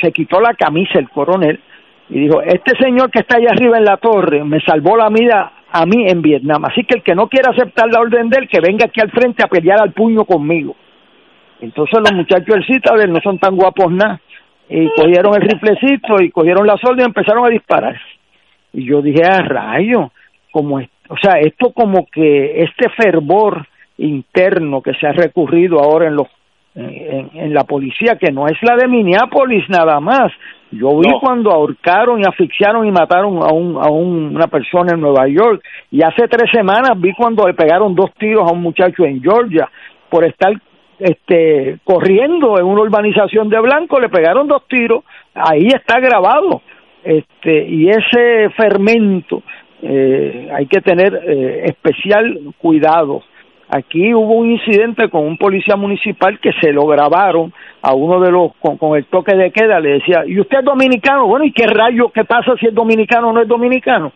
se 0.00 0.10
quitó 0.10 0.40
la 0.40 0.54
camisa 0.54 0.98
el 0.98 1.10
coronel 1.10 1.60
y 2.08 2.20
dijo, 2.20 2.40
este 2.42 2.76
señor 2.78 3.10
que 3.10 3.20
está 3.20 3.36
allá 3.36 3.50
arriba 3.50 3.78
en 3.78 3.84
la 3.84 3.96
torre 3.98 4.42
me 4.44 4.60
salvó 4.60 4.96
la 4.96 5.08
vida 5.08 5.52
a 5.70 5.86
mí 5.86 6.06
en 6.08 6.20
Vietnam, 6.20 6.64
así 6.66 6.84
que 6.84 6.98
el 6.98 7.02
que 7.02 7.14
no 7.14 7.28
quiera 7.28 7.50
aceptar 7.50 7.90
la 7.90 8.00
orden 8.00 8.28
de 8.28 8.38
él, 8.40 8.48
que 8.48 8.60
venga 8.60 8.86
aquí 8.86 9.00
al 9.00 9.10
frente 9.10 9.42
a 9.42 9.48
pelear 9.48 9.80
al 9.80 9.92
puño 9.92 10.24
conmigo. 10.24 10.76
Entonces 11.60 11.98
los 12.00 12.12
muchachos 12.12 12.54
del 12.54 12.66
Citadel 12.66 13.12
no 13.12 13.20
son 13.22 13.38
tan 13.38 13.56
guapos 13.56 13.90
nada, 13.92 14.20
y 14.74 14.88
cogieron 14.90 15.34
el 15.34 15.42
riflecito 15.42 16.22
y 16.22 16.30
cogieron 16.30 16.66
la 16.66 16.78
solda 16.78 17.02
y 17.02 17.06
empezaron 17.06 17.44
a 17.44 17.50
disparar. 17.50 18.00
Y 18.72 18.86
yo 18.86 19.02
dije, 19.02 19.22
a 19.22 19.42
rayo, 19.42 20.10
como, 20.50 20.76
o 20.76 21.16
sea, 21.20 21.34
esto 21.40 21.72
como 21.72 22.06
que 22.10 22.62
este 22.62 22.88
fervor 22.90 23.66
interno 23.98 24.80
que 24.80 24.94
se 24.94 25.06
ha 25.06 25.12
recurrido 25.12 25.78
ahora 25.78 26.08
en 26.08 26.16
los 26.16 26.26
en, 26.74 27.52
la 27.52 27.64
policía, 27.64 28.16
que 28.16 28.32
no 28.32 28.46
es 28.46 28.56
la 28.62 28.76
de 28.76 28.88
Minneapolis 28.88 29.68
nada 29.68 30.00
más. 30.00 30.32
Yo 30.70 30.98
vi 30.98 31.10
cuando 31.20 31.50
ahorcaron 31.50 32.20
y 32.20 32.22
asfixiaron 32.26 32.86
y 32.86 32.90
mataron 32.90 33.42
a, 33.42 33.52
un, 33.52 33.76
a 33.76 33.90
una 33.90 34.46
persona 34.46 34.94
en 34.94 35.00
Nueva 35.02 35.28
York. 35.28 35.62
Y 35.90 36.02
hace 36.02 36.26
tres 36.28 36.50
semanas 36.50 36.92
vi 36.96 37.12
cuando 37.12 37.46
le 37.46 37.52
pegaron 37.52 37.94
dos 37.94 38.10
tiros 38.18 38.48
a 38.48 38.54
un 38.54 38.62
muchacho 38.62 39.04
en 39.04 39.22
Georgia 39.22 39.68
por 40.08 40.24
estar 40.24 40.54
este 41.02 41.78
corriendo 41.84 42.58
en 42.58 42.66
una 42.66 42.82
urbanización 42.82 43.48
de 43.48 43.60
blanco, 43.60 44.00
le 44.00 44.08
pegaron 44.08 44.48
dos 44.48 44.66
tiros. 44.68 45.04
Ahí 45.34 45.66
está 45.66 46.00
grabado. 46.00 46.62
Este, 47.04 47.66
y 47.68 47.88
ese 47.88 48.50
fermento 48.56 49.42
eh, 49.82 50.48
hay 50.54 50.66
que 50.66 50.80
tener 50.80 51.14
eh, 51.26 51.64
especial 51.66 52.38
cuidado 52.58 53.22
Aquí 53.74 54.12
hubo 54.12 54.34
un 54.34 54.50
incidente 54.50 55.08
con 55.08 55.24
un 55.24 55.38
policía 55.38 55.76
municipal 55.76 56.38
que 56.40 56.52
se 56.60 56.72
lo 56.72 56.84
grabaron 56.86 57.54
a 57.80 57.94
uno 57.94 58.20
de 58.20 58.30
los 58.30 58.52
con, 58.60 58.98
el 58.98 59.06
toque 59.06 59.34
de 59.34 59.50
queda, 59.50 59.80
le 59.80 59.94
decía, 59.94 60.24
¿y 60.26 60.38
usted 60.38 60.58
es 60.58 60.64
dominicano? 60.66 61.26
Bueno, 61.26 61.46
¿y 61.46 61.52
qué 61.52 61.66
rayo 61.66 62.10
qué 62.10 62.26
pasa 62.26 62.54
si 62.60 62.66
es 62.66 62.74
dominicano 62.74 63.30
o 63.30 63.32
no 63.32 63.40
es 63.40 63.48
dominicano? 63.48 64.12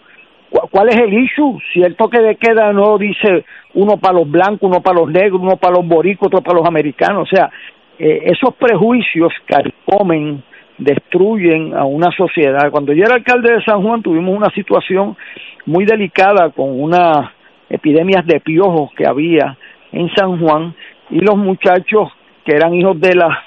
¿Cuál 0.71 0.89
es 0.89 0.97
el 0.97 1.13
issue? 1.13 1.59
Si 1.73 1.81
el 1.83 1.97
toque 1.97 2.21
de 2.21 2.37
queda 2.37 2.73
no 2.73 2.99
dice 2.99 3.45
uno 3.75 3.99
para 3.99 4.15
los 4.19 4.31
blancos, 4.31 4.63
uno 4.63 4.81
para 4.81 5.01
los 5.01 5.11
negros, 5.11 5.41
uno 5.41 5.57
para 5.57 5.77
los 5.77 5.87
boricos, 5.87 6.27
otro 6.29 6.41
para 6.41 6.59
los 6.59 6.67
americanos, 6.67 7.29
o 7.31 7.37
sea, 7.37 7.51
eh, 7.99 8.23
esos 8.27 8.55
prejuicios 8.55 9.33
carcomen, 9.47 10.43
destruyen 10.79 11.75
a 11.75 11.85
una 11.85 12.11
sociedad. 12.11 12.71
Cuando 12.71 12.93
yo 12.93 13.05
era 13.05 13.15
alcalde 13.15 13.53
de 13.53 13.65
San 13.65 13.83
Juan 13.83 14.03
tuvimos 14.03 14.37
una 14.37 14.51
situación 14.51 15.17
muy 15.65 15.85
delicada 15.85 16.51
con 16.51 16.81
una 16.81 17.33
epidemias 17.69 18.27
de 18.27 18.41
piojos 18.41 18.91
que 18.97 19.07
había 19.07 19.57
en 19.93 20.09
San 20.15 20.39
Juan 20.39 20.75
y 21.11 21.21
los 21.21 21.37
muchachos 21.37 22.13
que 22.45 22.55
eran 22.55 22.75
hijos 22.75 23.01
de 23.01 23.15
las 23.15 23.39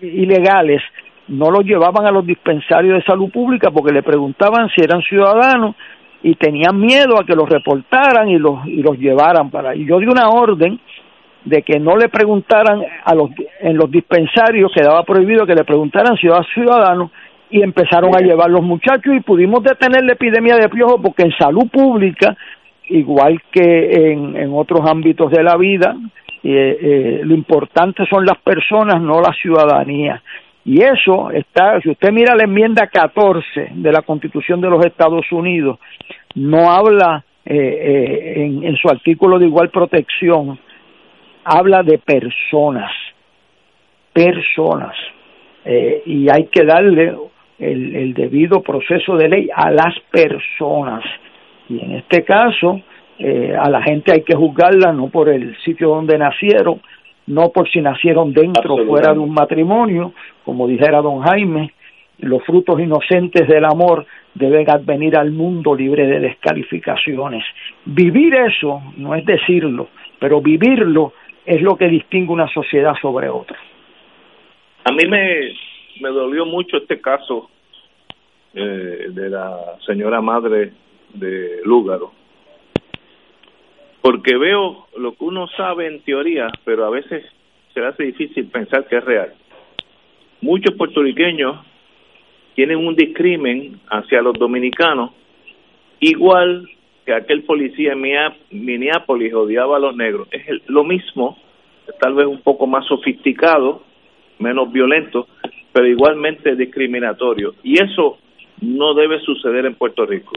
ilegales 0.00 0.82
no 1.26 1.50
los 1.50 1.64
llevaban 1.64 2.06
a 2.06 2.10
los 2.10 2.26
dispensarios 2.26 2.98
de 2.98 3.04
salud 3.04 3.30
pública 3.30 3.70
porque 3.70 3.94
le 3.94 4.02
preguntaban 4.02 4.68
si 4.68 4.82
eran 4.82 5.00
ciudadanos 5.02 5.74
y 6.24 6.34
tenían 6.34 6.80
miedo 6.80 7.20
a 7.20 7.24
que 7.24 7.36
los 7.36 7.48
reportaran 7.48 8.28
y 8.28 8.38
los 8.38 8.66
y 8.66 8.82
los 8.82 8.98
llevaran 8.98 9.50
para 9.50 9.76
y 9.76 9.84
yo 9.86 10.00
di 10.00 10.06
una 10.06 10.28
orden 10.28 10.80
de 11.44 11.62
que 11.62 11.78
no 11.78 11.96
le 11.96 12.08
preguntaran 12.08 12.82
a 13.04 13.14
los 13.14 13.30
en 13.60 13.76
los 13.76 13.88
dispensarios 13.90 14.72
quedaba 14.74 15.04
prohibido 15.04 15.46
que 15.46 15.54
le 15.54 15.64
preguntaran 15.64 16.16
si 16.16 16.26
eran 16.26 16.44
ciudadanos 16.52 17.10
y 17.50 17.62
empezaron 17.62 18.16
a 18.16 18.20
llevar 18.20 18.50
los 18.50 18.62
muchachos 18.62 19.14
y 19.14 19.20
pudimos 19.20 19.62
detener 19.62 20.02
la 20.02 20.14
epidemia 20.14 20.56
de 20.56 20.68
piojos 20.68 21.00
porque 21.00 21.22
en 21.22 21.36
salud 21.36 21.68
pública 21.70 22.36
igual 22.88 23.40
que 23.50 24.12
en, 24.12 24.36
en 24.36 24.52
otros 24.52 24.80
ámbitos 24.88 25.30
de 25.30 25.42
la 25.42 25.56
vida, 25.56 25.96
eh, 26.42 26.78
eh, 26.80 27.20
lo 27.24 27.34
importante 27.34 28.04
son 28.06 28.24
las 28.24 28.38
personas, 28.38 29.00
no 29.00 29.20
la 29.20 29.32
ciudadanía. 29.32 30.22
Y 30.64 30.82
eso 30.82 31.30
está, 31.30 31.80
si 31.80 31.90
usted 31.90 32.10
mira 32.10 32.34
la 32.34 32.44
enmienda 32.44 32.86
14 32.86 33.68
de 33.74 33.92
la 33.92 34.02
Constitución 34.02 34.60
de 34.60 34.70
los 34.70 34.84
Estados 34.84 35.30
Unidos, 35.30 35.78
no 36.34 36.70
habla 36.70 37.24
eh, 37.44 38.34
en, 38.36 38.64
en, 38.64 38.76
su 38.76 38.88
artículo 38.88 39.38
de 39.38 39.46
igual 39.46 39.70
protección, 39.70 40.58
habla 41.44 41.82
de 41.82 41.98
personas, 41.98 42.90
personas, 44.12 44.96
y 46.06 46.28
hay 46.30 46.46
que 46.46 46.62
darle 46.62 47.14
el, 47.58 47.96
el 47.96 48.14
debido 48.14 48.62
proceso 48.62 49.16
de 49.16 49.28
ley 49.28 49.48
a 49.54 49.70
las 49.70 49.98
personas. 50.10 51.02
Y 51.68 51.82
en 51.82 51.92
este 51.92 52.22
caso, 52.22 52.80
eh, 53.18 53.54
a 53.56 53.70
la 53.70 53.80
gente 53.82 54.12
hay 54.12 54.22
que 54.22 54.34
juzgarla 54.34 54.92
no 54.92 55.08
por 55.08 55.28
el 55.28 55.56
sitio 55.58 55.88
donde 55.88 56.18
nacieron, 56.18 56.80
no 57.26 57.50
por 57.50 57.68
si 57.70 57.80
nacieron 57.80 58.32
dentro 58.32 58.74
o 58.74 58.86
fuera 58.86 59.12
de 59.12 59.20
un 59.20 59.32
matrimonio, 59.32 60.12
como 60.44 60.66
dijera 60.66 61.00
don 61.00 61.20
Jaime, 61.20 61.72
los 62.18 62.42
frutos 62.44 62.80
inocentes 62.80 63.48
del 63.48 63.64
amor 63.64 64.06
deben 64.34 64.68
advenir 64.70 65.16
al 65.16 65.30
mundo 65.30 65.74
libre 65.74 66.06
de 66.06 66.20
descalificaciones. 66.20 67.44
Vivir 67.84 68.34
eso 68.34 68.82
no 68.96 69.14
es 69.14 69.24
decirlo, 69.24 69.88
pero 70.18 70.40
vivirlo 70.40 71.12
es 71.44 71.60
lo 71.60 71.76
que 71.76 71.88
distingue 71.88 72.32
una 72.32 72.48
sociedad 72.48 72.94
sobre 73.00 73.28
otra. 73.28 73.58
A 74.84 74.92
mí 74.92 75.06
me, 75.08 75.54
me 76.00 76.08
dolió 76.10 76.46
mucho 76.46 76.76
este 76.78 77.00
caso 77.00 77.50
eh, 78.54 79.08
de 79.10 79.30
la 79.30 79.76
señora 79.86 80.20
madre 80.20 80.72
de 81.12 81.60
Lúgaro. 81.64 82.12
Porque 84.00 84.36
veo 84.36 84.86
lo 84.98 85.14
que 85.14 85.24
uno 85.24 85.48
sabe 85.56 85.86
en 85.86 86.02
teoría, 86.02 86.48
pero 86.64 86.84
a 86.84 86.90
veces 86.90 87.24
se 87.72 87.80
hace 87.80 88.04
difícil 88.04 88.46
pensar 88.46 88.86
que 88.86 88.98
es 88.98 89.04
real. 89.04 89.32
Muchos 90.40 90.76
puertorriqueños 90.76 91.56
tienen 92.54 92.78
un 92.78 92.94
discrimen 92.94 93.80
hacia 93.90 94.22
los 94.22 94.34
dominicanos, 94.34 95.10
igual 96.00 96.68
que 97.04 97.12
aquel 97.12 97.42
policía 97.42 97.92
en 97.92 98.02
Minneapolis 98.50 99.34
odiaba 99.34 99.76
a 99.76 99.80
los 99.80 99.94
negros. 99.94 100.28
Es 100.30 100.46
lo 100.68 100.84
mismo, 100.84 101.36
tal 102.00 102.14
vez 102.14 102.26
un 102.26 102.40
poco 102.40 102.66
más 102.66 102.86
sofisticado, 102.86 103.82
menos 104.38 104.72
violento, 104.72 105.28
pero 105.72 105.86
igualmente 105.86 106.56
discriminatorio. 106.56 107.54
Y 107.62 107.82
eso 107.82 108.18
no 108.60 108.94
debe 108.94 109.20
suceder 109.20 109.66
en 109.66 109.74
Puerto 109.74 110.06
Rico. 110.06 110.32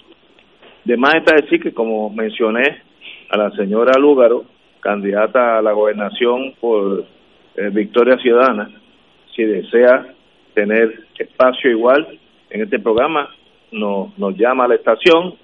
De 0.84 0.98
más 0.98 1.16
está 1.16 1.36
decir 1.36 1.62
que, 1.62 1.74
como 1.74 2.10
mencioné 2.10 2.82
a 3.30 3.38
la 3.38 3.52
señora 3.52 4.00
Lúgaro, 4.00 4.46
candidata 4.80 5.58
a 5.58 5.62
la 5.62 5.72
gobernación 5.74 6.54
por 6.60 7.06
eh, 7.56 7.70
Victoria 7.72 8.18
Ciudadana, 8.18 8.70
si 9.36 9.44
desea 9.44 10.14
tener 10.58 11.04
espacio 11.20 11.70
igual 11.70 12.18
en 12.50 12.64
este 12.64 12.80
programa, 12.80 13.30
nos, 13.72 14.18
nos 14.18 14.36
llama 14.36 14.66
a 14.66 14.70
la 14.70 14.74
estación 14.74 15.36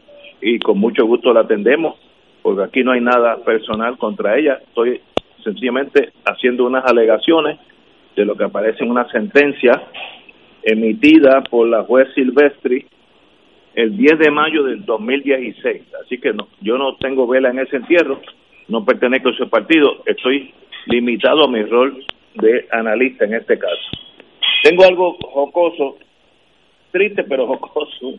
y 0.42 0.58
con 0.58 0.80
mucho 0.80 1.06
gusto 1.06 1.32
la 1.32 1.42
atendemos, 1.42 2.00
porque 2.42 2.64
aquí 2.64 2.84
no 2.84 2.94
hay 2.94 3.02
nada 3.02 3.38
personal 3.46 3.96
contra 4.00 4.40
ella. 4.40 4.60
Estoy 4.68 5.02
sencillamente 5.44 6.14
haciendo 6.26 6.66
unas 6.66 6.84
alegaciones 6.86 7.60
de 8.16 8.26
lo 8.26 8.36
que 8.36 8.46
aparece 8.46 8.84
en 8.84 8.90
una 8.90 9.08
sentencia 9.10 9.84
emitida 10.64 11.44
por 11.44 11.68
la 11.68 11.84
juez 11.84 12.08
Silvestri 12.16 12.88
el 13.76 13.96
10 13.96 14.18
de 14.18 14.32
mayo 14.32 14.64
del 14.64 14.84
2016. 14.84 15.84
Así 16.04 16.18
que 16.18 16.34
no, 16.34 16.48
yo 16.62 16.80
no 16.80 16.96
tengo 16.96 17.28
vela 17.28 17.52
en 17.52 17.60
ese 17.60 17.76
entierro, 17.76 18.20
no 18.68 18.84
pertenezco 18.84 19.30
a 19.30 19.34
ese 19.34 19.46
partido, 19.46 20.02
estoy 20.08 20.52
limitado 20.88 21.44
a 21.44 21.52
mi 21.52 21.62
rol 21.62 22.04
de 22.34 22.66
analista 22.72 23.26
en 23.26 23.36
este 23.36 23.60
caso. 23.60 24.04
Tengo 24.64 24.86
algo 24.86 25.18
jocoso, 25.22 25.98
triste 26.92 27.24
pero 27.26 27.48
jocoso. 27.60 28.14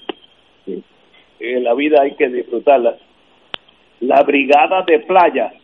En 1.40 1.64
la 1.64 1.74
vida 1.74 2.02
hay 2.02 2.14
que 2.14 2.28
disfrutarla. 2.28 2.96
La 4.00 4.22
brigada 4.22 4.82
de 4.82 5.00
playa, 5.00 5.54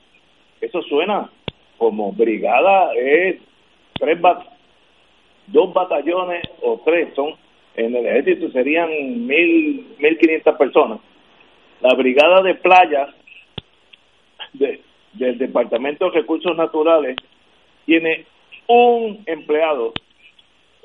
eso 0.61 0.83
suena 0.83 1.31
como 1.76 2.12
brigada, 2.12 2.95
es 2.95 3.37
tres 3.95 4.18
dos 5.49 5.72
batallones 5.74 6.43
o 6.62 6.81
tres, 6.85 7.12
son 7.14 7.35
en 7.76 7.95
el 7.95 8.07
ejército 8.07 8.51
serían 8.51 8.89
mil, 9.26 9.87
mil 9.99 10.18
quinientas 10.18 10.57
personas. 10.57 11.01
La 11.81 11.95
brigada 11.95 12.43
de 12.43 12.55
playa 12.55 13.09
de, 14.55 14.81
del 15.12 15.39
Departamento 15.39 16.07
de 16.07 16.20
Recursos 16.20 16.57
Naturales 16.57 17.16
tiene 17.85 18.24
un 18.66 19.22
empleado. 19.26 19.93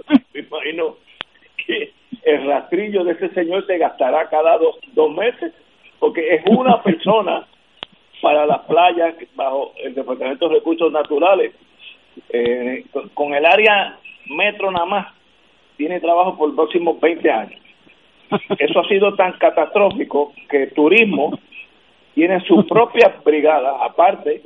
Me 0.33 0.39
imagino 0.41 0.97
que 1.65 1.91
el 2.23 2.47
rastrillo 2.47 3.03
de 3.03 3.13
ese 3.13 3.29
señor 3.29 3.65
se 3.65 3.77
gastará 3.77 4.27
cada 4.29 4.57
dos, 4.57 4.77
dos 4.93 5.11
meses, 5.15 5.53
porque 5.99 6.35
es 6.35 6.43
una 6.47 6.81
persona 6.83 7.47
para 8.21 8.45
las 8.45 8.61
playas 8.61 9.15
bajo 9.35 9.73
el 9.83 9.93
Departamento 9.93 10.47
de 10.47 10.55
Recursos 10.55 10.91
Naturales. 10.91 11.53
Eh, 12.29 12.85
con 13.13 13.33
el 13.33 13.45
área 13.45 13.97
metro 14.27 14.71
nada 14.71 14.85
más 14.85 15.07
tiene 15.77 15.99
trabajo 15.99 16.37
por 16.37 16.47
los 16.47 16.55
próximos 16.55 16.99
20 16.99 17.29
años. 17.29 17.61
Eso 18.57 18.79
ha 18.79 18.87
sido 18.87 19.13
tan 19.15 19.33
catastrófico 19.33 20.33
que 20.49 20.67
turismo 20.67 21.37
tiene 22.13 22.39
su 22.41 22.65
propia 22.65 23.13
brigada 23.23 23.83
aparte 23.83 24.41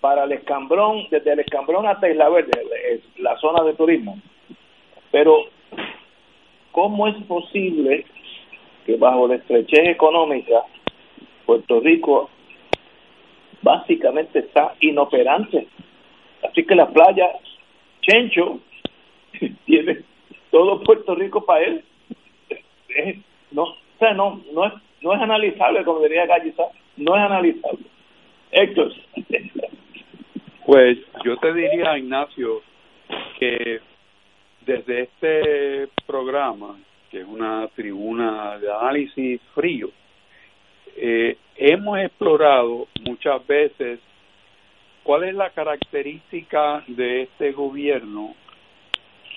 para 0.00 0.24
el 0.24 0.32
escambrón, 0.32 1.06
desde 1.10 1.32
el 1.32 1.40
escambrón 1.40 1.86
hasta 1.86 2.10
Isla 2.10 2.28
Verde, 2.28 3.00
la 3.18 3.36
zona 3.38 3.64
de 3.64 3.74
turismo. 3.74 4.18
Pero, 5.16 5.46
¿cómo 6.72 7.08
es 7.08 7.16
posible 7.24 8.04
que 8.84 8.96
bajo 8.96 9.26
la 9.26 9.36
estrechez 9.36 9.88
económica 9.88 10.60
Puerto 11.46 11.80
Rico 11.80 12.28
básicamente 13.62 14.40
está 14.40 14.74
inoperante? 14.80 15.68
Así 16.42 16.66
que 16.66 16.74
la 16.74 16.90
playa 16.90 17.30
Chencho 18.02 18.60
tiene 19.64 20.02
todo 20.50 20.82
Puerto 20.82 21.14
Rico 21.14 21.46
para 21.46 21.64
él. 21.64 21.82
no, 23.52 23.62
o 23.62 23.76
sea, 23.98 24.12
no, 24.12 24.42
no 24.52 24.66
es, 24.66 24.74
no 25.00 25.14
es 25.14 25.22
analizable, 25.22 25.82
como 25.82 26.00
diría 26.00 26.26
Gallisa, 26.26 26.64
no 26.98 27.16
es 27.16 27.22
analizable. 27.22 27.86
Héctor. 28.50 28.92
Pues 30.66 30.98
yo 31.24 31.38
te 31.38 31.54
diría, 31.54 31.96
Ignacio, 31.96 32.60
que 33.40 33.80
desde 34.66 35.02
este 35.02 35.88
programa, 36.06 36.76
que 37.10 37.20
es 37.20 37.26
una 37.26 37.68
tribuna 37.68 38.58
de 38.58 38.70
análisis 38.70 39.40
frío, 39.54 39.90
eh, 40.96 41.36
hemos 41.56 41.98
explorado 42.00 42.88
muchas 43.06 43.46
veces 43.46 44.00
cuál 45.04 45.24
es 45.24 45.34
la 45.34 45.50
característica 45.50 46.82
de 46.88 47.22
este 47.22 47.52
gobierno 47.52 48.34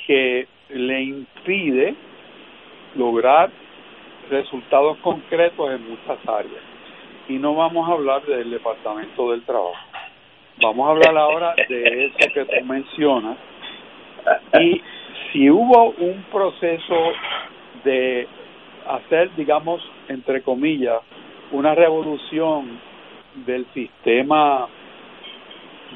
que 0.07 0.47
le 0.69 1.01
impide 1.03 1.95
lograr 2.95 3.51
resultados 4.31 4.97
concretos 4.97 5.71
en 5.71 5.89
muchas 5.89 6.17
áreas. 6.27 6.63
Y 7.27 7.33
no 7.33 7.53
vamos 7.53 7.87
a 7.87 7.93
hablar 7.93 8.25
del 8.25 8.49
Departamento 8.49 9.31
del 9.31 9.43
Trabajo. 9.43 9.75
Vamos 10.61 10.87
a 10.87 10.91
hablar 10.91 11.17
ahora 11.17 11.55
de 11.67 12.05
eso 12.05 12.33
que 12.33 12.45
tú 12.45 12.65
mencionas. 12.65 13.37
Y 14.59 14.81
si 15.31 15.49
hubo 15.49 15.91
un 15.97 16.23
proceso 16.31 17.11
de 17.83 18.27
hacer, 18.87 19.33
digamos, 19.35 19.81
entre 20.07 20.41
comillas, 20.41 21.01
una 21.51 21.75
revolución 21.75 22.79
del 23.45 23.65
sistema 23.73 24.67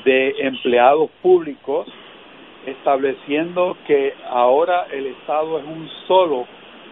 de 0.06 0.36
empleados 0.40 1.10
públicos, 1.22 1.88
estableciendo 2.66 3.78
que 3.86 4.14
ahora 4.30 4.88
el 4.92 5.08
Estado 5.08 5.60
es 5.60 5.66
un 5.66 5.90
solo 6.08 6.48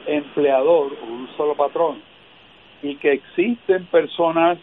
empleador 0.06 0.94
un 1.08 1.30
solo 1.38 1.56
patrón 1.56 2.02
y 2.82 2.96
que 2.96 3.12
existen 3.14 3.86
personas 3.86 4.58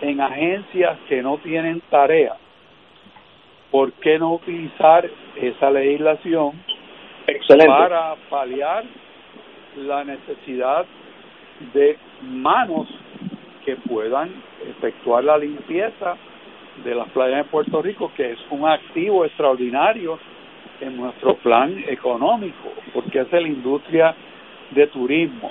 en 0.00 0.20
agencias 0.20 0.98
que 1.08 1.22
no 1.22 1.38
tienen 1.38 1.80
tarea. 1.88 2.36
¿Por 3.70 3.92
qué 3.94 4.18
no 4.18 4.34
utilizar 4.34 5.08
esa 5.36 5.70
legislación 5.70 6.52
para 7.66 8.14
paliar 8.28 8.84
la 9.76 10.04
necesidad 10.04 10.84
de 11.72 11.96
manos 12.22 12.88
que 13.64 13.76
puedan 13.76 14.30
efectuar 14.68 15.24
la 15.24 15.38
limpieza 15.38 16.16
de 16.84 16.94
las 16.94 17.08
playas 17.10 17.44
de 17.44 17.50
Puerto 17.50 17.82
Rico, 17.82 18.10
que 18.16 18.32
es 18.32 18.38
un 18.50 18.66
activo 18.66 19.24
extraordinario 19.24 20.18
en 20.80 20.96
nuestro 20.96 21.36
plan 21.36 21.84
económico, 21.86 22.72
porque 22.92 23.20
es 23.20 23.32
la 23.32 23.40
industria 23.42 24.14
de 24.70 24.86
turismo. 24.88 25.50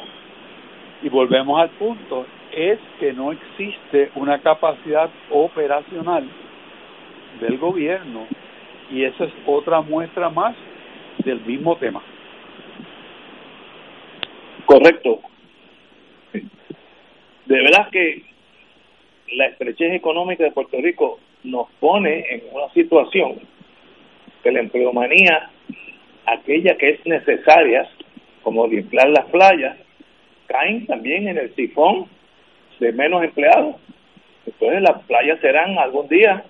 Y 1.01 1.09
volvemos 1.09 1.59
al 1.59 1.69
punto, 1.69 2.25
es 2.51 2.79
que 2.99 3.13
no 3.13 3.31
existe 3.31 4.11
una 4.15 4.39
capacidad 4.39 5.09
operacional 5.29 6.27
del 7.39 7.57
gobierno 7.57 8.27
y 8.91 9.05
esa 9.05 9.23
es 9.23 9.31
otra 9.45 9.81
muestra 9.81 10.29
más 10.29 10.53
del 11.23 11.41
mismo 11.41 11.75
tema. 11.77 12.01
Correcto. 14.65 15.19
De 16.33 17.61
verdad 17.61 17.89
que 17.91 18.23
la 19.33 19.47
estrechez 19.47 19.93
económica 19.93 20.43
de 20.43 20.51
Puerto 20.51 20.77
Rico 20.81 21.19
nos 21.43 21.69
pone 21.79 22.25
en 22.29 22.43
una 22.51 22.71
situación 22.73 23.39
que 24.43 24.51
la 24.51 24.59
empleomanía, 24.59 25.49
aquella 26.25 26.77
que 26.77 26.91
es 26.91 27.05
necesaria, 27.05 27.89
como 28.43 28.67
limpiar 28.67 29.09
las 29.09 29.25
playas, 29.25 29.77
caen 30.47 30.85
también 30.85 31.27
en 31.27 31.37
el 31.37 31.53
sifón 31.55 32.07
de 32.79 32.91
menos 32.91 33.23
empleados. 33.23 33.75
Entonces 34.45 34.81
las 34.81 35.03
playas 35.03 35.39
serán 35.39 35.77
algún 35.77 36.07
día 36.07 36.43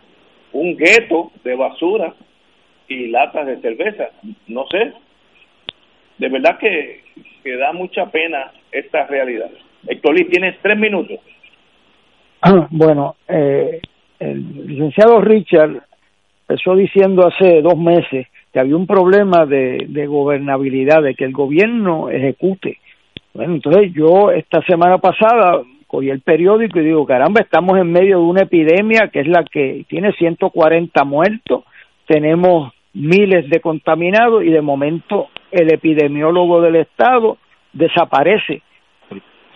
un 0.54 0.76
gueto 0.78 1.32
de 1.44 1.56
basura 1.56 2.14
y 2.88 3.08
latas 3.08 3.48
de 3.48 3.62
cerveza. 3.62 4.10
No 4.48 4.66
sé. 4.68 4.94
De 6.18 6.30
verdad 6.30 6.58
que, 6.60 7.04
que 7.44 7.58
da 7.58 7.74
mucha 7.74 8.08
pena 8.08 8.52
esta 8.72 9.08
realidad. 9.08 9.50
Héctor 9.88 10.16
Lee, 10.16 10.26
tienes 10.26 10.58
tres 10.62 10.78
minutos. 10.78 11.20
Bueno, 12.70 13.16
eh, 13.28 13.82
el 14.20 14.68
licenciado 14.68 15.22
Richard 15.22 15.84
empezó 16.48 16.76
diciendo 16.76 17.28
hace 17.28 17.62
dos 17.62 17.78
meses 17.78 18.28
que 18.52 18.60
había 18.60 18.76
un 18.76 18.88
problema 18.88 19.46
de, 19.46 19.86
de 19.88 20.08
gobernabilidad, 20.08 21.02
de 21.02 21.16
que 21.16 21.24
el 21.24 21.32
gobierno 21.32 22.10
ejecute. 22.10 22.80
Bueno, 23.34 23.54
entonces 23.54 23.94
yo 23.94 24.32
esta 24.32 24.62
semana 24.64 24.98
pasada 24.98 25.62
cogí 25.88 26.10
el 26.10 26.22
periódico 26.22 26.80
y 26.80 26.86
digo, 26.86 27.06
caramba, 27.06 27.42
estamos 27.42 27.78
en 27.78 27.92
medio 27.92 28.18
de 28.18 28.24
una 28.24 28.44
epidemia 28.44 29.10
que 29.12 29.22
es 29.22 29.28
la 29.28 29.44
que 29.44 29.86
tiene 29.88 30.12
140 30.14 31.04
muertos, 31.04 31.64
tenemos 32.12 32.74
miles 32.94 33.50
de 33.50 33.62
contaminados 33.62 34.44
y 34.44 34.50
de 34.50 34.62
momento 34.62 35.30
el 35.50 35.74
epidemiólogo 35.74 36.62
del 36.62 36.76
Estado 36.76 37.38
desaparece. 37.72 38.62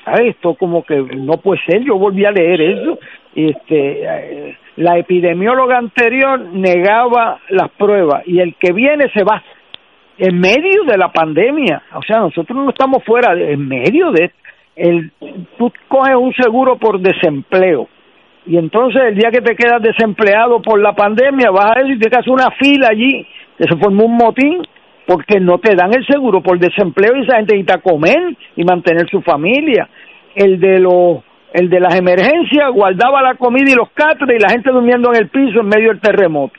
¿Sabes? 0.05 0.35
Esto 0.35 0.53
como 0.53 0.83
que 0.85 0.95
no 0.95 1.37
puede 1.37 1.59
ser, 1.67 1.83
yo 1.83 1.97
volví 1.97 2.23
a 2.23 2.31
leer 2.31 2.61
eso. 2.61 2.99
Este, 3.35 4.03
eh, 4.03 4.57
la 4.77 4.97
epidemióloga 4.97 5.77
anterior 5.77 6.39
negaba 6.39 7.39
las 7.49 7.69
pruebas 7.71 8.23
y 8.25 8.39
el 8.39 8.55
que 8.55 8.71
viene 8.71 9.09
se 9.13 9.23
va 9.23 9.43
en 10.17 10.39
medio 10.39 10.83
de 10.85 10.97
la 10.97 11.11
pandemia. 11.11 11.83
O 11.95 12.03
sea, 12.03 12.19
nosotros 12.19 12.57
no 12.57 12.69
estamos 12.69 13.03
fuera, 13.03 13.35
de, 13.35 13.51
en 13.51 13.67
medio 13.67 14.11
de... 14.11 14.31
El, 14.77 15.11
tú 15.57 15.71
coges 15.87 16.15
un 16.15 16.33
seguro 16.33 16.77
por 16.77 16.99
desempleo 16.99 17.89
y 18.47 18.57
entonces 18.57 19.01
el 19.07 19.15
día 19.15 19.31
que 19.31 19.41
te 19.41 19.55
quedas 19.55 19.81
desempleado 19.81 20.61
por 20.61 20.79
la 20.79 20.93
pandemia 20.93 21.49
vas 21.51 21.71
a 21.71 21.81
ver 21.81 21.91
y 21.91 21.99
te 21.99 22.07
hacer 22.07 22.31
una 22.31 22.51
fila 22.51 22.89
allí, 22.91 23.25
que 23.57 23.63
se 23.63 23.77
formó 23.77 24.05
un 24.05 24.17
motín 24.17 24.61
porque 25.07 25.39
no 25.39 25.59
te 25.59 25.75
dan 25.75 25.93
el 25.93 26.05
seguro 26.05 26.41
por 26.41 26.59
desempleo 26.59 27.15
y 27.15 27.23
esa 27.23 27.37
gente 27.37 27.55
necesita 27.55 27.79
comer 27.79 28.35
y 28.55 28.63
mantener 28.63 29.09
su 29.09 29.21
familia. 29.21 29.87
El 30.35 30.59
de 30.59 30.79
los 30.79 31.23
el 31.53 31.69
de 31.69 31.79
las 31.79 31.95
emergencias 31.95 32.69
guardaba 32.73 33.21
la 33.21 33.35
comida 33.35 33.71
y 33.71 33.75
los 33.75 33.89
catres 33.91 34.37
y 34.37 34.43
la 34.43 34.49
gente 34.49 34.71
durmiendo 34.71 35.13
en 35.13 35.21
el 35.21 35.29
piso 35.29 35.61
en 35.61 35.67
medio 35.67 35.87
del 35.89 36.01
terremoto. 36.01 36.53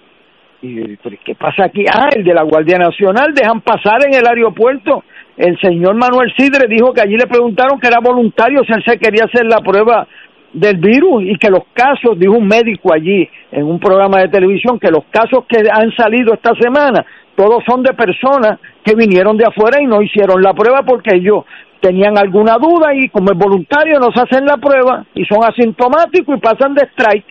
Y 0.62 0.96
¿qué 0.96 1.34
pasa 1.34 1.64
aquí? 1.66 1.84
Ah, 1.92 2.08
el 2.16 2.24
de 2.24 2.32
la 2.32 2.42
Guardia 2.42 2.78
Nacional 2.78 3.34
dejan 3.34 3.60
pasar 3.60 4.06
en 4.06 4.14
el 4.14 4.26
aeropuerto. 4.26 5.04
El 5.36 5.58
señor 5.60 5.96
Manuel 5.96 6.32
Sidre 6.34 6.66
dijo 6.66 6.94
que 6.94 7.02
allí 7.02 7.14
le 7.14 7.26
preguntaron 7.26 7.78
que 7.78 7.88
era 7.88 8.00
voluntario 8.00 8.64
si 8.64 8.72
él 8.72 8.82
se 8.86 8.98
quería 8.98 9.24
hacer 9.24 9.44
la 9.44 9.60
prueba 9.60 10.08
del 10.56 10.78
virus 10.78 11.22
y 11.22 11.36
que 11.36 11.50
los 11.50 11.64
casos, 11.74 12.18
dijo 12.18 12.32
un 12.32 12.46
médico 12.46 12.92
allí 12.92 13.28
en 13.52 13.64
un 13.64 13.78
programa 13.78 14.22
de 14.22 14.28
televisión, 14.28 14.78
que 14.78 14.90
los 14.90 15.04
casos 15.10 15.44
que 15.46 15.58
han 15.70 15.94
salido 15.94 16.32
esta 16.32 16.52
semana, 16.58 17.04
todos 17.34 17.62
son 17.68 17.82
de 17.82 17.92
personas 17.92 18.58
que 18.82 18.94
vinieron 18.94 19.36
de 19.36 19.44
afuera 19.44 19.82
y 19.82 19.86
no 19.86 20.00
hicieron 20.00 20.40
la 20.42 20.54
prueba 20.54 20.82
porque 20.82 21.16
ellos 21.16 21.44
tenían 21.80 22.16
alguna 22.16 22.56
duda 22.56 22.94
y 22.94 23.10
como 23.10 23.30
es 23.32 23.38
voluntario 23.38 23.98
no 24.00 24.10
se 24.14 24.22
hacen 24.22 24.46
la 24.46 24.56
prueba 24.56 25.04
y 25.14 25.26
son 25.26 25.44
asintomáticos 25.44 26.38
y 26.38 26.40
pasan 26.40 26.74
de 26.74 26.86
strike. 26.86 27.26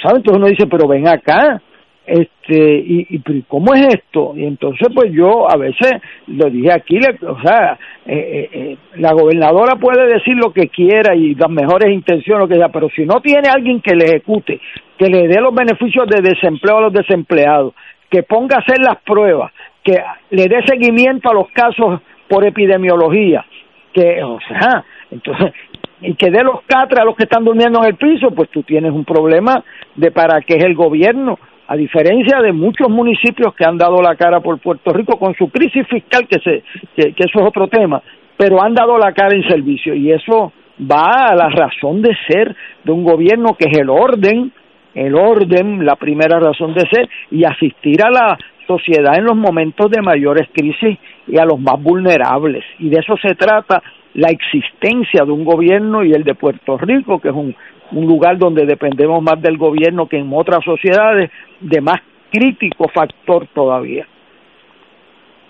Saben, 0.00 0.18
entonces 0.18 0.38
uno 0.38 0.46
dice, 0.46 0.66
pero 0.68 0.86
ven 0.86 1.08
acá, 1.08 1.60
este 2.06 2.76
y, 2.76 3.06
y 3.08 3.42
cómo 3.48 3.72
es 3.74 3.94
esto 3.94 4.34
y 4.36 4.44
entonces 4.44 4.88
pues 4.94 5.10
yo 5.12 5.50
a 5.50 5.56
veces 5.56 5.92
lo 6.26 6.50
dije 6.50 6.70
aquí 6.72 6.98
o 7.26 7.40
sea 7.40 7.78
eh, 8.04 8.14
eh, 8.14 8.48
eh, 8.52 8.76
la 8.96 9.12
gobernadora 9.12 9.76
puede 9.76 10.06
decir 10.06 10.36
lo 10.36 10.52
que 10.52 10.68
quiera 10.68 11.14
y 11.14 11.34
las 11.34 11.48
mejores 11.48 11.90
intenciones 11.90 12.40
lo 12.40 12.48
que 12.48 12.56
sea 12.56 12.68
pero 12.68 12.90
si 12.90 13.06
no 13.06 13.20
tiene 13.20 13.48
alguien 13.48 13.80
que 13.80 13.94
le 13.94 14.04
ejecute 14.04 14.60
que 14.98 15.08
le 15.08 15.28
dé 15.28 15.40
los 15.40 15.54
beneficios 15.54 16.06
de 16.08 16.20
desempleo 16.20 16.78
a 16.78 16.82
los 16.82 16.92
desempleados 16.92 17.72
que 18.10 18.22
ponga 18.22 18.56
a 18.56 18.60
hacer 18.60 18.80
las 18.80 18.98
pruebas 19.02 19.50
que 19.82 19.98
le 20.30 20.46
dé 20.46 20.62
seguimiento 20.66 21.30
a 21.30 21.34
los 21.34 21.50
casos 21.52 22.02
por 22.28 22.46
epidemiología 22.46 23.46
que 23.94 24.22
o 24.22 24.38
sea 24.46 24.84
entonces 25.10 25.54
y 26.02 26.14
que 26.16 26.30
dé 26.30 26.42
los 26.42 26.60
catres 26.66 27.00
a 27.00 27.04
los 27.04 27.16
que 27.16 27.22
están 27.22 27.44
durmiendo 27.44 27.80
en 27.80 27.86
el 27.86 27.94
piso 27.94 28.30
pues 28.32 28.50
tú 28.50 28.62
tienes 28.62 28.92
un 28.92 29.06
problema 29.06 29.64
de 29.94 30.10
para 30.10 30.42
qué 30.42 30.56
es 30.56 30.64
el 30.64 30.74
gobierno 30.74 31.38
a 31.66 31.76
diferencia 31.76 32.40
de 32.40 32.52
muchos 32.52 32.88
municipios 32.88 33.54
que 33.54 33.64
han 33.64 33.78
dado 33.78 34.02
la 34.02 34.16
cara 34.16 34.40
por 34.40 34.58
Puerto 34.58 34.92
Rico 34.92 35.18
con 35.18 35.34
su 35.34 35.48
crisis 35.48 35.86
fiscal, 35.88 36.26
que, 36.28 36.38
se, 36.40 36.62
que, 36.94 37.14
eso 37.16 37.40
es 37.40 37.46
otro 37.46 37.68
tema, 37.68 38.02
pero 38.36 38.62
han 38.62 38.74
dado 38.74 38.98
la 38.98 39.12
cara 39.12 39.34
en 39.34 39.48
servicio 39.48 39.94
y 39.94 40.12
eso 40.12 40.52
va 40.80 41.28
a 41.28 41.34
la 41.34 41.48
razón 41.48 42.02
de 42.02 42.14
ser 42.28 42.54
de 42.84 42.92
un 42.92 43.04
gobierno 43.04 43.54
que 43.58 43.68
es 43.70 43.78
el 43.78 43.88
orden, 43.88 44.52
el 44.94 45.14
orden, 45.14 45.84
la 45.84 45.96
primera 45.96 46.38
razón 46.38 46.74
de 46.74 46.82
ser, 46.90 47.08
y 47.30 47.44
asistir 47.44 48.02
a 48.02 48.10
la 48.10 48.38
sociedad 48.66 49.16
en 49.16 49.24
los 49.24 49.36
momentos 49.36 49.90
de 49.90 50.02
mayores 50.02 50.48
crisis 50.52 50.98
y 51.26 51.38
a 51.38 51.44
los 51.44 51.58
más 51.60 51.82
vulnerables. 51.82 52.64
Y 52.78 52.88
de 52.88 53.00
eso 53.00 53.16
se 53.16 53.34
trata 53.34 53.82
la 54.14 54.28
existencia 54.28 55.24
de 55.24 55.32
un 55.32 55.44
gobierno 55.44 56.04
y 56.04 56.12
el 56.12 56.24
de 56.24 56.34
Puerto 56.34 56.78
Rico, 56.78 57.20
que 57.20 57.28
es 57.28 57.34
un 57.34 57.54
un 57.92 58.06
lugar 58.06 58.38
donde 58.38 58.66
dependemos 58.66 59.22
más 59.22 59.40
del 59.40 59.58
gobierno 59.58 60.08
que 60.08 60.18
en 60.18 60.30
otras 60.32 60.64
sociedades, 60.64 61.30
de 61.60 61.80
más 61.80 62.00
crítico 62.30 62.88
factor 62.88 63.46
todavía. 63.54 64.06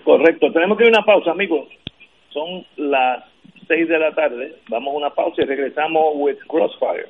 Correcto, 0.03 0.51
tenemos 0.51 0.77
que 0.77 0.85
ir 0.85 0.93
a 0.93 0.99
una 0.99 1.05
pausa, 1.05 1.31
amigos. 1.31 1.67
Son 2.29 2.65
las 2.77 3.23
seis 3.67 3.87
de 3.87 3.97
la 3.97 4.13
tarde. 4.13 4.55
Vamos 4.69 4.93
a 4.93 4.97
una 4.97 5.09
pausa 5.09 5.41
y 5.41 5.45
regresamos 5.45 6.03
with 6.15 6.37
Crossfire. 6.47 7.09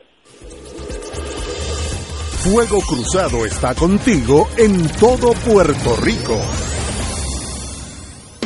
Fuego 2.45 2.77
Cruzado 2.87 3.45
está 3.45 3.73
contigo 3.73 4.45
en 4.57 4.87
todo 4.99 5.33
Puerto 5.49 5.97
Rico. 6.05 6.74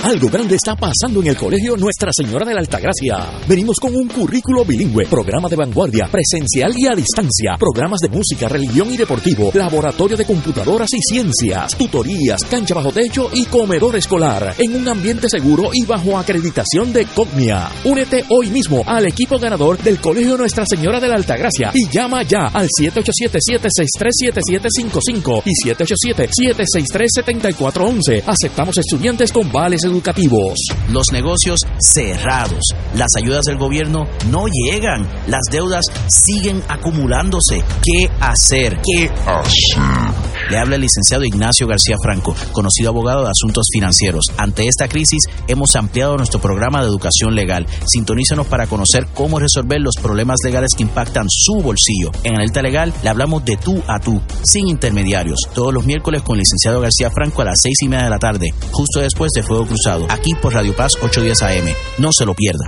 Algo 0.03 0.29
grande 0.29 0.55
está 0.55 0.75
pasando 0.77 1.19
en 1.19 1.27
el 1.27 1.35
colegio 1.35 1.75
Nuestra 1.75 2.13
Señora 2.13 2.45
de 2.45 2.53
la 2.53 2.61
Altagracia. 2.61 3.31
Venimos 3.47 3.75
con 3.81 3.93
un 3.93 4.07
currículo 4.07 4.63
bilingüe, 4.63 5.05
programa 5.05 5.49
de 5.49 5.57
vanguardia, 5.57 6.07
presencial 6.09 6.71
y 6.75 6.87
a 6.87 6.95
distancia, 6.95 7.57
programas 7.59 7.99
de 7.99 8.07
música, 8.07 8.47
religión 8.47 8.93
y 8.93 8.97
deportivo, 8.97 9.51
laboratorio 9.53 10.15
de 10.15 10.23
computadoras 10.25 10.87
y 10.93 11.01
ciencias, 11.01 11.75
tutorías, 11.77 12.45
cancha 12.45 12.75
bajo 12.75 12.93
techo 12.93 13.29
y 13.33 13.43
comedor 13.45 13.97
escolar, 13.97 14.55
en 14.57 14.77
un 14.77 14.87
ambiente 14.87 15.27
seguro 15.29 15.71
y 15.73 15.83
bajo 15.85 16.17
acreditación 16.17 16.93
de 16.93 17.05
COGNIA. 17.05 17.69
Únete 17.83 18.23
hoy 18.29 18.49
mismo 18.49 18.83
al 18.85 19.05
equipo 19.05 19.37
ganador 19.37 19.77
del 19.79 19.99
colegio 19.99 20.37
Nuestra 20.37 20.65
Señora 20.65 21.01
de 21.01 21.09
la 21.09 21.15
Altagracia 21.15 21.71
y 21.73 21.89
llama 21.89 22.23
ya 22.23 22.47
al 22.47 22.69
787-763-7755 22.69 25.43
y 25.45 25.51
787-763-7411. 25.69 28.23
Aceptamos 28.25 28.77
estudiantes 28.77 29.33
con 29.33 29.51
vales 29.51 29.88
educativos. 29.89 30.53
Los 30.89 31.05
negocios 31.11 31.59
cerrados. 31.79 32.61
Las 32.95 33.09
ayudas 33.17 33.45
del 33.45 33.57
gobierno 33.57 34.07
no 34.29 34.45
llegan. 34.47 35.07
Las 35.27 35.41
deudas 35.51 35.85
siguen 36.07 36.63
acumulándose. 36.67 37.63
¿Qué 37.83 38.09
hacer? 38.19 38.79
¿Qué 38.81 39.09
hacer? 39.25 40.28
Le 40.49 40.57
habla 40.57 40.75
el 40.75 40.81
licenciado 40.81 41.23
Ignacio 41.23 41.67
García 41.67 41.95
Franco, 42.01 42.35
conocido 42.51 42.89
abogado 42.89 43.23
de 43.23 43.31
asuntos 43.31 43.67
financieros. 43.71 44.25
Ante 44.37 44.67
esta 44.67 44.87
crisis 44.87 45.23
hemos 45.47 45.75
ampliado 45.75 46.17
nuestro 46.17 46.41
programa 46.41 46.81
de 46.81 46.87
educación 46.87 47.35
legal. 47.35 47.67
Sintonízanos 47.85 48.47
para 48.47 48.67
conocer 48.67 49.07
cómo 49.13 49.39
resolver 49.39 49.79
los 49.79 49.95
problemas 50.01 50.37
legales 50.43 50.73
que 50.75 50.83
impactan 50.83 51.27
su 51.29 51.61
bolsillo. 51.61 52.11
En 52.23 52.35
Alerta 52.35 52.61
Legal 52.61 52.93
le 53.03 53.09
hablamos 53.09 53.45
de 53.45 53.57
tú 53.57 53.83
a 53.87 53.99
tú, 53.99 54.21
sin 54.43 54.67
intermediarios. 54.67 55.39
Todos 55.53 55.73
los 55.73 55.85
miércoles 55.85 56.23
con 56.23 56.35
el 56.35 56.39
licenciado 56.39 56.81
García 56.81 57.11
Franco 57.11 57.41
a 57.41 57.45
las 57.45 57.59
seis 57.61 57.77
y 57.81 57.89
media 57.89 58.05
de 58.05 58.09
la 58.09 58.19
tarde, 58.19 58.47
justo 58.71 58.99
después 58.99 59.31
de 59.33 59.43
Fuego 59.43 59.67
Cruzado, 59.67 60.07
aquí 60.09 60.33
por 60.41 60.53
Radio 60.53 60.75
Paz 60.75 60.93
810 61.01 61.41
AM. 61.43 61.73
No 61.99 62.11
se 62.11 62.25
lo 62.25 62.33
pierda. 62.33 62.67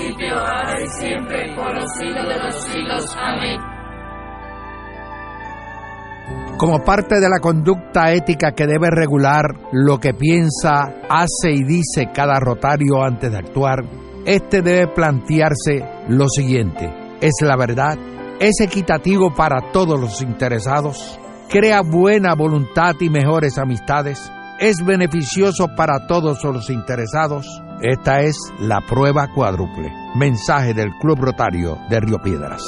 siempre, 1.01 1.55
por 1.55 1.73
los 1.73 1.91
siglos 1.97 2.27
de 2.27 2.37
los 2.37 2.55
siglos. 2.63 3.17
Amén. 3.19 3.59
Como 6.57 6.83
parte 6.83 7.19
de 7.19 7.27
la 7.27 7.39
conducta 7.39 8.11
ética 8.11 8.51
que 8.51 8.67
debe 8.67 8.89
regular 8.91 9.45
lo 9.71 9.97
que 9.97 10.13
piensa, 10.13 10.93
hace 11.09 11.51
y 11.51 11.63
dice 11.63 12.11
cada 12.13 12.39
rotario 12.39 13.03
antes 13.03 13.31
de 13.31 13.37
actuar, 13.37 13.83
este 14.25 14.61
debe 14.61 14.87
plantearse 14.93 15.83
lo 16.07 16.27
siguiente: 16.29 16.93
¿es 17.19 17.33
la 17.41 17.57
verdad? 17.57 17.97
¿Es 18.39 18.61
equitativo 18.61 19.33
para 19.33 19.71
todos 19.71 19.99
los 19.99 20.21
interesados? 20.21 21.19
¿Crea 21.49 21.81
buena 21.81 22.35
voluntad 22.35 22.93
y 22.99 23.09
mejores 23.09 23.57
amistades? 23.57 24.31
¿Es 24.59 24.85
beneficioso 24.85 25.67
para 25.75 26.05
todos 26.05 26.43
los 26.43 26.69
interesados? 26.69 27.47
Esta 27.83 28.21
es 28.21 28.37
la 28.59 28.79
prueba 28.87 29.33
cuádruple. 29.33 29.89
Mensaje 30.15 30.75
del 30.75 30.91
Club 31.01 31.17
Rotario 31.19 31.77
de 31.89 31.99
Río 31.99 32.19
Piedras. 32.23 32.61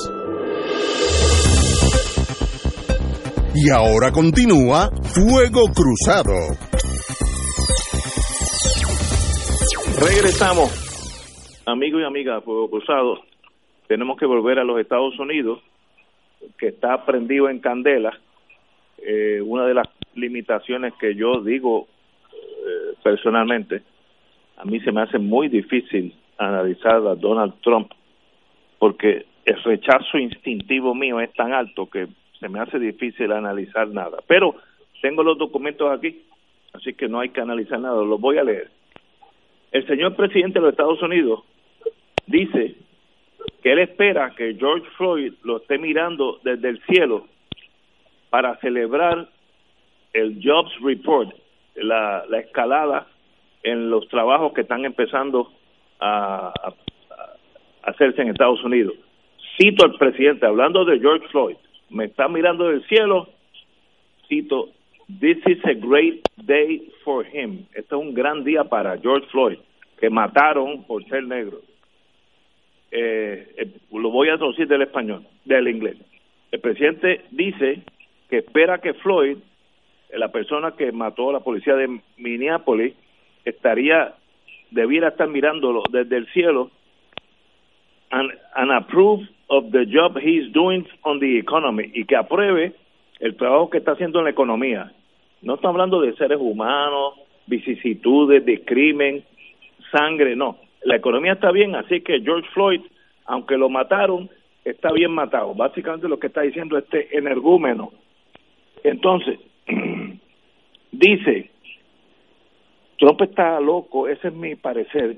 Y 3.54 3.70
ahora 3.70 4.12
continúa 4.12 4.90
Fuego 5.14 5.70
Cruzado. 5.70 6.34
Regresamos, 10.02 10.74
amigos 11.68 12.02
y 12.02 12.06
amigas 12.06 12.40
de 12.40 12.42
Fuego 12.42 12.72
Cruzado. 12.72 13.20
Tenemos 13.88 14.18
que 14.18 14.26
volver 14.26 14.58
a 14.58 14.64
los 14.64 14.80
Estados 14.80 15.20
Unidos, 15.20 15.60
que 16.58 16.70
está 16.70 17.06
prendido 17.06 17.50
en 17.50 17.60
candela. 17.60 18.18
Eh, 18.98 19.40
una 19.42 19.68
de 19.68 19.76
las 19.76 19.88
limitaciones 20.16 20.92
que 21.00 21.14
yo 21.14 21.44
digo 21.44 21.86
personalmente, 23.04 23.84
a 24.58 24.66
mí 24.66 24.80
se 24.82 24.92
me 24.92 25.02
hace 25.02 25.20
muy 25.20 25.48
difícil 25.48 26.14
analizar 26.38 26.96
a 26.96 27.16
Donald 27.16 27.54
Trump 27.62 27.92
porque 28.80 29.26
el 29.46 29.64
rechazo 29.64 30.18
instintivo 30.18 30.94
mío 30.96 31.20
es 31.20 31.34
tan 31.34 31.54
alto 31.54 31.90
que 31.90 32.08
se 32.40 32.50
me 32.50 32.60
hace 32.60 32.80
difícil 32.80 33.32
analizar 33.32 33.88
nada. 33.88 34.20
Pero 34.28 34.56
tengo 35.02 35.24
los 35.24 35.38
documentos 35.38 35.92
aquí, 35.92 36.22
así 36.74 36.94
que 36.94 37.08
no 37.08 37.20
hay 37.20 37.30
que 37.30 37.42
analizar 37.42 37.80
nada, 37.80 38.04
los 38.04 38.20
voy 38.20 38.38
a 38.38 38.44
leer. 38.44 38.70
El 39.72 39.88
señor 39.88 40.16
presidente 40.16 40.60
de 40.60 40.66
los 40.66 40.74
Estados 40.74 41.02
Unidos 41.02 41.44
dice 42.28 42.76
que 43.62 43.72
él 43.72 43.80
espera 43.80 44.34
que 44.36 44.56
George 44.56 44.86
Floyd 44.98 45.34
lo 45.44 45.58
esté 45.58 45.78
mirando 45.78 46.40
desde 46.44 46.70
el 46.70 46.82
cielo 46.84 47.28
para 48.30 48.58
celebrar 48.58 49.30
el 50.14 50.40
Jobs 50.44 50.72
Report, 50.82 51.34
la, 51.76 52.26
la 52.30 52.40
escalada 52.40 53.08
en 53.64 53.90
los 53.90 54.08
trabajos 54.10 54.54
que 54.54 54.62
están 54.62 54.86
empezando 54.86 55.52
a, 56.00 56.54
hacerse 57.84 58.22
en 58.22 58.30
Estados 58.30 58.64
Unidos. 58.64 58.94
Cito 59.58 59.86
al 59.86 59.96
presidente, 59.96 60.46
hablando 60.46 60.86
de 60.86 61.00
George 61.00 61.28
Floyd, 61.30 61.58
me 61.90 62.06
está 62.06 62.28
mirando 62.28 62.70
del 62.70 62.86
cielo, 62.88 63.28
cito, 64.28 64.70
This 65.20 65.38
is 65.46 65.60
a 65.66 65.74
great 65.74 66.22
day 66.38 66.90
for 67.04 67.26
him. 67.26 67.66
Este 67.74 67.94
es 67.94 68.02
un 68.02 68.14
gran 68.14 68.44
día 68.44 68.64
para 68.64 68.98
George 68.98 69.28
Floyd, 69.28 69.58
que 70.00 70.10
mataron 70.10 70.86
por 70.86 71.04
ser 71.06 71.24
negro. 71.24 71.60
Eh, 72.90 73.54
eh, 73.58 73.72
lo 73.92 74.12
voy 74.12 74.30
a 74.30 74.38
traducir 74.38 74.68
del 74.68 74.84
español, 74.84 75.26
del 75.44 75.68
inglés. 75.68 75.98
El 76.52 76.62
presidente 76.62 77.26
dice 77.32 77.82
que 78.30 78.38
espera 78.40 78.80
que 78.80 78.94
Floyd, 78.94 79.38
la 80.14 80.32
persona 80.32 80.72
que 80.78 80.92
mató 80.92 81.30
a 81.30 81.34
la 81.34 81.40
policía 81.42 81.76
de 81.76 82.00
Minneapolis, 82.18 82.94
estaría, 83.46 84.14
debiera 84.72 85.10
estar 85.10 85.28
mirándolo 85.28 85.84
desde 85.92 86.18
el 86.18 86.28
cielo 86.34 86.72
and, 88.12 88.32
and 88.56 88.72
approve 88.72 89.22
of 89.50 89.72
the 89.72 89.86
job 89.86 90.18
he's 90.18 90.52
doing 90.54 90.86
on 91.04 91.20
the 91.20 91.38
economy 91.38 91.92
y 91.94 92.06
que 92.06 92.16
apruebe 92.16 92.74
el 93.20 93.36
trabajo 93.36 93.70
que 93.70 93.80
está 93.80 93.92
haciendo 93.92 94.20
en 94.20 94.26
la 94.26 94.32
economía. 94.32 94.92
No 95.42 95.56
está 95.56 95.68
hablando 95.68 96.02
de 96.02 96.14
seres 96.16 96.40
humanos, 96.40 97.16
vicisitudes, 97.48 98.46
de 98.46 98.64
crimen, 98.64 99.24
sangre, 99.92 100.36
no. 100.36 100.58
La 100.84 100.96
economía 100.96 101.34
está 101.34 101.52
bien, 101.52 101.76
así 101.76 102.02
que 102.02 102.22
George 102.22 102.48
Floyd, 102.54 102.82
aunque 103.26 103.58
lo 103.58 103.70
mataron, 103.70 104.30
está 104.66 104.92
bien 104.92 105.12
matado. 105.12 105.54
Básicamente 105.54 106.08
lo 106.08 106.20
que 106.20 106.28
está 106.28 106.42
diciendo 106.42 106.78
este 106.78 107.18
energúmeno. 107.18 107.92
Entonces, 108.84 109.40
dice, 110.92 111.52
Trump 113.04 113.22
está 113.22 113.60
loco, 113.60 114.08
ese 114.08 114.30
es 114.30 114.34
mi 114.34 114.56
parecer, 114.56 115.18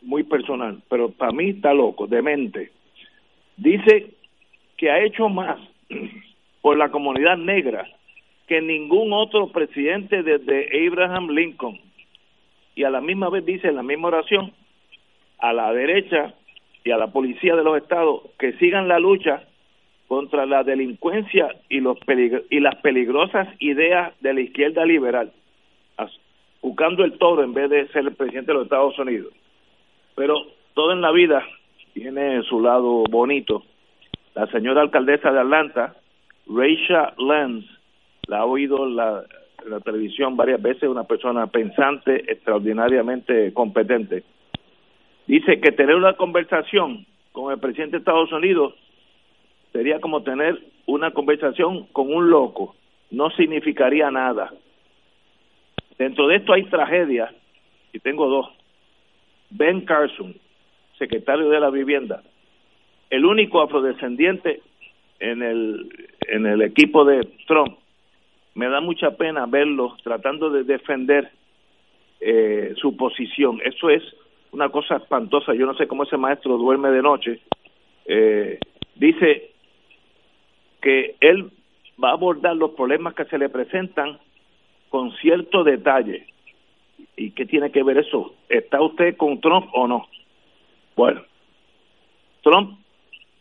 muy 0.00 0.22
personal, 0.22 0.82
pero 0.88 1.10
para 1.10 1.30
mí 1.30 1.50
está 1.50 1.74
loco, 1.74 2.06
demente. 2.06 2.72
Dice 3.58 4.14
que 4.78 4.90
ha 4.90 5.04
hecho 5.04 5.28
más 5.28 5.58
por 6.62 6.78
la 6.78 6.88
comunidad 6.88 7.36
negra 7.36 7.86
que 8.46 8.62
ningún 8.62 9.12
otro 9.12 9.48
presidente 9.48 10.22
desde 10.22 10.86
Abraham 10.88 11.28
Lincoln. 11.32 11.78
Y 12.74 12.84
a 12.84 12.88
la 12.88 13.02
misma 13.02 13.28
vez 13.28 13.44
dice 13.44 13.68
en 13.68 13.76
la 13.76 13.82
misma 13.82 14.08
oración 14.08 14.50
a 15.36 15.52
la 15.52 15.70
derecha 15.74 16.32
y 16.82 16.92
a 16.92 16.96
la 16.96 17.08
policía 17.08 17.54
de 17.56 17.62
los 17.62 17.76
estados 17.76 18.22
que 18.38 18.54
sigan 18.54 18.88
la 18.88 18.98
lucha 18.98 19.42
contra 20.08 20.46
la 20.46 20.64
delincuencia 20.64 21.56
y 21.68 21.80
los 21.80 21.98
y 22.48 22.60
las 22.60 22.76
peligrosas 22.76 23.48
ideas 23.58 24.14
de 24.22 24.32
la 24.32 24.40
izquierda 24.40 24.86
liberal, 24.86 25.30
buscando 26.62 27.04
el 27.04 27.18
toro 27.18 27.42
en 27.42 27.52
vez 27.52 27.68
de 27.68 27.88
ser 27.88 28.04
el 28.04 28.14
presidente 28.14 28.52
de 28.52 28.58
los 28.58 28.64
Estados 28.64 28.98
Unidos. 28.98 29.32
Pero 30.14 30.36
todo 30.74 30.92
en 30.92 31.00
la 31.00 31.10
vida 31.10 31.44
tiene 31.92 32.42
su 32.44 32.60
lado 32.60 33.04
bonito. 33.10 33.64
La 34.34 34.46
señora 34.46 34.80
alcaldesa 34.80 35.32
de 35.32 35.40
Atlanta, 35.40 35.94
Rachel 36.46 37.12
Lenz, 37.18 37.66
la 38.28 38.38
ha 38.38 38.44
oído 38.44 38.86
la, 38.86 39.24
la 39.66 39.80
televisión 39.80 40.36
varias 40.36 40.62
veces, 40.62 40.88
una 40.88 41.04
persona 41.04 41.46
pensante, 41.48 42.24
extraordinariamente 42.32 43.52
competente. 43.52 44.22
Dice 45.26 45.60
que 45.60 45.72
tener 45.72 45.96
una 45.96 46.14
conversación 46.14 47.04
con 47.32 47.52
el 47.52 47.58
presidente 47.58 47.96
de 47.96 47.98
Estados 47.98 48.32
Unidos 48.32 48.74
sería 49.72 50.00
como 50.00 50.22
tener 50.22 50.58
una 50.86 51.10
conversación 51.12 51.86
con 51.92 52.12
un 52.12 52.30
loco, 52.30 52.74
no 53.10 53.30
significaría 53.30 54.10
nada. 54.10 54.52
Dentro 55.98 56.26
de 56.26 56.36
esto 56.36 56.52
hay 56.52 56.64
tragedias, 56.64 57.32
y 57.92 57.98
tengo 57.98 58.28
dos. 58.28 58.48
Ben 59.50 59.82
Carson, 59.82 60.34
secretario 60.98 61.48
de 61.50 61.60
la 61.60 61.70
Vivienda, 61.70 62.22
el 63.10 63.24
único 63.24 63.60
afrodescendiente 63.60 64.62
en 65.20 65.42
el, 65.42 66.08
en 66.28 66.46
el 66.46 66.62
equipo 66.62 67.04
de 67.04 67.28
Trump. 67.46 67.78
Me 68.54 68.68
da 68.68 68.80
mucha 68.80 69.16
pena 69.16 69.46
verlo 69.46 69.96
tratando 70.02 70.50
de 70.50 70.64
defender 70.64 71.30
eh, 72.20 72.74
su 72.76 72.96
posición. 72.96 73.60
Eso 73.64 73.90
es 73.90 74.02
una 74.52 74.68
cosa 74.68 74.96
espantosa. 74.96 75.54
Yo 75.54 75.66
no 75.66 75.74
sé 75.74 75.86
cómo 75.86 76.04
ese 76.04 76.16
maestro 76.16 76.56
duerme 76.58 76.90
de 76.90 77.02
noche. 77.02 77.40
Eh, 78.06 78.58
dice 78.94 79.50
que 80.80 81.16
él 81.20 81.50
va 82.02 82.10
a 82.10 82.14
abordar 82.14 82.56
los 82.56 82.72
problemas 82.72 83.14
que 83.14 83.24
se 83.26 83.38
le 83.38 83.48
presentan 83.48 84.18
con 84.92 85.10
cierto 85.12 85.64
detalle. 85.64 86.26
¿Y 87.16 87.30
qué 87.30 87.46
tiene 87.46 87.72
que 87.72 87.82
ver 87.82 87.96
eso? 87.96 88.34
¿Está 88.50 88.82
usted 88.82 89.16
con 89.16 89.40
Trump 89.40 89.70
o 89.72 89.88
no? 89.88 90.06
Bueno, 90.94 91.22
Trump 92.42 92.78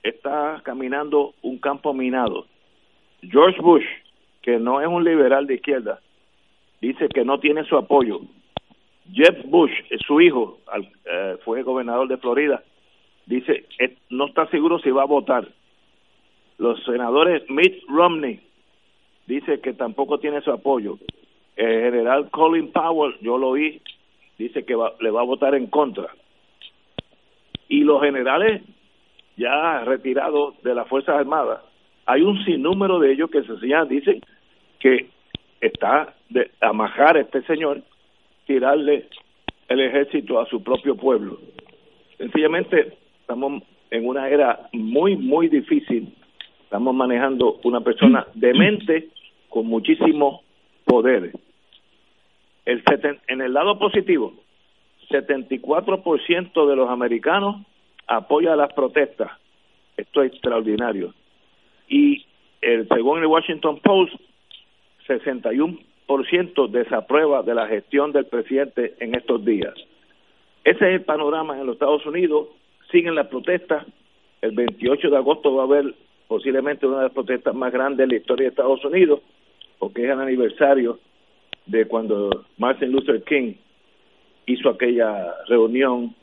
está 0.01 0.61
caminando 0.63 1.33
un 1.41 1.57
campo 1.57 1.93
minado. 1.93 2.45
George 3.21 3.59
Bush, 3.61 3.83
que 4.41 4.59
no 4.59 4.79
es 4.79 4.87
un 4.87 5.03
liberal 5.03 5.45
de 5.45 5.55
izquierda, 5.55 5.99
dice 6.79 7.09
que 7.09 7.25
no 7.25 7.37
tiene 7.41 7.65
su 7.65 7.75
apoyo. 7.75 8.21
Jeff 9.11 9.43
Bush, 9.43 9.73
su 10.07 10.21
hijo, 10.21 10.59
eh, 11.05 11.35
fue 11.43 11.63
gobernador 11.63 12.07
de 12.07 12.15
Florida, 12.15 12.63
dice 13.25 13.65
no 14.09 14.27
está 14.27 14.47
seguro 14.47 14.79
si 14.79 14.89
va 14.89 15.01
a 15.01 15.05
votar. 15.17 15.49
Los 16.57 16.81
senadores 16.85 17.43
Mitt 17.49 17.83
Romney 17.89 18.39
dice 19.27 19.59
que 19.59 19.73
tampoco 19.73 20.17
tiene 20.17 20.39
su 20.39 20.51
apoyo. 20.51 20.97
El 21.55 21.81
general 21.81 22.29
Colin 22.29 22.71
Powell, 22.71 23.15
yo 23.21 23.37
lo 23.37 23.49
oí, 23.49 23.81
dice 24.37 24.65
que 24.65 24.75
le 24.99 25.11
va 25.11 25.21
a 25.21 25.25
votar 25.25 25.55
en 25.55 25.67
contra 25.67 26.09
y 27.71 27.85
los 27.85 28.01
generales 28.01 28.61
ya 29.37 29.79
retirados 29.85 30.61
de 30.61 30.75
las 30.75 30.87
Fuerzas 30.89 31.15
Armadas, 31.15 31.61
hay 32.05 32.21
un 32.21 32.43
sinnúmero 32.43 32.99
de 32.99 33.13
ellos 33.13 33.31
que 33.31 33.43
sencillamente 33.43 33.95
dicen 33.95 34.21
que 34.77 35.07
está 35.61 36.13
de 36.29 36.51
amajar 36.59 37.15
a 37.15 37.21
este 37.21 37.41
señor, 37.43 37.82
tirarle 38.45 39.07
el 39.69 39.79
ejército 39.79 40.37
a 40.37 40.45
su 40.47 40.61
propio 40.61 40.97
pueblo. 40.97 41.39
Sencillamente 42.17 42.97
estamos 43.21 43.63
en 43.89 44.05
una 44.05 44.28
era 44.28 44.67
muy, 44.73 45.15
muy 45.15 45.47
difícil. 45.47 46.13
Estamos 46.63 46.93
manejando 46.93 47.61
una 47.63 47.79
persona 47.79 48.28
demente 48.33 49.07
con 49.47 49.65
muchísimo 49.67 50.41
poder. 50.86 51.32
El 52.66 52.83
en 53.28 53.41
el 53.41 53.53
lado 53.53 53.79
positivo, 53.79 54.33
74% 55.09 56.70
de 56.70 56.75
los 56.75 56.89
americanos 56.89 57.66
apoya 58.08 58.55
las 58.55 58.74
protestas. 58.74 59.32
Esto 59.97 60.24
es 60.24 60.32
extraordinario. 60.32 61.13
Y 61.87 62.25
el, 62.62 62.87
según 62.87 63.20
el 63.20 63.25
Washington 63.25 63.79
Post, 63.79 64.13
61% 65.08 66.70
desaprueba 66.70 67.43
de 67.43 67.55
la 67.55 67.67
gestión 67.67 68.12
del 68.12 68.25
presidente 68.25 68.95
en 68.99 69.16
estos 69.16 69.43
días. 69.43 69.74
Ese 70.63 70.89
es 70.89 70.95
el 70.95 71.01
panorama 71.01 71.59
en 71.59 71.66
los 71.66 71.74
Estados 71.74 72.05
Unidos. 72.05 72.47
Siguen 72.91 73.16
las 73.16 73.28
protestas. 73.28 73.86
El 74.41 74.51
28 74.51 75.09
de 75.09 75.17
agosto 75.17 75.55
va 75.55 75.63
a 75.63 75.66
haber 75.66 75.93
posiblemente 76.28 76.86
una 76.86 76.97
de 76.97 77.03
las 77.03 77.13
protestas 77.13 77.53
más 77.53 77.74
grandes 77.74 77.97
de 77.97 78.08
la 78.08 78.20
historia 78.20 78.45
de 78.45 78.49
Estados 78.49 78.83
Unidos, 78.86 79.20
porque 79.82 80.03
es 80.03 80.12
el 80.12 80.21
aniversario 80.21 80.99
de 81.66 81.87
cuando 81.87 82.45
Martin 82.59 82.91
Luther 82.91 83.24
King 83.24 83.55
hizo 84.45 84.70
aquella 84.70 85.33
reunión 85.47 86.13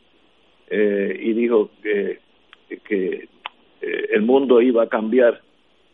eh, 0.71 1.19
y 1.21 1.33
dijo 1.33 1.69
que, 1.83 2.21
que 2.85 3.29
eh, 3.81 4.09
el 4.13 4.23
mundo 4.23 4.63
iba 4.63 4.85
a 4.85 4.89
cambiar 4.89 5.41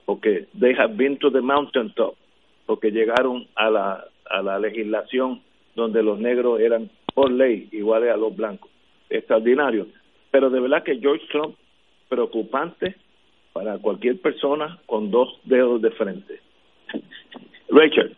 porque 0.05 0.47
they 0.61 0.75
have 0.75 0.95
been 0.97 1.17
to 1.17 1.31
the 1.31 1.41
mountaintop 1.41 2.15
porque 2.67 2.91
llegaron 2.91 3.47
a 3.55 3.71
la 3.71 4.05
a 4.29 4.43
la 4.43 4.59
legislación 4.59 5.41
donde 5.75 6.03
los 6.03 6.19
negros 6.19 6.61
eran 6.61 6.91
por 7.15 7.33
ley 7.33 7.69
iguales 7.73 8.13
a 8.13 8.19
los 8.19 8.37
blancos. 8.37 8.71
Extraordinario. 9.09 9.87
Pero 10.31 10.51
de 10.51 10.61
verdad 10.61 10.83
que 10.83 10.99
George 10.99 11.27
Trump 11.33 11.57
preocupante 12.11 12.97
para 13.55 13.79
cualquier 13.79 14.21
persona 14.21 14.79
con 14.85 15.11
dos 15.11 15.41
dedos 15.45 15.81
de 15.81 15.91
frente 15.93 16.41
Richard 17.75 18.13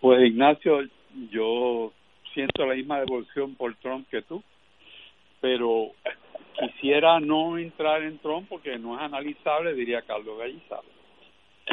pues 0.00 0.22
Ignacio 0.26 0.80
yo 1.30 1.92
siento 2.32 2.66
la 2.66 2.74
misma 2.74 3.00
devolución 3.00 3.54
por 3.54 3.74
Trump 3.76 4.08
que 4.08 4.22
tú, 4.22 4.42
pero 5.40 5.90
quisiera 6.58 7.20
no 7.20 7.58
entrar 7.58 8.02
en 8.02 8.18
Trump 8.18 8.48
porque 8.48 8.78
no 8.78 8.96
es 8.96 9.02
analizable, 9.02 9.74
diría 9.74 10.02
Carlos 10.02 10.38
Gallizar. 10.38 10.80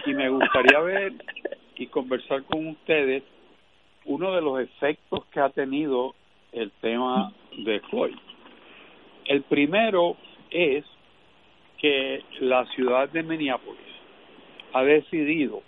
Y 0.06 0.14
me 0.14 0.30
gustaría 0.30 0.80
ver 0.80 1.14
y 1.76 1.88
conversar 1.88 2.44
con 2.44 2.68
ustedes 2.68 3.24
uno 4.06 4.34
de 4.34 4.42
los 4.42 4.60
efectos 4.60 5.26
que 5.26 5.40
ha 5.40 5.50
tenido 5.50 6.16
el 6.52 6.72
tema 6.82 7.32
de 7.58 7.80
Floyd. 7.82 8.16
El 9.26 9.44
primero 9.44 10.18
es 10.50 10.84
que 11.78 12.24
la 12.42 12.66
ciudad 12.68 13.10
de 13.10 13.24
Minneapolis 13.24 13.80
ha 14.74 14.84
decidido 14.84 15.62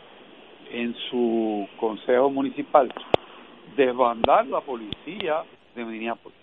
en 0.71 0.95
su 1.09 1.67
consejo 1.77 2.29
municipal 2.29 2.91
desbandar 3.75 4.47
la 4.47 4.61
policía 4.61 5.43
de 5.75 5.85
Minneapolis. 5.85 6.37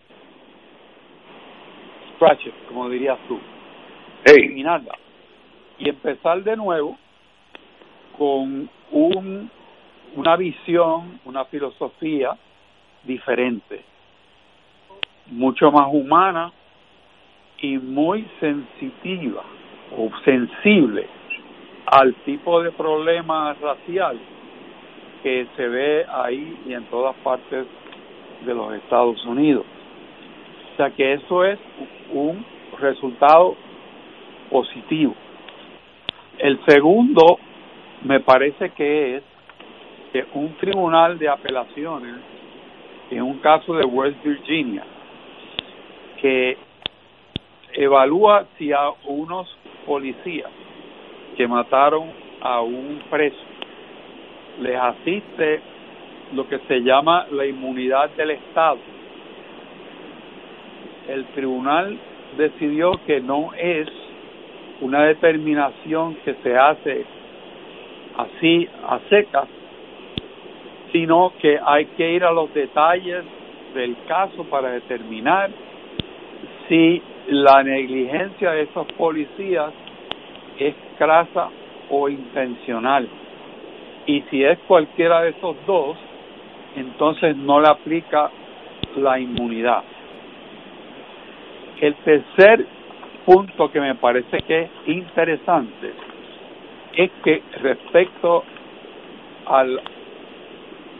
Scratch 2.14 2.46
it, 2.46 2.54
como 2.68 2.88
dirías 2.88 3.18
tú. 3.28 3.38
Eliminarla. 4.24 4.94
Y 5.78 5.88
empezar 5.88 6.42
de 6.42 6.56
nuevo 6.56 6.96
con 8.16 8.70
un, 8.92 9.50
una 10.14 10.36
visión, 10.36 11.20
una 11.24 11.44
filosofía 11.46 12.38
diferente, 13.02 13.84
mucho 15.26 15.70
más 15.72 15.88
humana 15.90 16.52
y 17.58 17.78
muy 17.78 18.26
sensitiva 18.40 19.42
o 19.96 20.10
sensible 20.24 21.08
al 21.94 22.12
tipo 22.24 22.60
de 22.60 22.72
problema 22.72 23.54
racial 23.54 24.18
que 25.22 25.46
se 25.56 25.68
ve 25.68 26.04
ahí 26.12 26.58
y 26.66 26.72
en 26.72 26.82
todas 26.86 27.14
partes 27.22 27.66
de 28.44 28.52
los 28.52 28.74
Estados 28.74 29.24
Unidos. 29.26 29.64
O 30.72 30.76
sea 30.76 30.90
que 30.90 31.12
eso 31.12 31.44
es 31.44 31.56
un 32.12 32.44
resultado 32.80 33.54
positivo. 34.50 35.14
El 36.38 36.58
segundo 36.66 37.38
me 38.02 38.18
parece 38.18 38.70
que 38.70 39.16
es 39.18 39.22
que 40.12 40.26
un 40.34 40.52
tribunal 40.56 41.16
de 41.16 41.28
apelaciones 41.28 42.16
en 43.12 43.22
un 43.22 43.38
caso 43.38 43.72
de 43.72 43.84
West 43.84 44.20
Virginia 44.24 44.82
que 46.20 46.56
evalúa 47.72 48.46
si 48.58 48.72
a 48.72 48.90
unos 49.04 49.48
policías 49.86 50.50
que 51.36 51.46
mataron 51.48 52.10
a 52.40 52.60
un 52.60 53.02
preso 53.10 53.54
les 54.60 54.76
asiste 54.76 55.60
lo 56.32 56.48
que 56.48 56.58
se 56.60 56.80
llama 56.80 57.26
la 57.30 57.46
inmunidad 57.46 58.10
del 58.10 58.32
Estado. 58.32 58.78
El 61.08 61.24
tribunal 61.26 61.98
decidió 62.36 62.92
que 63.06 63.20
no 63.20 63.50
es 63.54 63.88
una 64.80 65.04
determinación 65.04 66.16
que 66.24 66.34
se 66.42 66.56
hace 66.56 67.04
así 68.16 68.68
a 68.88 68.98
secas, 69.08 69.48
sino 70.92 71.32
que 71.40 71.58
hay 71.64 71.86
que 71.96 72.12
ir 72.12 72.24
a 72.24 72.32
los 72.32 72.52
detalles 72.54 73.24
del 73.74 73.96
caso 74.06 74.44
para 74.44 74.70
determinar 74.70 75.50
si 76.68 77.02
la 77.28 77.62
negligencia 77.62 78.52
de 78.52 78.62
esos 78.62 78.86
policías 78.92 79.72
es 80.58 80.74
crasa 80.98 81.50
o 81.90 82.08
intencional. 82.08 83.08
Y 84.06 84.22
si 84.30 84.44
es 84.44 84.58
cualquiera 84.66 85.22
de 85.22 85.30
esos 85.30 85.56
dos, 85.66 85.96
entonces 86.76 87.36
no 87.36 87.60
le 87.60 87.68
aplica 87.68 88.30
la 88.96 89.18
inmunidad. 89.18 89.82
El 91.80 91.94
tercer 91.96 92.66
punto 93.24 93.70
que 93.70 93.80
me 93.80 93.94
parece 93.94 94.38
que 94.42 94.62
es 94.62 94.70
interesante 94.86 95.92
es 96.96 97.10
que 97.24 97.42
respecto 97.60 98.44
al 99.46 99.80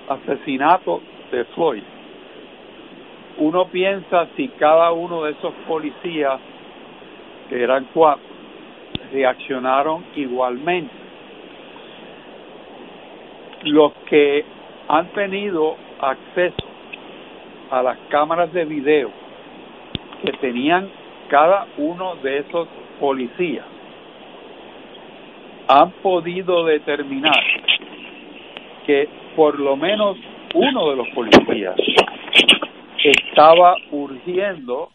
asesinato 0.09 1.03
de 1.31 1.45
Floyd, 1.47 1.83
uno 3.39 3.67
piensa 3.69 4.29
si 4.37 4.49
cada 4.49 4.93
uno 4.93 5.25
de 5.25 5.33
esos 5.33 5.53
policías, 5.67 6.41
que 7.49 7.63
eran 7.63 7.87
cuatro, 7.93 8.34
reaccionaron 9.15 10.05
igualmente. 10.17 10.93
Los 13.63 13.93
que 14.11 14.45
han 14.89 15.07
tenido 15.13 15.77
acceso 16.01 16.67
a 17.71 17.83
las 17.83 17.97
cámaras 18.09 18.53
de 18.53 18.65
video 18.65 19.11
que 20.25 20.33
tenían 20.33 20.91
cada 21.29 21.67
uno 21.79 22.17
de 22.17 22.39
esos 22.39 22.69
policías 23.01 23.65
han 25.69 25.93
podido 26.03 26.65
determinar 26.67 27.43
que 28.87 29.09
por 29.35 29.59
lo 29.59 29.77
menos 29.77 30.19
uno 30.55 30.91
de 30.91 30.97
los 30.97 31.09
policías 31.09 31.75
estaba 33.03 33.77
urgiendo 33.91 34.91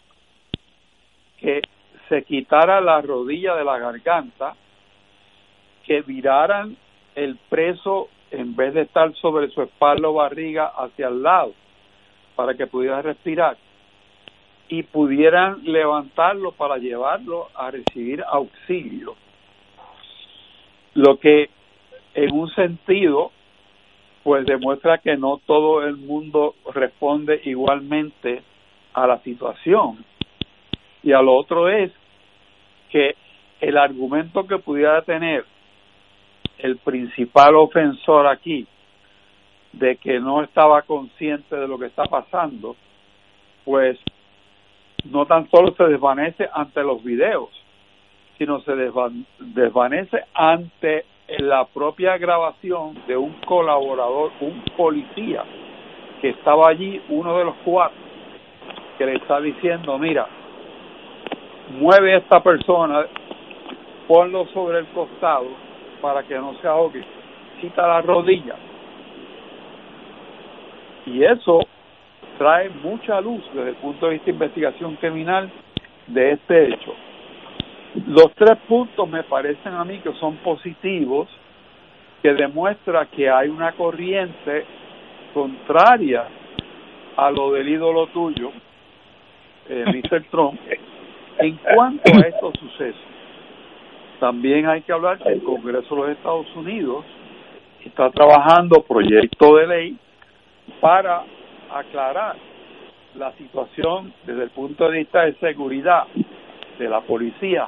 que 1.40 1.62
se 2.10 2.24
quitara 2.24 2.82
la 2.82 3.02
rodilla 3.02 3.56
de 3.56 3.64
la 3.64 3.78
garganta, 3.78 4.56
que 5.86 6.02
viraran 6.02 6.76
el 7.16 7.38
preso 7.50 8.10
en 8.32 8.56
vez 8.56 8.74
de 8.74 8.82
estar 8.82 9.14
sobre 9.16 9.50
su 9.50 9.62
espalda 9.62 10.10
o 10.10 10.14
barriga 10.14 10.66
hacia 10.68 11.08
el 11.08 11.24
lado 11.24 11.54
para 12.36 12.54
que 12.56 12.68
pudiera 12.68 13.02
respirar 13.02 13.58
y 14.68 14.84
pudieran 14.84 15.64
levantarlo 15.64 16.52
para 16.52 16.78
llevarlo 16.78 17.50
a 17.56 17.72
recibir 17.72 18.24
auxilio. 18.28 19.16
Lo 20.94 21.18
que 21.18 21.50
en 22.14 22.34
un 22.34 22.50
sentido 22.52 23.32
pues 24.24 24.46
demuestra 24.46 25.00
que 25.00 25.18
no 25.18 25.42
todo 25.46 25.84
el 25.84 25.98
mundo 25.98 26.56
responde 26.74 27.42
igualmente 27.46 28.44
a 28.94 29.08
la 29.08 29.20
situación. 29.24 30.06
Y 31.04 31.14
a 31.14 31.22
lo 31.22 31.34
otro 31.36 31.70
es 31.70 31.92
que 32.90 33.16
el 33.62 33.78
argumento 33.78 34.48
que 34.48 34.58
pudiera 34.58 35.02
tener 35.02 35.46
el 36.58 36.78
principal 36.78 37.56
ofensor 37.56 38.28
aquí 38.28 38.68
de 39.74 39.98
que 39.98 40.20
no 40.20 40.42
estaba 40.44 40.82
consciente 40.82 41.56
de 41.56 41.68
lo 41.68 41.78
que 41.78 41.86
está 41.86 42.04
pasando, 42.06 42.76
pues 43.64 43.98
no 45.06 45.26
tan 45.26 45.50
solo 45.50 45.74
se 45.76 45.84
desvanece 45.86 46.50
ante 46.54 46.84
los 46.84 47.04
videos, 47.04 47.50
sino 48.38 48.62
se 48.62 48.74
desvanece 49.40 50.24
ante 50.34 51.06
la 51.38 51.66
propia 51.66 52.18
grabación 52.18 52.98
de 53.08 53.16
un 53.16 53.34
colaborador, 53.46 54.32
un 54.42 54.64
policía 54.76 55.44
que 56.22 56.30
estaba 56.30 56.70
allí, 56.70 57.02
uno 57.10 57.38
de 57.38 57.46
los 57.46 57.56
cuatro, 57.64 57.98
que 58.98 59.06
le 59.06 59.16
está 59.16 59.40
diciendo, 59.40 59.98
mira, 59.98 60.28
mueve 61.70 62.14
a 62.14 62.18
esta 62.18 62.42
persona, 62.42 63.06
ponlo 64.08 64.46
sobre 64.48 64.80
el 64.80 64.88
costado 64.88 65.48
para 66.02 66.24
que 66.24 66.36
no 66.36 66.56
se 66.62 66.68
ahogue, 66.68 67.04
quita 67.62 67.88
la 67.88 68.02
rodilla. 68.02 68.56
Y 71.06 71.24
eso 71.24 71.60
trae 72.38 72.70
mucha 72.70 73.20
luz 73.22 73.42
desde 73.54 73.70
el 73.70 73.76
punto 73.76 74.06
de 74.06 74.14
vista 74.14 74.26
de 74.26 74.32
investigación 74.32 74.96
criminal 74.96 75.50
de 76.08 76.32
este 76.32 76.70
hecho. 76.70 76.94
Los 78.08 78.34
tres 78.36 78.58
puntos 78.68 79.10
me 79.10 79.24
parecen 79.24 79.74
a 79.74 79.84
mí 79.84 80.00
que 80.00 80.14
son 80.14 80.38
positivos, 80.38 81.28
que 82.22 82.34
demuestra 82.34 83.06
que 83.08 83.30
hay 83.30 83.50
una 83.50 83.72
corriente 83.74 84.66
contraria 85.34 86.26
a 87.18 87.32
lo 87.32 87.52
del 87.52 87.68
ídolo 87.68 88.08
tuyo, 88.08 88.52
eh, 89.68 89.86
Mr. 89.88 90.24
Trump, 90.32 90.60
en 91.40 91.58
cuanto 91.58 92.12
a 92.14 92.28
estos 92.28 92.54
sucesos. 92.60 93.02
También 94.20 94.68
hay 94.68 94.82
que 94.82 94.92
hablar 94.92 95.18
que 95.20 95.30
el 95.30 95.44
Congreso 95.44 95.96
de 95.96 96.02
los 96.02 96.10
Estados 96.12 96.56
Unidos 96.56 97.06
está 97.86 98.10
trabajando 98.12 98.84
proyecto 98.84 99.56
de 99.56 99.68
ley 99.68 99.98
para 100.82 101.24
aclarar 101.74 102.36
la 103.16 103.32
situación 103.34 104.14
desde 104.26 104.44
el 104.44 104.50
punto 104.50 104.90
de 104.90 105.00
vista 105.00 105.22
de 105.24 105.34
seguridad 105.36 106.04
de 106.78 106.90
la 106.90 107.02
policía 107.02 107.68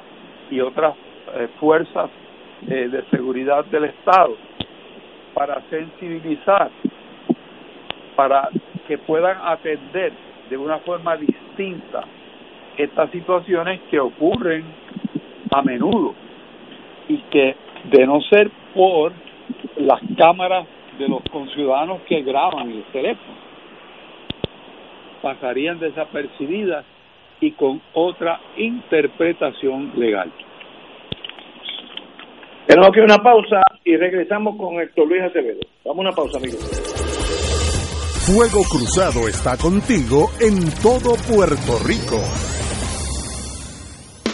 y 0.50 0.60
otras 0.60 0.94
eh, 1.34 1.48
fuerzas 1.58 2.10
eh, 2.68 2.88
de 2.88 3.02
seguridad 3.10 3.64
del 3.66 3.84
Estado 3.84 4.36
para 5.34 5.62
sensibilizar, 5.70 6.70
para 8.14 8.50
que 8.86 8.98
puedan 8.98 9.38
atender 9.42 10.12
de 10.50 10.56
una 10.58 10.78
forma 10.80 11.16
distinta 11.16 12.04
estas 12.76 13.10
situaciones 13.10 13.80
que 13.90 14.00
ocurren 14.00 14.64
a 15.50 15.62
menudo 15.62 16.14
y 17.08 17.18
que 17.30 17.56
de 17.90 18.06
no 18.06 18.20
ser 18.22 18.50
por 18.74 19.12
las 19.76 20.00
cámaras 20.16 20.66
de 20.98 21.08
los 21.08 21.22
conciudadanos 21.30 22.02
que 22.02 22.22
graban 22.22 22.70
el 22.70 22.84
teléfono, 22.92 23.38
pasarían 25.20 25.78
desapercibidas 25.78 26.84
y 27.40 27.52
con 27.52 27.80
otra 27.92 28.40
interpretación 28.56 29.92
legal. 29.96 30.32
Tenemos 32.66 32.90
que 32.92 33.00
una 33.00 33.18
pausa 33.18 33.60
y 33.84 33.96
regresamos 33.96 34.56
con 34.56 34.80
Héctor 34.80 35.08
Luis 35.08 35.22
Acevedo. 35.22 35.60
Vamos 35.84 35.98
a 35.98 36.08
una 36.08 36.12
pausa, 36.12 36.38
amigos. 36.38 36.92
Fuego 38.24 38.62
Cruzado 38.70 39.28
está 39.28 39.56
contigo 39.56 40.30
en 40.40 40.70
todo 40.80 41.16
Puerto 41.26 41.78
Rico. 41.84 42.51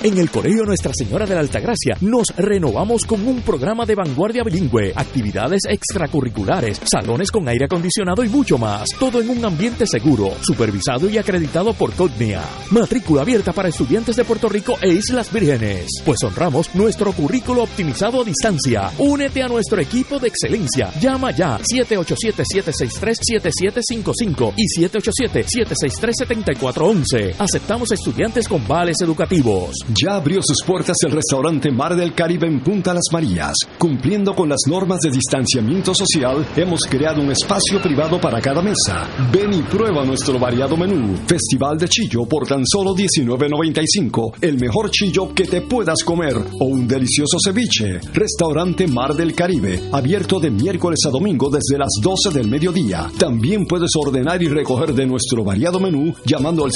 En 0.00 0.16
el 0.16 0.30
Colegio 0.30 0.64
Nuestra 0.64 0.92
Señora 0.94 1.26
de 1.26 1.34
la 1.34 1.40
Altagracia 1.40 1.96
nos 2.02 2.28
renovamos 2.36 3.04
con 3.04 3.26
un 3.26 3.40
programa 3.40 3.84
de 3.84 3.96
vanguardia 3.96 4.44
bilingüe, 4.44 4.92
actividades 4.94 5.62
extracurriculares, 5.68 6.80
salones 6.84 7.32
con 7.32 7.48
aire 7.48 7.64
acondicionado 7.64 8.22
y 8.22 8.28
mucho 8.28 8.58
más. 8.58 8.90
Todo 9.00 9.20
en 9.20 9.28
un 9.28 9.44
ambiente 9.44 9.88
seguro, 9.88 10.30
supervisado 10.40 11.10
y 11.10 11.18
acreditado 11.18 11.72
por 11.72 11.92
CODNIA. 11.94 12.44
Matrícula 12.70 13.22
abierta 13.22 13.52
para 13.52 13.70
estudiantes 13.70 14.14
de 14.14 14.24
Puerto 14.24 14.48
Rico 14.48 14.76
e 14.80 14.90
Islas 14.90 15.32
Vírgenes. 15.32 15.88
Pues 16.04 16.22
honramos 16.22 16.72
nuestro 16.76 17.12
currículo 17.12 17.64
optimizado 17.64 18.20
a 18.20 18.24
distancia. 18.24 18.92
Únete 18.98 19.42
a 19.42 19.48
nuestro 19.48 19.80
equipo 19.80 20.20
de 20.20 20.28
excelencia. 20.28 20.92
Llama 21.00 21.32
ya 21.32 21.58
787-763-7755 21.58 24.52
y 24.54 24.62
787-763-7411. 24.78 27.34
Aceptamos 27.36 27.90
estudiantes 27.90 28.46
con 28.46 28.64
vales 28.68 28.98
educativos. 29.02 29.87
Ya 29.94 30.16
abrió 30.16 30.40
sus 30.42 30.62
puertas 30.66 30.98
el 31.02 31.12
restaurante 31.12 31.70
Mar 31.70 31.96
del 31.96 32.12
Caribe 32.12 32.46
en 32.46 32.60
Punta 32.60 32.92
Las 32.92 33.04
Marías. 33.10 33.54
Cumpliendo 33.78 34.34
con 34.34 34.50
las 34.50 34.60
normas 34.68 35.00
de 35.00 35.10
distanciamiento 35.10 35.94
social, 35.94 36.46
hemos 36.56 36.82
creado 36.82 37.22
un 37.22 37.30
espacio 37.30 37.80
privado 37.80 38.20
para 38.20 38.38
cada 38.42 38.60
mesa. 38.60 39.08
Ven 39.32 39.54
y 39.54 39.62
prueba 39.62 40.04
nuestro 40.04 40.38
variado 40.38 40.76
menú. 40.76 41.16
Festival 41.26 41.78
de 41.78 41.88
chillo 41.88 42.26
por 42.26 42.46
tan 42.46 42.66
solo 42.66 42.94
$19.95. 42.94 44.34
El 44.42 44.58
mejor 44.58 44.90
chillo 44.90 45.32
que 45.34 45.44
te 45.44 45.62
puedas 45.62 46.04
comer. 46.04 46.36
O 46.60 46.66
un 46.66 46.86
delicioso 46.86 47.38
ceviche. 47.42 47.98
Restaurante 48.12 48.86
Mar 48.86 49.14
del 49.14 49.34
Caribe. 49.34 49.88
Abierto 49.92 50.38
de 50.38 50.50
miércoles 50.50 50.98
a 51.06 51.10
domingo 51.10 51.48
desde 51.48 51.78
las 51.78 51.92
12 52.02 52.30
del 52.36 52.48
mediodía. 52.48 53.10
También 53.18 53.64
puedes 53.64 53.92
ordenar 53.96 54.42
y 54.42 54.48
recoger 54.48 54.92
de 54.92 55.06
nuestro 55.06 55.44
variado 55.44 55.80
menú 55.80 56.14
llamando 56.26 56.66
al 56.66 56.72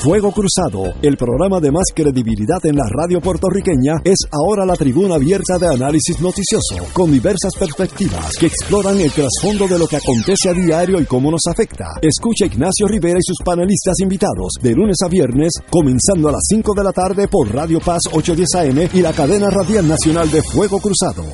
Fuego 0.00 0.32
Cruzado, 0.32 0.94
el 1.02 1.18
programa 1.18 1.60
de 1.60 1.70
más 1.70 1.84
credibilidad 1.94 2.64
en 2.64 2.74
la 2.74 2.88
radio 2.88 3.20
puertorriqueña, 3.20 4.00
es 4.02 4.16
ahora 4.32 4.64
la 4.64 4.74
tribuna 4.74 5.16
abierta 5.16 5.58
de 5.58 5.66
análisis 5.66 6.18
noticioso, 6.22 6.76
con 6.94 7.12
diversas 7.12 7.54
perspectivas 7.54 8.34
que 8.38 8.46
exploran 8.46 8.98
el 8.98 9.12
trasfondo 9.12 9.68
de 9.68 9.78
lo 9.78 9.86
que 9.86 9.96
acontece 9.96 10.48
a 10.48 10.54
diario 10.54 10.98
y 11.02 11.04
cómo 11.04 11.30
nos 11.30 11.42
afecta. 11.46 11.88
Escucha 12.00 12.46
Ignacio 12.46 12.88
Rivera 12.88 13.18
y 13.18 13.22
sus 13.22 13.36
panelistas 13.44 14.00
invitados 14.00 14.54
de 14.62 14.72
lunes 14.72 14.96
a 15.04 15.08
viernes, 15.08 15.52
comenzando 15.68 16.30
a 16.30 16.32
las 16.32 16.44
5 16.48 16.72
de 16.72 16.84
la 16.84 16.92
tarde 16.92 17.28
por 17.28 17.54
Radio 17.54 17.78
Paz 17.80 18.00
810 18.10 18.54
AM 18.54 18.88
y 18.94 19.02
la 19.02 19.12
cadena 19.12 19.50
radial 19.50 19.86
nacional 19.86 20.30
de 20.30 20.42
Fuego 20.42 20.80
Cruzado. 20.80 21.24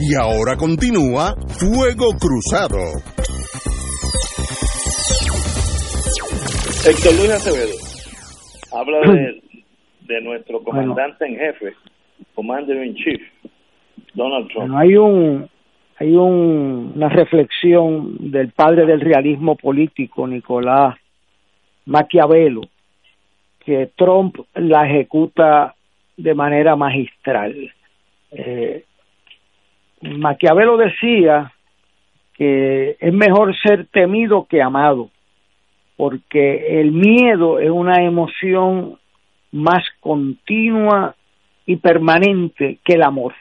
Y 0.00 0.14
ahora 0.14 0.56
continúa 0.56 1.34
Fuego 1.58 2.08
Cruzado. 2.18 3.17
Héctor 6.86 7.12
Luis 7.18 7.30
Acevedo 7.30 7.76
habla 8.72 9.00
de, 9.00 9.42
de 10.02 10.20
nuestro 10.20 10.62
comandante 10.62 11.26
en 11.26 11.36
jefe, 11.36 11.74
Commander 12.34 12.84
in 12.84 12.94
Chief, 12.94 13.20
Donald 14.14 14.48
Trump. 14.48 14.70
Bueno, 14.70 14.78
hay 14.78 14.96
un 14.96 15.50
hay 15.98 16.14
un, 16.14 16.92
una 16.94 17.08
reflexión 17.08 18.30
del 18.30 18.52
padre 18.52 18.86
del 18.86 19.00
realismo 19.00 19.56
político, 19.56 20.28
Nicolás 20.28 20.96
Maquiavelo, 21.86 22.60
que 23.64 23.90
Trump 23.96 24.36
la 24.54 24.88
ejecuta 24.88 25.74
de 26.16 26.34
manera 26.34 26.76
magistral. 26.76 27.72
Eh, 28.30 28.84
Maquiavelo 30.02 30.76
decía 30.76 31.52
que 32.34 32.96
es 33.00 33.12
mejor 33.12 33.56
ser 33.58 33.86
temido 33.88 34.46
que 34.46 34.62
amado 34.62 35.10
porque 35.98 36.80
el 36.80 36.92
miedo 36.92 37.58
es 37.58 37.70
una 37.70 38.04
emoción 38.04 39.00
más 39.50 39.84
continua 39.98 41.16
y 41.66 41.74
permanente 41.74 42.78
que 42.84 42.94
el 42.94 43.02
amor. 43.02 43.34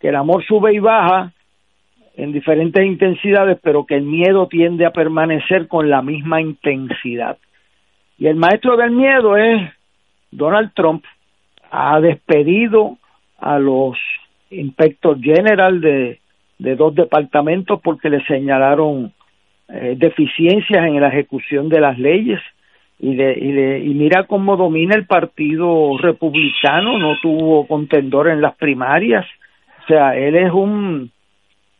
Que 0.00 0.08
el 0.08 0.16
amor 0.16 0.44
sube 0.44 0.74
y 0.74 0.80
baja 0.80 1.32
en 2.16 2.32
diferentes 2.32 2.84
intensidades, 2.84 3.56
pero 3.62 3.86
que 3.86 3.94
el 3.94 4.02
miedo 4.02 4.48
tiende 4.48 4.84
a 4.84 4.90
permanecer 4.90 5.68
con 5.68 5.88
la 5.88 6.02
misma 6.02 6.40
intensidad. 6.40 7.38
Y 8.18 8.26
el 8.26 8.34
maestro 8.34 8.76
del 8.76 8.90
miedo 8.90 9.36
es 9.36 9.70
Donald 10.32 10.72
Trump. 10.74 11.04
Ha 11.70 12.00
despedido 12.00 12.98
a 13.38 13.60
los 13.60 13.96
inspector 14.50 15.20
general 15.20 15.80
de, 15.80 16.18
de 16.58 16.74
dos 16.74 16.96
departamentos 16.96 17.80
porque 17.80 18.10
le 18.10 18.24
señalaron 18.24 19.12
eh, 19.72 19.94
deficiencias 19.96 20.84
en 20.86 21.00
la 21.00 21.08
ejecución 21.08 21.68
de 21.68 21.80
las 21.80 21.98
leyes 21.98 22.40
y, 22.98 23.14
de, 23.14 23.38
y, 23.40 23.52
de, 23.52 23.78
y 23.80 23.94
mira 23.94 24.24
cómo 24.24 24.56
domina 24.56 24.94
el 24.94 25.06
partido 25.06 25.96
republicano, 25.98 26.98
no 26.98 27.18
tuvo 27.20 27.66
contendor 27.66 28.28
en 28.28 28.40
las 28.40 28.54
primarias, 28.56 29.26
o 29.82 29.86
sea, 29.86 30.16
él 30.16 30.36
es 30.36 30.52
un 30.52 31.10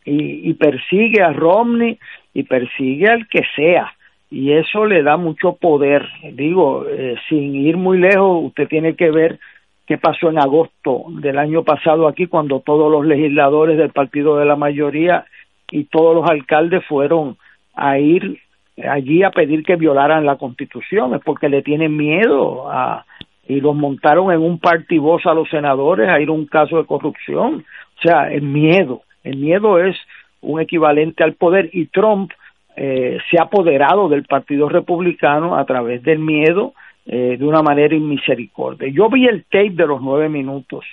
y, 0.05 0.51
y 0.51 0.55
persigue 0.55 1.23
a 1.23 1.33
Romney 1.33 1.99
y 2.33 2.43
persigue 2.45 3.09
al 3.09 3.29
que 3.29 3.43
sea. 3.55 3.93
Y 4.31 4.53
eso 4.53 4.87
le 4.87 5.03
da 5.03 5.17
mucho 5.17 5.55
poder, 5.55 6.09
digo, 6.35 6.87
eh, 6.89 7.17
sin 7.29 7.55
ir 7.57 7.77
muy 7.77 7.99
lejos, 7.99 8.45
usted 8.45 8.69
tiene 8.69 8.95
que 8.95 9.11
ver 9.11 9.41
qué 9.87 9.99
pasó 9.99 10.31
en 10.31 10.39
agosto 10.39 11.07
del 11.09 11.37
año 11.37 11.65
pasado 11.65 12.07
aquí 12.07 12.29
cuando 12.29 12.61
todos 12.61 12.93
los 12.93 13.05
legisladores 13.05 13.77
del 13.77 13.91
partido 13.91 14.37
de 14.37 14.45
la 14.45 14.55
mayoría 14.55 15.25
y 15.73 15.85
todos 15.85 16.15
los 16.15 16.31
alcaldes 16.31 16.85
fueron 16.87 17.37
a 17.75 17.99
ir 17.99 18.41
allí 18.89 19.23
a 19.23 19.31
pedir 19.31 19.63
que 19.63 19.77
violaran 19.77 20.25
la 20.25 20.37
constitución, 20.37 21.15
es 21.15 21.21
porque 21.23 21.49
le 21.49 21.63
tienen 21.63 21.97
miedo 21.97 22.71
a, 22.71 23.05
y 23.47 23.61
los 23.61 23.75
montaron 23.75 24.33
en 24.33 24.41
un 24.41 24.59
partivoz 24.59 25.27
a 25.27 25.35
los 25.35 25.49
senadores 25.51 26.09
a 26.09 26.21
ir 26.21 26.29
a 26.29 26.33
un 26.33 26.47
caso 26.47 26.79
de 26.79 26.87
corrupción. 26.87 27.65
O 27.99 28.01
sea, 28.01 28.31
el 28.33 28.43
miedo, 28.43 29.03
el 29.25 29.37
miedo 29.37 29.79
es 29.79 29.97
un 30.41 30.61
equivalente 30.61 31.25
al 31.25 31.35
poder 31.35 31.69
y 31.73 31.87
Trump 31.87 32.33
eh, 32.77 33.19
se 33.29 33.39
ha 33.39 33.45
apoderado 33.45 34.09
del 34.09 34.25
Partido 34.25 34.69
Republicano 34.69 35.57
a 35.57 35.65
través 35.65 36.03
del 36.03 36.19
miedo 36.19 36.73
eh, 37.07 37.37
de 37.39 37.45
una 37.45 37.63
manera 37.63 37.95
inmisericordia. 37.95 38.89
Yo 38.89 39.09
vi 39.09 39.27
el 39.27 39.45
tape 39.45 39.71
de 39.71 39.87
los 39.87 40.01
nueve 40.01 40.29
minutos 40.29 40.85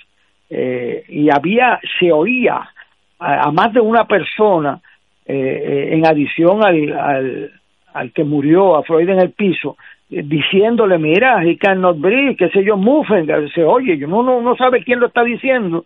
eh, 0.50 1.04
y 1.08 1.30
había, 1.30 1.80
se 1.98 2.12
oía 2.12 2.68
a, 3.18 3.42
a 3.48 3.50
más 3.52 3.72
de 3.72 3.80
una 3.80 4.04
persona 4.06 4.80
eh, 5.28 5.90
en 5.92 6.06
adición 6.06 6.64
al, 6.64 6.92
al, 6.92 7.50
al 7.92 8.12
que 8.12 8.24
murió, 8.24 8.76
a 8.76 8.82
Freud 8.82 9.08
en 9.08 9.20
el 9.20 9.30
piso, 9.32 9.76
eh, 10.10 10.22
diciéndole, 10.24 10.96
mira, 10.98 11.44
he 11.44 11.58
cannot 11.58 12.00
breathe, 12.00 12.36
qué 12.36 12.48
sé 12.48 12.64
yo, 12.64 12.78
muffen, 12.78 13.26
se 13.54 13.62
oye, 13.62 14.02
uno 14.06 14.22
no, 14.22 14.40
no 14.40 14.56
sabe 14.56 14.82
quién 14.82 15.00
lo 15.00 15.08
está 15.08 15.22
diciendo, 15.22 15.84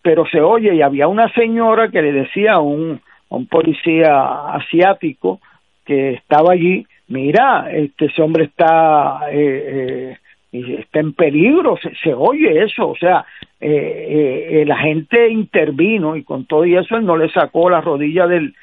pero 0.00 0.24
se 0.26 0.40
oye, 0.40 0.74
y 0.74 0.82
había 0.82 1.08
una 1.08 1.28
señora 1.32 1.88
que 1.88 2.02
le 2.02 2.12
decía 2.12 2.52
a 2.52 2.60
un, 2.60 3.00
un 3.30 3.46
policía 3.46 4.52
asiático 4.52 5.40
que 5.84 6.12
estaba 6.12 6.52
allí, 6.52 6.86
mira, 7.08 7.68
este 7.72 8.06
ese 8.06 8.22
hombre 8.22 8.44
está 8.44 9.22
eh, 9.32 10.16
eh, 10.52 10.78
está 10.78 11.00
en 11.00 11.14
peligro, 11.14 11.76
se, 12.00 12.14
oye 12.14 12.62
eso, 12.62 12.90
o 12.90 12.96
sea, 12.96 13.24
eh, 13.60 14.62
la 14.64 14.76
gente 14.76 15.28
intervino 15.28 16.14
y 16.14 16.22
con 16.22 16.44
todo 16.44 16.64
y 16.64 16.76
eso 16.76 16.96
él 16.96 17.04
no 17.04 17.16
le 17.16 17.28
sacó 17.30 17.68
la 17.68 17.80
rodilla 17.80 18.28
del, 18.28 18.54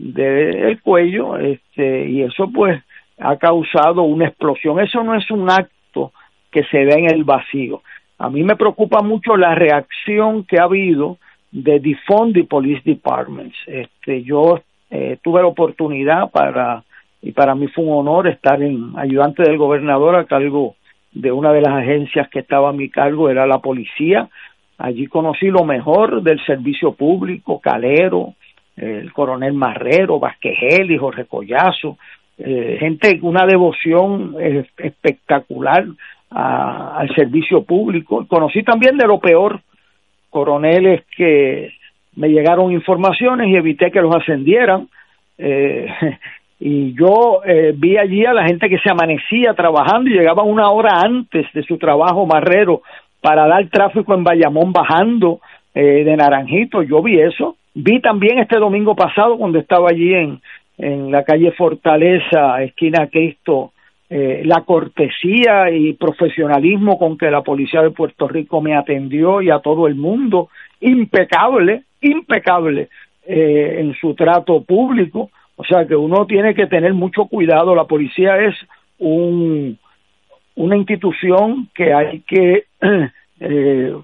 del 0.00 0.80
cuello, 0.80 1.36
este, 1.36 2.08
y 2.08 2.22
eso 2.22 2.50
pues 2.52 2.82
ha 3.18 3.36
causado 3.36 4.02
una 4.02 4.28
explosión. 4.28 4.80
Eso 4.80 5.02
no 5.02 5.14
es 5.14 5.30
un 5.30 5.50
acto 5.50 6.12
que 6.50 6.64
se 6.64 6.84
ve 6.84 6.94
en 6.94 7.10
el 7.10 7.24
vacío. 7.24 7.82
A 8.18 8.30
mí 8.30 8.42
me 8.42 8.56
preocupa 8.56 9.02
mucho 9.02 9.36
la 9.36 9.54
reacción 9.54 10.44
que 10.44 10.58
ha 10.58 10.64
habido 10.64 11.18
de 11.52 11.80
defund 11.80 12.34
the 12.34 12.44
police 12.44 12.82
departments. 12.84 13.56
Este, 13.66 14.22
yo 14.22 14.60
eh, 14.90 15.18
tuve 15.22 15.42
la 15.42 15.48
oportunidad 15.48 16.30
para 16.30 16.84
y 17.22 17.32
para 17.32 17.54
mí 17.54 17.68
fue 17.68 17.84
un 17.84 17.98
honor 17.98 18.28
estar 18.28 18.62
en 18.62 18.92
ayudante 18.96 19.42
del 19.42 19.58
gobernador 19.58 20.16
a 20.16 20.24
cargo 20.24 20.76
de 21.12 21.30
una 21.30 21.52
de 21.52 21.60
las 21.60 21.74
agencias 21.74 22.28
que 22.30 22.38
estaba 22.38 22.70
a 22.70 22.72
mi 22.72 22.88
cargo 22.88 23.28
era 23.28 23.46
la 23.46 23.58
policía. 23.58 24.28
Allí 24.78 25.06
conocí 25.06 25.48
lo 25.48 25.64
mejor 25.64 26.22
del 26.22 26.42
servicio 26.46 26.92
público, 26.92 27.60
Calero, 27.60 28.34
el 28.80 29.12
coronel 29.12 29.52
Marrero, 29.52 30.18
Vasquejel 30.18 30.90
y 30.90 30.98
Jorge 30.98 31.26
Collazo, 31.26 31.98
eh, 32.38 32.76
gente 32.80 33.18
una 33.22 33.44
devoción 33.44 34.36
eh, 34.40 34.64
espectacular 34.78 35.84
al 36.30 37.12
servicio 37.14 37.64
público. 37.64 38.24
Conocí 38.28 38.62
también 38.62 38.96
de 38.96 39.06
lo 39.06 39.18
peor, 39.18 39.60
coroneles 40.30 41.02
que 41.16 41.72
me 42.16 42.28
llegaron 42.28 42.72
informaciones 42.72 43.48
y 43.48 43.56
evité 43.56 43.90
que 43.90 44.00
los 44.00 44.14
ascendieran. 44.14 44.88
Eh, 45.38 45.86
y 46.60 46.94
yo 46.94 47.42
eh, 47.44 47.72
vi 47.76 47.96
allí 47.96 48.24
a 48.24 48.32
la 48.32 48.44
gente 48.44 48.68
que 48.68 48.78
se 48.78 48.90
amanecía 48.90 49.54
trabajando 49.54 50.10
y 50.10 50.14
llegaba 50.14 50.42
una 50.42 50.70
hora 50.70 51.00
antes 51.02 51.46
de 51.52 51.62
su 51.62 51.78
trabajo 51.78 52.26
marrero 52.26 52.82
para 53.20 53.46
dar 53.46 53.66
tráfico 53.68 54.14
en 54.14 54.24
Bayamón 54.24 54.72
bajando 54.72 55.40
eh, 55.74 56.04
de 56.04 56.16
Naranjito. 56.16 56.82
Yo 56.82 57.02
vi 57.02 57.20
eso. 57.20 57.56
Vi 57.74 58.00
también 58.00 58.38
este 58.38 58.58
domingo 58.58 58.94
pasado 58.96 59.38
cuando 59.38 59.58
estaba 59.58 59.90
allí 59.90 60.14
en, 60.14 60.40
en 60.78 61.10
la 61.10 61.24
calle 61.24 61.52
Fortaleza, 61.52 62.62
esquina 62.62 63.08
Cristo, 63.08 63.72
eh, 64.12 64.42
la 64.44 64.62
cortesía 64.62 65.70
y 65.70 65.92
profesionalismo 65.92 66.98
con 66.98 67.16
que 67.16 67.30
la 67.30 67.42
policía 67.42 67.82
de 67.82 67.92
Puerto 67.92 68.26
Rico 68.26 68.60
me 68.60 68.74
atendió 68.74 69.40
y 69.40 69.50
a 69.50 69.60
todo 69.60 69.86
el 69.86 69.94
mundo, 69.94 70.48
impecable, 70.80 71.84
impecable 72.00 72.88
eh, 73.24 73.76
en 73.78 73.94
su 73.94 74.14
trato 74.14 74.62
público. 74.62 75.30
O 75.54 75.64
sea 75.64 75.86
que 75.86 75.94
uno 75.94 76.26
tiene 76.26 76.56
que 76.56 76.66
tener 76.66 76.92
mucho 76.92 77.26
cuidado. 77.26 77.76
La 77.76 77.84
policía 77.84 78.36
es 78.38 78.56
un, 78.98 79.78
una 80.56 80.76
institución 80.76 81.68
que 81.72 81.92
hay 81.92 82.20
que 82.22 82.64
eh, 83.40 83.94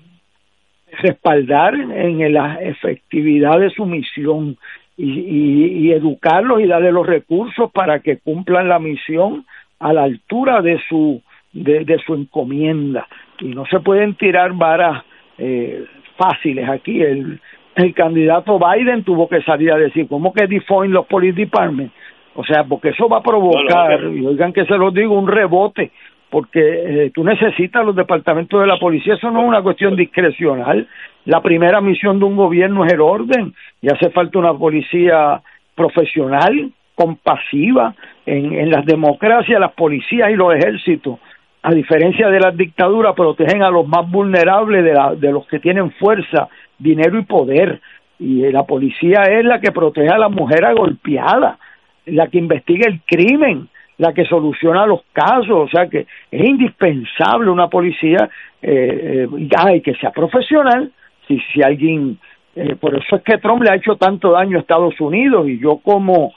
respaldar 1.01 1.75
en 1.75 2.33
la 2.33 2.55
efectividad 2.61 3.59
de 3.59 3.71
su 3.71 3.87
misión 3.87 4.57
y, 4.97 5.89
y, 5.89 5.93
educarlos 5.93 6.61
y 6.61 6.67
darle 6.67 6.91
los 6.91 7.07
recursos 7.07 7.71
para 7.71 8.01
que 8.01 8.17
cumplan 8.19 8.69
la 8.69 8.79
misión 8.79 9.45
a 9.79 9.93
la 9.93 10.05
altura 10.05 10.63
de 10.63 10.81
su 10.89 11.23
de, 11.53 11.85
de 11.85 11.99
su 11.99 12.15
encomienda. 12.15 13.07
Y 13.41 13.47
no 13.47 13.67
se 13.67 13.81
pueden 13.81 14.15
tirar 14.15 14.53
varas 14.55 15.05
eh, 15.39 15.85
fáciles 16.17 16.69
aquí. 16.69 17.03
El 17.03 17.41
el 17.77 17.93
candidato 17.93 18.59
Biden 18.59 19.05
tuvo 19.05 19.29
que 19.29 19.43
salir 19.43 19.71
a 19.71 19.77
decir 19.77 20.09
cómo 20.09 20.33
que 20.33 20.47
define 20.47 20.89
los 20.89 21.07
police 21.07 21.37
departments 21.37 21.93
o 22.35 22.43
sea 22.43 22.65
porque 22.65 22.89
eso 22.89 23.09
va 23.09 23.19
a 23.19 23.23
provocar 23.23 24.03
y 24.05 24.27
oigan 24.27 24.53
que 24.53 24.65
se 24.65 24.77
los 24.77 24.93
digo 24.95 25.19
un 25.19 25.29
rebote 25.29 25.93
porque 26.31 26.61
eh, 26.61 27.11
tú 27.15 27.25
necesitas 27.25 27.85
los 27.85 27.95
departamentos 27.95 28.61
de 28.61 28.67
la 28.67 28.79
policía, 28.79 29.15
eso 29.15 29.31
no 29.31 29.43
es 29.43 29.49
una 29.49 29.63
cuestión 29.63 29.97
discrecional. 29.97 30.89
La 31.25 31.41
primera 31.41 31.81
misión 31.81 32.19
de 32.19 32.25
un 32.25 32.37
gobierno 32.37 32.85
es 32.85 32.93
el 32.93 33.01
orden 33.01 33.55
y 33.81 33.89
hace 33.89 34.11
falta 34.11 34.39
una 34.39 34.55
policía 34.55 35.41
profesional, 35.75 36.71
compasiva. 36.95 37.95
En, 38.25 38.53
en 38.53 38.71
las 38.71 38.85
democracias, 38.85 39.61
las 39.61 39.73
policías 39.73 40.31
y 40.31 40.35
los 40.35 40.53
ejércitos, 40.55 41.21
a 41.63 41.73
diferencia 41.73 42.29
de 42.29 42.41
las 42.41 42.57
dictaduras, 42.57 43.15
protegen 43.15 43.63
a 43.63 43.71
los 43.71 43.87
más 43.87 44.11
vulnerables 44.11 44.85
de, 44.85 44.93
la, 44.93 45.15
de 45.15 45.31
los 45.31 45.47
que 45.47 45.61
tienen 45.61 45.93
fuerza, 45.93 46.49
dinero 46.79 47.19
y 47.19 47.25
poder. 47.25 47.81
Y 48.19 48.51
la 48.51 48.65
policía 48.65 49.23
es 49.25 49.45
la 49.45 49.61
que 49.61 49.73
protege 49.73 50.09
a 50.09 50.19
la 50.19 50.29
mujer 50.29 50.65
golpeada, 50.75 51.59
la 52.07 52.29
que 52.29 52.39
investiga 52.39 52.89
el 52.89 53.01
crimen, 53.03 53.69
la 53.99 54.13
que 54.13 54.25
soluciona 54.25 54.87
los 54.87 55.01
casos, 55.13 55.51
o 55.51 55.69
sea 55.69 55.89
que 55.89 56.07
es 56.31 56.45
indispensable 56.45 57.51
una 57.51 57.69
policía 57.69 58.29
eh, 58.63 59.27
eh, 59.31 59.83
que 59.83 59.95
sea 59.95 60.11
profesional, 60.11 60.93
si, 61.27 61.41
si 61.53 61.63
alguien, 61.63 62.19
eh, 62.55 62.77
por 62.77 62.95
eso 62.95 63.17
es 63.17 63.23
que 63.23 63.39
Trump 63.39 63.63
le 63.63 63.71
ha 63.71 63.77
hecho 63.77 63.97
tanto 63.97 64.33
daño 64.33 64.57
a 64.57 64.61
Estados 64.61 65.01
Unidos 65.01 65.49
y 65.49 65.59
yo 65.59 65.79
como 65.79 66.33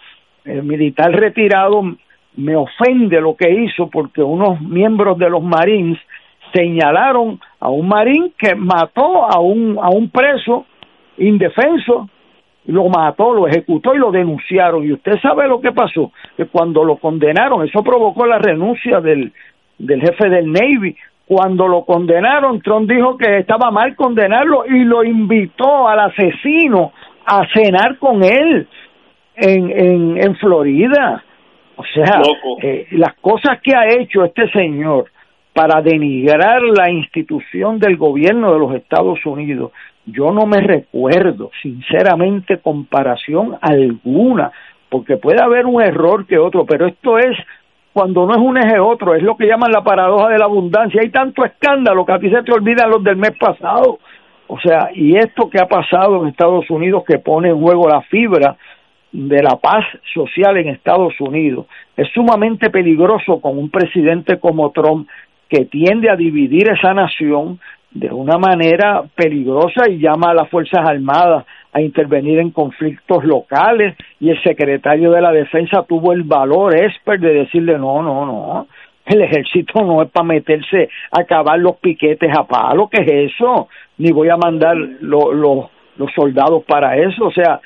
eh, 0.45 0.61
militar 0.61 1.11
retirado 1.11 1.81
me 2.35 2.55
ofende 2.55 3.19
lo 3.19 3.35
que 3.35 3.49
hizo 3.49 3.89
porque 3.89 4.21
unos 4.21 4.61
miembros 4.61 5.17
de 5.17 5.29
los 5.29 5.43
Marines 5.43 5.99
señalaron 6.53 7.39
a 7.59 7.69
un 7.69 7.87
marín 7.87 8.33
que 8.37 8.55
mató 8.55 9.25
a 9.29 9.39
un, 9.39 9.77
a 9.81 9.89
un 9.89 10.09
preso 10.09 10.65
indefenso 11.17 12.09
lo 12.65 12.87
mató, 12.87 13.33
lo 13.33 13.47
ejecutó 13.47 13.95
y 13.95 13.97
lo 13.97 14.11
denunciaron. 14.11 14.83
Y 14.85 14.93
usted 14.93 15.19
sabe 15.21 15.47
lo 15.47 15.59
que 15.59 15.71
pasó, 15.71 16.11
que 16.37 16.45
cuando 16.45 16.83
lo 16.83 16.97
condenaron, 16.97 17.65
eso 17.65 17.83
provocó 17.83 18.25
la 18.25 18.37
renuncia 18.37 19.01
del, 19.01 19.31
del 19.77 20.01
jefe 20.01 20.29
del 20.29 20.51
Navy. 20.51 20.95
Cuando 21.25 21.67
lo 21.67 21.85
condenaron, 21.85 22.61
Trump 22.61 22.89
dijo 22.89 23.17
que 23.17 23.37
estaba 23.37 23.69
mal 23.69 23.95
condenarlo 23.95 24.65
y 24.65 24.83
lo 24.83 25.03
invitó 25.03 25.87
al 25.87 25.99
asesino 25.99 26.91
a 27.25 27.47
cenar 27.53 27.97
con 27.99 28.23
él 28.23 28.67
en, 29.35 29.69
en, 29.69 30.17
en 30.17 30.35
Florida. 30.37 31.23
O 31.75 31.83
sea, 31.93 32.21
eh, 32.61 32.87
las 32.91 33.13
cosas 33.21 33.61
que 33.61 33.75
ha 33.75 33.87
hecho 33.87 34.25
este 34.25 34.49
señor 34.49 35.05
para 35.53 35.81
denigrar 35.81 36.61
la 36.61 36.89
institución 36.89 37.79
del 37.79 37.95
gobierno 37.97 38.51
de 38.53 38.59
los 38.59 38.73
Estados 38.75 39.25
Unidos 39.25 39.71
yo 40.11 40.31
no 40.31 40.45
me 40.45 40.61
recuerdo, 40.61 41.51
sinceramente, 41.61 42.57
comparación 42.59 43.57
alguna, 43.61 44.51
porque 44.89 45.17
puede 45.17 45.41
haber 45.41 45.65
un 45.65 45.81
error 45.81 46.25
que 46.25 46.37
otro, 46.37 46.65
pero 46.65 46.87
esto 46.87 47.17
es 47.17 47.35
cuando 47.93 48.25
no 48.25 48.33
es 48.33 48.39
un 48.39 48.57
eje 48.57 48.79
otro, 48.79 49.15
es 49.15 49.23
lo 49.23 49.35
que 49.35 49.47
llaman 49.47 49.71
la 49.71 49.83
paradoja 49.83 50.29
de 50.29 50.37
la 50.37 50.45
abundancia. 50.45 51.01
Hay 51.01 51.09
tanto 51.09 51.43
escándalo 51.43 52.05
que 52.05 52.13
a 52.13 52.19
ti 52.19 52.29
se 52.29 52.43
te 52.43 52.53
olvidan 52.53 52.89
los 52.89 53.03
del 53.03 53.17
mes 53.17 53.31
pasado. 53.39 53.99
O 54.47 54.59
sea, 54.59 54.89
y 54.93 55.15
esto 55.17 55.49
que 55.49 55.59
ha 55.59 55.67
pasado 55.67 56.21
en 56.21 56.29
Estados 56.29 56.69
Unidos 56.69 57.03
que 57.07 57.19
pone 57.19 57.49
en 57.49 57.59
juego 57.59 57.87
la 57.89 58.01
fibra 58.01 58.57
de 59.11 59.41
la 59.41 59.57
paz 59.57 59.85
social 60.13 60.57
en 60.57 60.69
Estados 60.69 61.19
Unidos 61.19 61.65
es 61.97 62.07
sumamente 62.13 62.69
peligroso 62.69 63.41
con 63.41 63.57
un 63.57 63.69
presidente 63.69 64.39
como 64.39 64.71
Trump 64.71 65.07
que 65.49 65.65
tiende 65.65 66.09
a 66.09 66.15
dividir 66.15 66.69
esa 66.69 66.93
nación, 66.93 67.59
de 67.91 68.09
una 68.09 68.37
manera 68.37 69.03
peligrosa 69.15 69.89
y 69.89 69.99
llama 69.99 70.31
a 70.31 70.33
las 70.33 70.49
Fuerzas 70.49 70.87
Armadas 70.87 71.45
a 71.71 71.81
intervenir 71.81 72.39
en 72.39 72.51
conflictos 72.51 73.23
locales 73.23 73.95
y 74.19 74.29
el 74.29 74.41
secretario 74.43 75.11
de 75.11 75.21
la 75.21 75.31
Defensa 75.31 75.83
tuvo 75.87 76.13
el 76.13 76.23
valor 76.23 76.75
expert 76.75 77.21
de 77.21 77.33
decirle 77.33 77.77
no, 77.77 78.01
no, 78.01 78.25
no, 78.25 78.67
el 79.05 79.21
ejército 79.21 79.83
no 79.83 80.01
es 80.03 80.09
para 80.09 80.25
meterse 80.25 80.89
a 81.11 81.21
acabar 81.21 81.59
los 81.59 81.77
piquetes 81.77 82.31
a 82.37 82.43
palo, 82.43 82.89
¿qué 82.89 83.01
es 83.01 83.33
eso? 83.33 83.67
Ni 83.97 84.11
voy 84.11 84.29
a 84.29 84.37
mandar 84.37 84.75
los 84.77 85.69
soldados 86.15 86.63
para 86.65 86.95
eso, 86.95 87.25
o 87.25 87.31
sea, 87.31 87.59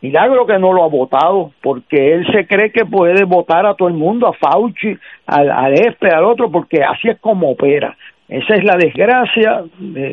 milagro 0.00 0.46
que 0.46 0.58
no 0.58 0.72
lo 0.72 0.84
ha 0.84 0.88
votado, 0.88 1.52
porque 1.62 2.14
él 2.14 2.26
se 2.32 2.46
cree 2.46 2.72
que 2.72 2.84
puede 2.84 3.24
votar 3.24 3.66
a 3.66 3.74
todo 3.74 3.88
el 3.88 3.94
mundo, 3.94 4.26
a 4.26 4.32
Fauci, 4.32 4.98
al, 5.26 5.50
al 5.50 5.74
al 6.00 6.24
otro, 6.24 6.50
porque 6.50 6.82
así 6.82 7.08
es 7.08 7.18
como 7.20 7.50
opera. 7.50 7.96
Esa 8.32 8.54
es 8.54 8.64
la 8.64 8.76
desgracia, 8.76 9.62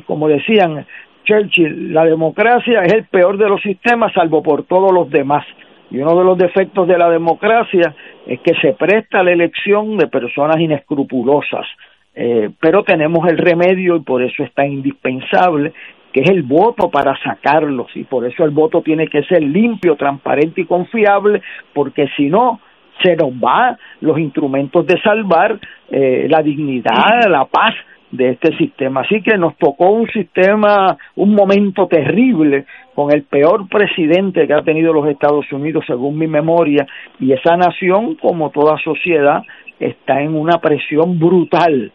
como 0.06 0.28
decían 0.28 0.86
Churchill, 1.24 1.94
la 1.94 2.04
democracia 2.04 2.82
es 2.82 2.92
el 2.92 3.06
peor 3.06 3.38
de 3.38 3.48
los 3.48 3.62
sistemas 3.62 4.12
salvo 4.12 4.44
por 4.44 4.64
todos 4.64 4.92
los 4.92 5.10
demás. 5.10 5.46
Y 5.90 6.00
uno 6.00 6.18
de 6.18 6.26
los 6.26 6.38
defectos 6.38 6.86
de 6.86 6.98
la 6.98 7.10
democracia 7.10 7.96
es 8.28 8.42
que 8.42 8.56
se 8.62 8.74
presta 8.74 9.24
la 9.24 9.32
elección 9.32 9.98
de 9.98 10.08
personas 10.08 10.60
inescrupulosas. 10.60 11.66
Eh, 12.14 12.50
pero 12.60 12.84
tenemos 12.84 13.26
el 13.30 13.38
remedio 13.38 13.96
y 13.96 14.02
por 14.02 14.22
eso 14.22 14.44
es 14.44 14.54
tan 14.54 14.70
indispensable 14.70 15.72
que 16.12 16.20
es 16.20 16.30
el 16.30 16.44
voto 16.44 16.90
para 16.90 17.16
sacarlos 17.24 17.88
y 17.96 18.04
por 18.04 18.26
eso 18.26 18.44
el 18.44 18.50
voto 18.50 18.82
tiene 18.82 19.08
que 19.08 19.24
ser 19.24 19.42
limpio, 19.42 19.96
transparente 19.96 20.60
y 20.62 20.66
confiable 20.66 21.42
porque 21.74 22.10
si 22.18 22.28
no 22.28 22.60
se 23.02 23.16
nos 23.16 23.40
van 23.40 23.78
los 24.02 24.20
instrumentos 24.20 24.86
de 24.86 25.00
salvar 25.02 25.58
eh, 25.90 26.28
la 26.30 26.42
dignidad, 26.42 27.30
la 27.30 27.46
paz 27.46 27.74
de 28.12 28.30
este 28.30 28.56
sistema. 28.58 29.02
Así 29.02 29.22
que 29.22 29.38
nos 29.38 29.56
tocó 29.58 29.92
un 29.92 30.08
sistema, 30.10 30.98
un 31.16 31.34
momento 31.36 31.88
terrible 31.88 32.66
con 32.96 33.12
el 33.14 33.24
peor 33.24 33.68
presidente 33.70 34.48
que 34.48 34.54
ha 34.54 34.64
tenido 34.64 34.94
los 34.94 35.08
Estados 35.08 35.52
Unidos, 35.52 35.86
según 35.88 36.18
mi 36.18 36.28
memoria, 36.28 36.86
y 37.20 37.32
esa 37.32 37.56
nación, 37.56 38.16
como 38.16 38.50
toda 38.50 38.78
sociedad, 38.80 39.44
está 39.80 40.22
en 40.22 40.36
una 40.36 40.60
presión 40.60 41.20
brutal 41.20 41.92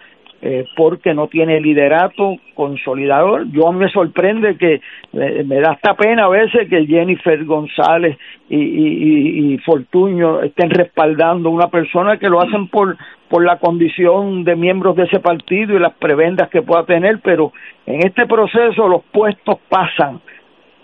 eh, 0.46 0.66
porque 0.76 1.14
no 1.14 1.26
tiene 1.28 1.58
liderato 1.58 2.36
consolidador. 2.52 3.50
Yo 3.50 3.72
me 3.72 3.88
sorprende 3.88 4.58
que 4.58 4.74
eh, 5.14 5.42
me 5.42 5.58
da 5.58 5.72
esta 5.72 5.94
pena 5.94 6.26
a 6.26 6.28
veces 6.28 6.68
que 6.68 6.84
Jennifer 6.84 7.42
González 7.46 8.18
y, 8.50 8.58
y, 8.58 9.54
y 9.54 9.58
Fortuño 9.58 10.42
estén 10.42 10.68
respaldando 10.68 11.48
una 11.48 11.68
persona 11.68 12.18
que 12.18 12.28
lo 12.28 12.42
hacen 12.42 12.68
por 12.68 12.94
por 13.30 13.42
la 13.42 13.58
condición 13.58 14.44
de 14.44 14.54
miembros 14.54 14.96
de 14.96 15.04
ese 15.04 15.18
partido 15.18 15.74
y 15.74 15.80
las 15.80 15.94
prebendas 15.94 16.50
que 16.50 16.60
pueda 16.60 16.84
tener, 16.84 17.20
pero 17.20 17.52
en 17.86 18.06
este 18.06 18.26
proceso 18.26 18.86
los 18.86 19.02
puestos 19.04 19.56
pasan, 19.70 20.20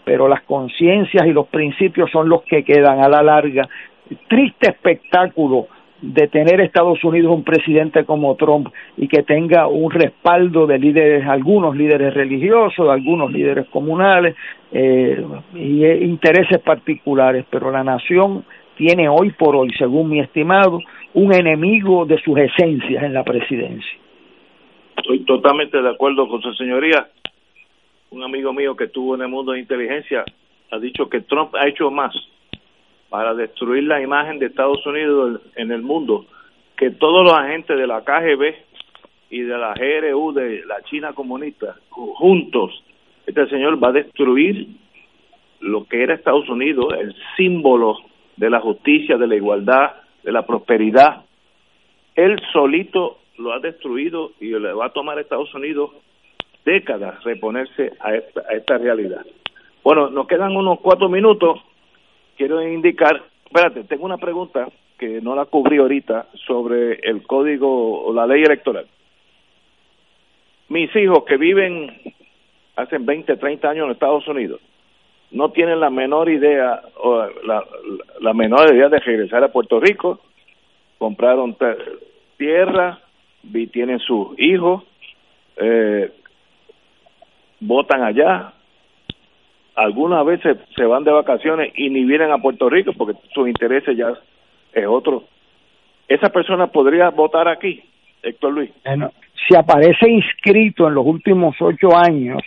pero 0.05 0.27
las 0.27 0.41
conciencias 0.45 1.27
y 1.27 1.33
los 1.33 1.49
principios 1.49 2.11
son 2.11 2.31
los 2.31 2.43
que 2.45 2.65
quedan 2.65 3.05
a 3.05 3.11
la 3.11 3.23
larga. 3.23 3.69
Triste 4.27 4.71
espectáculo 4.71 5.69
de 6.03 6.29
tener 6.29 6.61
Estados 6.61 7.03
Unidos 7.05 7.35
un 7.35 7.45
presidente 7.45 8.05
como 8.05 8.35
Trump 8.37 8.69
y 8.97 9.09
que 9.09 9.23
tenga 9.23 9.69
un 9.69 9.91
respaldo 9.91 10.67
de 10.67 10.79
líderes, 10.79 11.27
algunos 11.27 11.77
líderes 11.77 12.15
religiosos, 12.15 12.89
algunos 12.89 13.31
líderes 13.31 13.69
comunales 13.69 14.35
eh, 14.73 15.23
y 15.55 15.85
intereses 15.87 16.59
particulares, 16.61 17.45
pero 17.51 17.71
la 17.71 17.85
nación 17.85 18.45
tiene 18.77 19.09
hoy 19.09 19.31
por 19.33 19.57
hoy, 19.57 19.71
según 19.79 20.09
mi 20.09 20.21
estimado, 20.21 20.81
un 21.13 21.35
enemigo 21.35 22.07
de 22.07 22.19
sus 22.23 22.39
esencias 22.39 23.05
en 23.05 23.13
la 23.13 23.25
presidencia. 23.25 23.99
Estoy 24.97 25.21
totalmente 25.25 25.81
de 25.83 25.89
acuerdo 25.89 26.29
con 26.29 26.41
su 26.41 26.53
señoría. 26.55 27.09
Un 28.11 28.23
amigo 28.23 28.53
mío 28.53 28.75
que 28.75 28.85
estuvo 28.85 29.15
en 29.15 29.23
el 29.23 29.29
mundo 29.29 29.53
de 29.53 29.61
inteligencia 29.61 30.25
ha 30.71 30.79
dicho 30.79 31.09
que 31.09 31.21
Trump 31.23 31.55
ha 31.57 31.69
hecho 31.69 31.91
más 31.91 32.15
para 33.11 33.35
destruir 33.35 33.85
la 33.85 34.01
imagen 34.01 34.39
de 34.39 34.47
Estados 34.47 34.87
Unidos 34.87 35.43
en 35.57 35.73
el 35.73 35.83
mundo 35.83 36.25
que 36.77 36.91
todos 36.93 37.25
los 37.25 37.35
agentes 37.35 37.77
de 37.77 37.87
la 37.87 38.03
KGB 38.03 38.55
y 39.29 39.41
de 39.43 39.59
la 39.59 39.75
GRU 39.75 40.33
de 40.33 40.65
la 40.65 40.81
China 40.85 41.13
comunista 41.13 41.77
juntos. 41.91 42.83
Este 43.27 43.47
señor 43.49 43.83
va 43.83 43.89
a 43.89 43.93
destruir 43.93 44.67
lo 45.61 45.85
que 45.85 46.03
era 46.03 46.15
Estados 46.15 46.49
Unidos, 46.49 46.95
el 46.99 47.15
símbolo 47.37 47.99
de 48.37 48.49
la 48.49 48.61
justicia, 48.61 49.19
de 49.19 49.27
la 49.27 49.37
igualdad, 49.37 49.91
de 50.23 50.33
la 50.33 50.47
prosperidad. 50.47 51.25
Él 52.15 52.41
solito 52.53 53.19
lo 53.37 53.53
ha 53.53 53.59
destruido 53.59 54.33
y 54.41 54.51
le 54.59 54.73
va 54.73 54.87
a 54.87 54.93
tomar 54.93 55.19
a 55.19 55.21
Estados 55.21 55.53
Unidos 55.55 55.91
décadas 56.65 57.23
reponerse 57.25 57.93
a 58.01 58.15
esta, 58.15 58.41
a 58.49 58.55
esta 58.55 58.79
realidad. 58.79 59.27
Bueno, 59.83 60.11
nos 60.11 60.27
quedan 60.27 60.57
unos 60.57 60.81
cuatro 60.81 61.09
minutos 61.09 61.61
quiero 62.41 62.67
indicar, 62.67 63.23
espérate, 63.45 63.85
tengo 63.85 64.07
una 64.07 64.17
pregunta 64.17 64.67
que 64.99 65.21
no 65.21 65.37
la 65.37 65.45
cubrí 65.45 65.77
ahorita 65.77 66.29
sobre 66.47 66.95
el 67.03 67.23
código 67.27 68.03
o 68.03 68.15
la 68.15 68.27
ley 68.27 68.43
electoral. 68.43 68.87
Mis 70.71 70.89
hijos 70.97 71.25
que 71.27 71.37
viven 71.37 72.01
hace 72.77 72.97
20, 72.97 73.37
30 73.37 73.69
años 73.69 73.85
en 73.85 73.93
Estados 73.93 74.27
Unidos 74.27 74.59
no 75.33 75.51
tienen 75.51 75.81
la 75.81 75.91
menor 75.91 76.31
idea 76.31 76.81
o 77.03 77.27
la, 77.45 78.33
menor 78.33 78.75
idea 78.75 78.89
de 78.89 79.01
regresar 79.01 79.45
a 79.45 79.53
Puerto 79.53 79.79
Rico, 79.79 80.21
compraron 80.97 81.55
tierra, 82.39 83.01
tienen 83.71 83.99
sus 83.99 84.29
hijos, 84.39 84.85
eh, 85.59 86.11
votan 87.61 88.03
allá, 88.03 88.55
algunas 89.75 90.25
veces 90.25 90.59
se 90.77 90.85
van 90.85 91.05
de 91.05 91.13
vacaciones 91.13 91.73
y 91.77 91.91
ni 91.91 92.05
vienen 92.05 92.31
a 92.31 92.39
Puerto 92.39 92.69
Rico 92.69 92.93
porque 92.97 93.19
sus 93.33 93.49
intereses 93.49 93.97
ya 93.97 94.13
es 94.73 94.87
otro. 94.87 95.25
¿Esa 96.09 96.29
persona 96.31 96.67
podría 96.67 97.11
votar 97.11 97.49
aquí, 97.49 97.83
Héctor 98.23 98.53
Luis? 98.53 98.71
Si 99.49 99.57
aparece 99.57 100.11
inscrito 100.11 100.89
en 100.89 100.95
los 100.95 101.07
últimos 101.07 101.55
ocho 101.61 101.97
años, 101.97 102.43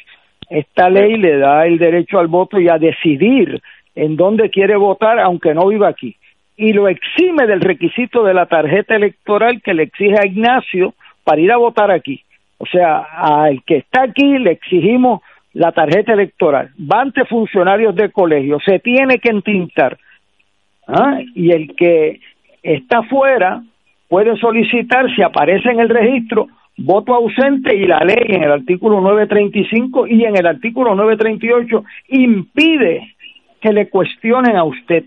esta 0.49 0.89
ley 0.89 1.17
le 1.17 1.37
da 1.37 1.65
el 1.65 1.77
derecho 1.77 2.19
al 2.19 2.27
voto 2.27 2.59
y 2.59 2.69
a 2.69 2.77
decidir 2.77 3.61
en 3.95 4.15
dónde 4.15 4.49
quiere 4.49 4.75
votar 4.75 5.19
aunque 5.19 5.53
no 5.53 5.67
viva 5.67 5.87
aquí. 5.87 6.15
Y 6.55 6.73
lo 6.73 6.87
exime 6.87 7.47
del 7.47 7.61
requisito 7.61 8.23
de 8.23 8.33
la 8.33 8.45
tarjeta 8.45 8.95
electoral 8.95 9.61
que 9.61 9.73
le 9.73 9.83
exige 9.83 10.15
a 10.21 10.27
Ignacio 10.27 10.93
para 11.23 11.41
ir 11.41 11.51
a 11.51 11.57
votar 11.57 11.89
aquí. 11.89 12.21
O 12.57 12.65
sea, 12.65 12.99
al 12.99 13.63
que 13.63 13.77
está 13.77 14.03
aquí 14.03 14.37
le 14.37 14.51
exigimos 14.51 15.21
la 15.53 15.71
tarjeta 15.71 16.13
electoral, 16.13 16.71
va 16.79 17.01
ante 17.01 17.25
funcionarios 17.25 17.95
de 17.95 18.11
colegio, 18.11 18.59
se 18.59 18.79
tiene 18.79 19.19
que 19.19 19.29
entintar. 19.29 19.97
¿ah? 20.87 21.19
Y 21.35 21.51
el 21.51 21.75
que 21.75 22.19
está 22.61 23.03
fuera 23.03 23.63
puede 24.07 24.35
solicitar, 24.37 25.13
si 25.15 25.21
aparece 25.21 25.69
en 25.69 25.79
el 25.79 25.89
registro, 25.89 26.47
voto 26.77 27.13
ausente 27.13 27.75
y 27.75 27.85
la 27.85 27.99
ley 27.99 28.25
en 28.29 28.43
el 28.43 28.51
artículo 28.51 28.99
935 29.01 30.07
y 30.07 30.23
en 30.25 30.35
el 30.35 30.47
artículo 30.47 30.95
938 30.95 31.83
impide 32.09 33.15
que 33.61 33.71
le 33.71 33.89
cuestionen 33.89 34.55
a 34.55 34.63
usted 34.63 35.05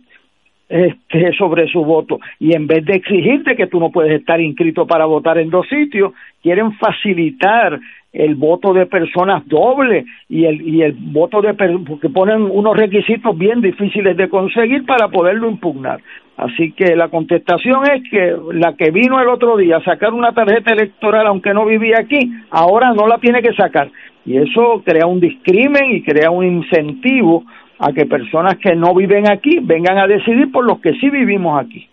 este, 0.69 1.33
sobre 1.39 1.69
su 1.69 1.85
voto 1.85 2.19
y 2.39 2.55
en 2.55 2.67
vez 2.67 2.85
de 2.85 2.95
exigirte 2.95 3.57
que 3.57 3.67
tú 3.67 3.79
no 3.79 3.91
puedes 3.91 4.19
estar 4.19 4.41
inscrito 4.41 4.87
para 4.87 5.07
votar 5.07 5.39
en 5.39 5.51
dos 5.51 5.69
sitios, 5.69 6.13
quieren 6.43 6.73
facilitar 6.73 7.79
el 8.13 8.35
voto 8.35 8.73
de 8.73 8.87
personas 8.87 9.47
doble 9.47 10.07
y 10.29 10.47
el 10.47 10.63
y 10.63 10.83
el 10.83 10.93
voto 10.93 11.43
de 11.43 11.53
porque 11.55 12.09
ponen 12.09 12.43
unos 12.43 12.77
requisitos 12.77 13.37
bien 13.37 13.61
difíciles 13.61 14.17
de 14.17 14.29
conseguir 14.29 14.87
para 14.87 15.09
poderlo 15.09 15.51
impugnar. 15.51 16.01
Así 16.37 16.73
que 16.73 16.97
la 16.97 17.09
contestación 17.09 17.83
es 17.91 18.03
que 18.11 18.37
la 18.53 18.75
que 18.75 18.91
vino 18.91 19.21
el 19.21 19.29
otro 19.29 19.57
día 19.57 19.79
a 19.79 19.85
sacar 19.85 20.13
una 20.13 20.33
tarjeta 20.33 20.73
electoral 20.73 21.27
aunque 21.27 21.55
no 21.55 21.65
vivía 21.65 21.97
aquí, 22.01 22.31
ahora 22.51 22.93
no 22.93 23.07
la 23.07 23.19
tiene 23.19 23.43
que 23.43 23.55
sacar. 23.55 23.91
Y 24.25 24.39
eso 24.39 24.83
crea 24.85 25.07
un 25.07 25.21
discrimen 25.21 25.93
y 25.93 26.03
crea 26.03 26.31
un 26.31 26.45
incentivo 26.45 27.45
a 27.79 27.93
que 27.93 28.07
personas 28.07 28.57
que 28.59 28.75
no 28.75 28.95
viven 28.95 29.31
aquí 29.31 29.59
vengan 29.61 29.99
a 29.99 30.07
decidir 30.07 30.51
por 30.51 30.65
los 30.65 30.81
que 30.81 30.95
sí 30.95 31.11
vivimos 31.11 31.63
aquí. 31.63 31.89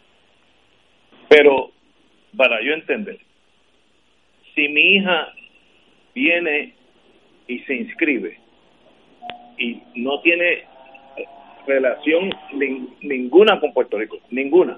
Pero, 1.30 1.72
para 2.38 2.62
yo 2.62 2.74
entender, 2.74 3.18
si 4.56 4.68
mi 4.70 4.96
hija 4.96 5.28
viene 6.14 6.74
y 7.48 7.60
se 7.60 7.76
inscribe 7.76 8.38
y 9.58 9.82
no 9.96 10.22
tiene 10.22 10.66
relación 11.68 12.32
ninguna 13.02 13.60
con 13.60 13.74
Puerto 13.74 13.98
Rico, 13.98 14.20
ninguna. 14.30 14.78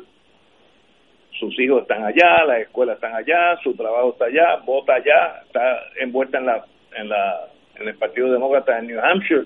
Sus 1.39 1.59
hijos 1.59 1.81
están 1.81 2.03
allá, 2.03 2.45
las 2.45 2.59
escuelas 2.61 2.95
están 2.95 3.13
allá, 3.13 3.57
su 3.61 3.75
trabajo 3.75 4.11
está 4.11 4.25
allá, 4.25 4.57
vota 4.65 4.93
allá, 4.93 5.41
está 5.45 5.83
envuelta 5.99 6.37
en 6.37 6.45
la 6.45 6.65
en 6.95 7.09
la 7.09 7.47
en 7.75 7.87
el 7.89 7.95
Partido 7.95 8.31
Demócrata 8.31 8.79
en 8.79 8.87
New 8.87 8.99
Hampshire. 9.01 9.45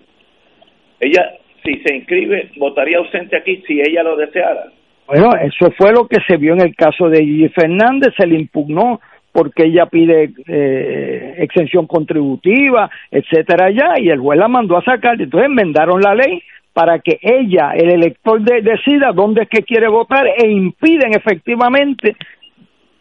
Ella 0.99 1.38
si 1.64 1.81
se 1.81 1.95
inscribe 1.95 2.52
votaría 2.57 2.98
ausente 2.98 3.38
aquí 3.38 3.64
si 3.68 3.80
ella 3.80 4.03
lo 4.03 4.15
deseara. 4.15 4.65
Bueno, 5.07 5.31
eso 5.41 5.72
fue 5.77 5.91
lo 5.91 6.07
que 6.07 6.18
se 6.27 6.38
vio 6.38 6.53
en 6.53 6.61
el 6.61 6.76
caso 6.76 7.10
de 7.10 7.23
Gigi 7.23 7.49
Fernández, 7.49 8.14
se 8.15 8.27
le 8.27 8.40
impugnó 8.40 8.99
porque 9.31 9.65
ella 9.65 9.86
pide 9.88 10.31
eh, 10.48 11.36
exención 11.38 11.88
contributiva, 11.88 12.90
etcétera, 13.10 13.72
ya, 13.72 13.94
y 13.98 14.10
el 14.10 14.19
juez 14.19 14.40
la 14.40 14.48
mandó 14.48 14.77
a 14.77 14.84
sacar, 14.84 15.22
entonces 15.22 15.49
enmendaron 15.49 16.02
la 16.02 16.15
ley 16.15 16.41
para 16.73 16.99
que 16.99 17.19
ella, 17.22 17.72
el 17.76 17.91
elector, 17.91 18.41
decida 18.41 19.11
dónde 19.14 19.44
es 19.44 19.49
que 19.49 19.64
quiere 19.64 19.88
votar 19.88 20.27
e 20.27 20.48
impiden 20.48 21.14
efectivamente 21.14 22.15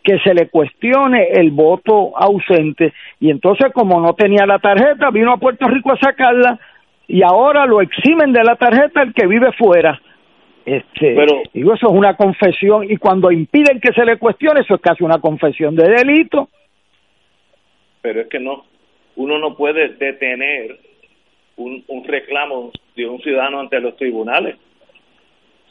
que 0.02 0.18
se 0.20 0.32
le 0.32 0.48
cuestione 0.48 1.28
el 1.32 1.50
voto 1.50 2.16
ausente. 2.16 2.92
Y 3.20 3.30
entonces, 3.30 3.72
como 3.74 4.00
no 4.00 4.14
tenía 4.14 4.46
la 4.46 4.58
tarjeta, 4.58 5.10
vino 5.10 5.32
a 5.32 5.36
Puerto 5.36 5.68
Rico 5.68 5.92
a 5.92 5.98
sacarla 5.98 6.58
y 7.08 7.22
ahora 7.22 7.64
lo 7.66 7.80
eximen 7.80 8.32
de 8.32 8.44
la 8.44 8.56
tarjeta 8.56 9.02
el 9.02 9.14
que 9.14 9.26
vive 9.26 9.50
fuera. 9.52 10.00
Este, 10.66 11.14
pero, 11.14 11.42
digo, 11.54 11.72
eso 11.72 11.88
es 11.88 11.94
una 11.94 12.14
confesión 12.14 12.84
y 12.88 12.98
cuando 12.98 13.32
impiden 13.32 13.80
que 13.80 13.94
se 13.94 14.04
le 14.04 14.18
cuestione, 14.18 14.60
eso 14.60 14.74
es 14.74 14.80
casi 14.82 15.02
una 15.02 15.18
confesión 15.18 15.74
de 15.74 15.88
delito. 15.88 16.50
Pero 18.02 18.20
es 18.20 18.28
que 18.28 18.38
no, 18.38 18.66
uno 19.16 19.38
no 19.38 19.56
puede 19.56 19.88
detener 19.94 20.78
un, 21.56 21.82
un 21.88 22.04
reclamo 22.04 22.70
de 22.94 23.06
un 23.06 23.18
ciudadano 23.20 23.60
ante 23.60 23.80
los 23.80 23.96
tribunales. 23.96 24.56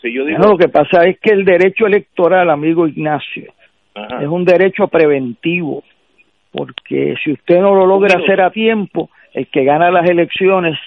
Si 0.02 0.12
yo 0.12 0.26
digo... 0.26 0.40
lo 0.40 0.58
que 0.58 0.70
pasa 0.70 1.04
es 1.04 1.20
que 1.20 1.32
el 1.32 1.46
derecho 1.46 1.86
electoral, 1.86 2.50
amigo 2.50 2.88
Ignacio, 2.88 3.54
es 3.96 4.28
un 4.28 4.46
derecho 4.46 4.88
preventivo, 4.88 5.84
porque 6.52 7.16
si 7.24 7.34
usted 7.34 7.60
no 7.60 7.76
lo 7.76 7.86
logra 7.86 8.18
hacer 8.18 8.42
a 8.42 8.52
tiempo, 8.52 9.10
el 9.34 9.48
que 9.48 9.64
gana 9.64 9.92
las 9.92 10.10
elecciones 10.10 10.78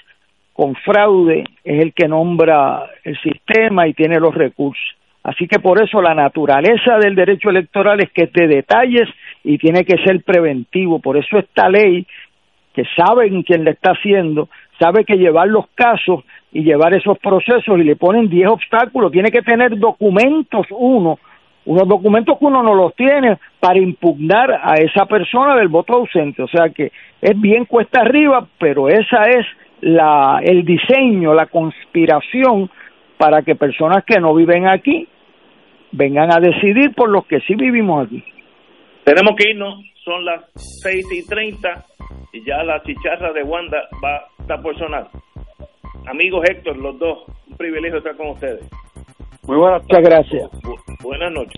con 0.53 0.75
fraude 0.75 1.43
es 1.63 1.81
el 1.81 1.93
que 1.93 2.07
nombra 2.07 2.89
el 3.03 3.17
sistema 3.21 3.87
y 3.87 3.93
tiene 3.93 4.19
los 4.19 4.33
recursos. 4.33 4.83
Así 5.23 5.47
que 5.47 5.59
por 5.59 5.81
eso 5.81 6.01
la 6.01 6.15
naturaleza 6.15 6.97
del 6.99 7.15
derecho 7.15 7.49
electoral 7.49 8.01
es 8.01 8.11
que 8.11 8.27
de 8.27 8.47
detalles 8.47 9.07
y 9.43 9.57
tiene 9.57 9.85
que 9.85 9.97
ser 10.03 10.23
preventivo. 10.23 10.99
Por 10.99 11.17
eso 11.17 11.37
esta 11.37 11.69
ley, 11.69 12.07
que 12.73 12.83
saben 12.95 13.43
quién 13.43 13.63
le 13.63 13.71
está 13.71 13.91
haciendo, 13.91 14.49
sabe 14.79 15.05
que 15.05 15.17
llevar 15.17 15.47
los 15.47 15.67
casos 15.75 16.23
y 16.51 16.63
llevar 16.63 16.95
esos 16.95 17.19
procesos 17.19 17.77
y 17.77 17.83
le 17.83 17.95
ponen 17.95 18.29
10 18.29 18.49
obstáculos, 18.49 19.11
tiene 19.11 19.29
que 19.29 19.43
tener 19.43 19.77
documentos 19.77 20.65
uno, 20.71 21.19
unos 21.65 21.87
documentos 21.87 22.39
que 22.39 22.45
uno 22.45 22.63
no 22.63 22.73
los 22.73 22.95
tiene 22.95 23.37
para 23.59 23.77
impugnar 23.77 24.59
a 24.63 24.73
esa 24.75 25.05
persona 25.05 25.55
del 25.55 25.67
voto 25.67 25.93
ausente. 25.93 26.41
O 26.41 26.47
sea 26.47 26.69
que 26.69 26.91
es 27.21 27.39
bien 27.39 27.65
cuesta 27.65 28.01
arriba, 28.01 28.47
pero 28.57 28.89
esa 28.89 29.23
es 29.25 29.45
la, 29.81 30.39
el 30.43 30.63
diseño, 30.63 31.33
la 31.33 31.47
conspiración 31.47 32.69
para 33.17 33.41
que 33.41 33.55
personas 33.55 34.03
que 34.05 34.19
no 34.19 34.33
viven 34.33 34.67
aquí 34.67 35.07
vengan 35.91 36.31
a 36.31 36.39
decidir 36.39 36.93
por 36.95 37.09
los 37.09 37.25
que 37.25 37.39
sí 37.41 37.55
vivimos 37.55 38.05
aquí. 38.05 38.23
Tenemos 39.03 39.35
que 39.35 39.49
irnos, 39.49 39.75
son 40.03 40.23
las 40.25 40.43
6 40.83 41.05
y 41.11 41.27
30 41.27 41.85
y 42.33 42.45
ya 42.45 42.63
la 42.63 42.81
chicharra 42.83 43.33
de 43.33 43.43
Wanda 43.43 43.77
va 44.03 44.15
a 44.17 44.41
estar 44.41 44.61
por 44.61 44.77
sonar. 44.77 45.07
Amigos 46.07 46.43
Héctor, 46.49 46.77
los 46.77 46.97
dos, 46.97 47.25
un 47.47 47.57
privilegio 47.57 47.97
estar 47.97 48.15
con 48.15 48.29
ustedes. 48.29 48.67
Muy 49.47 49.57
buenas 49.57 49.81
Muchas 49.83 50.01
gracias. 50.01 50.49
buenas 51.03 51.31
noches. 51.31 51.57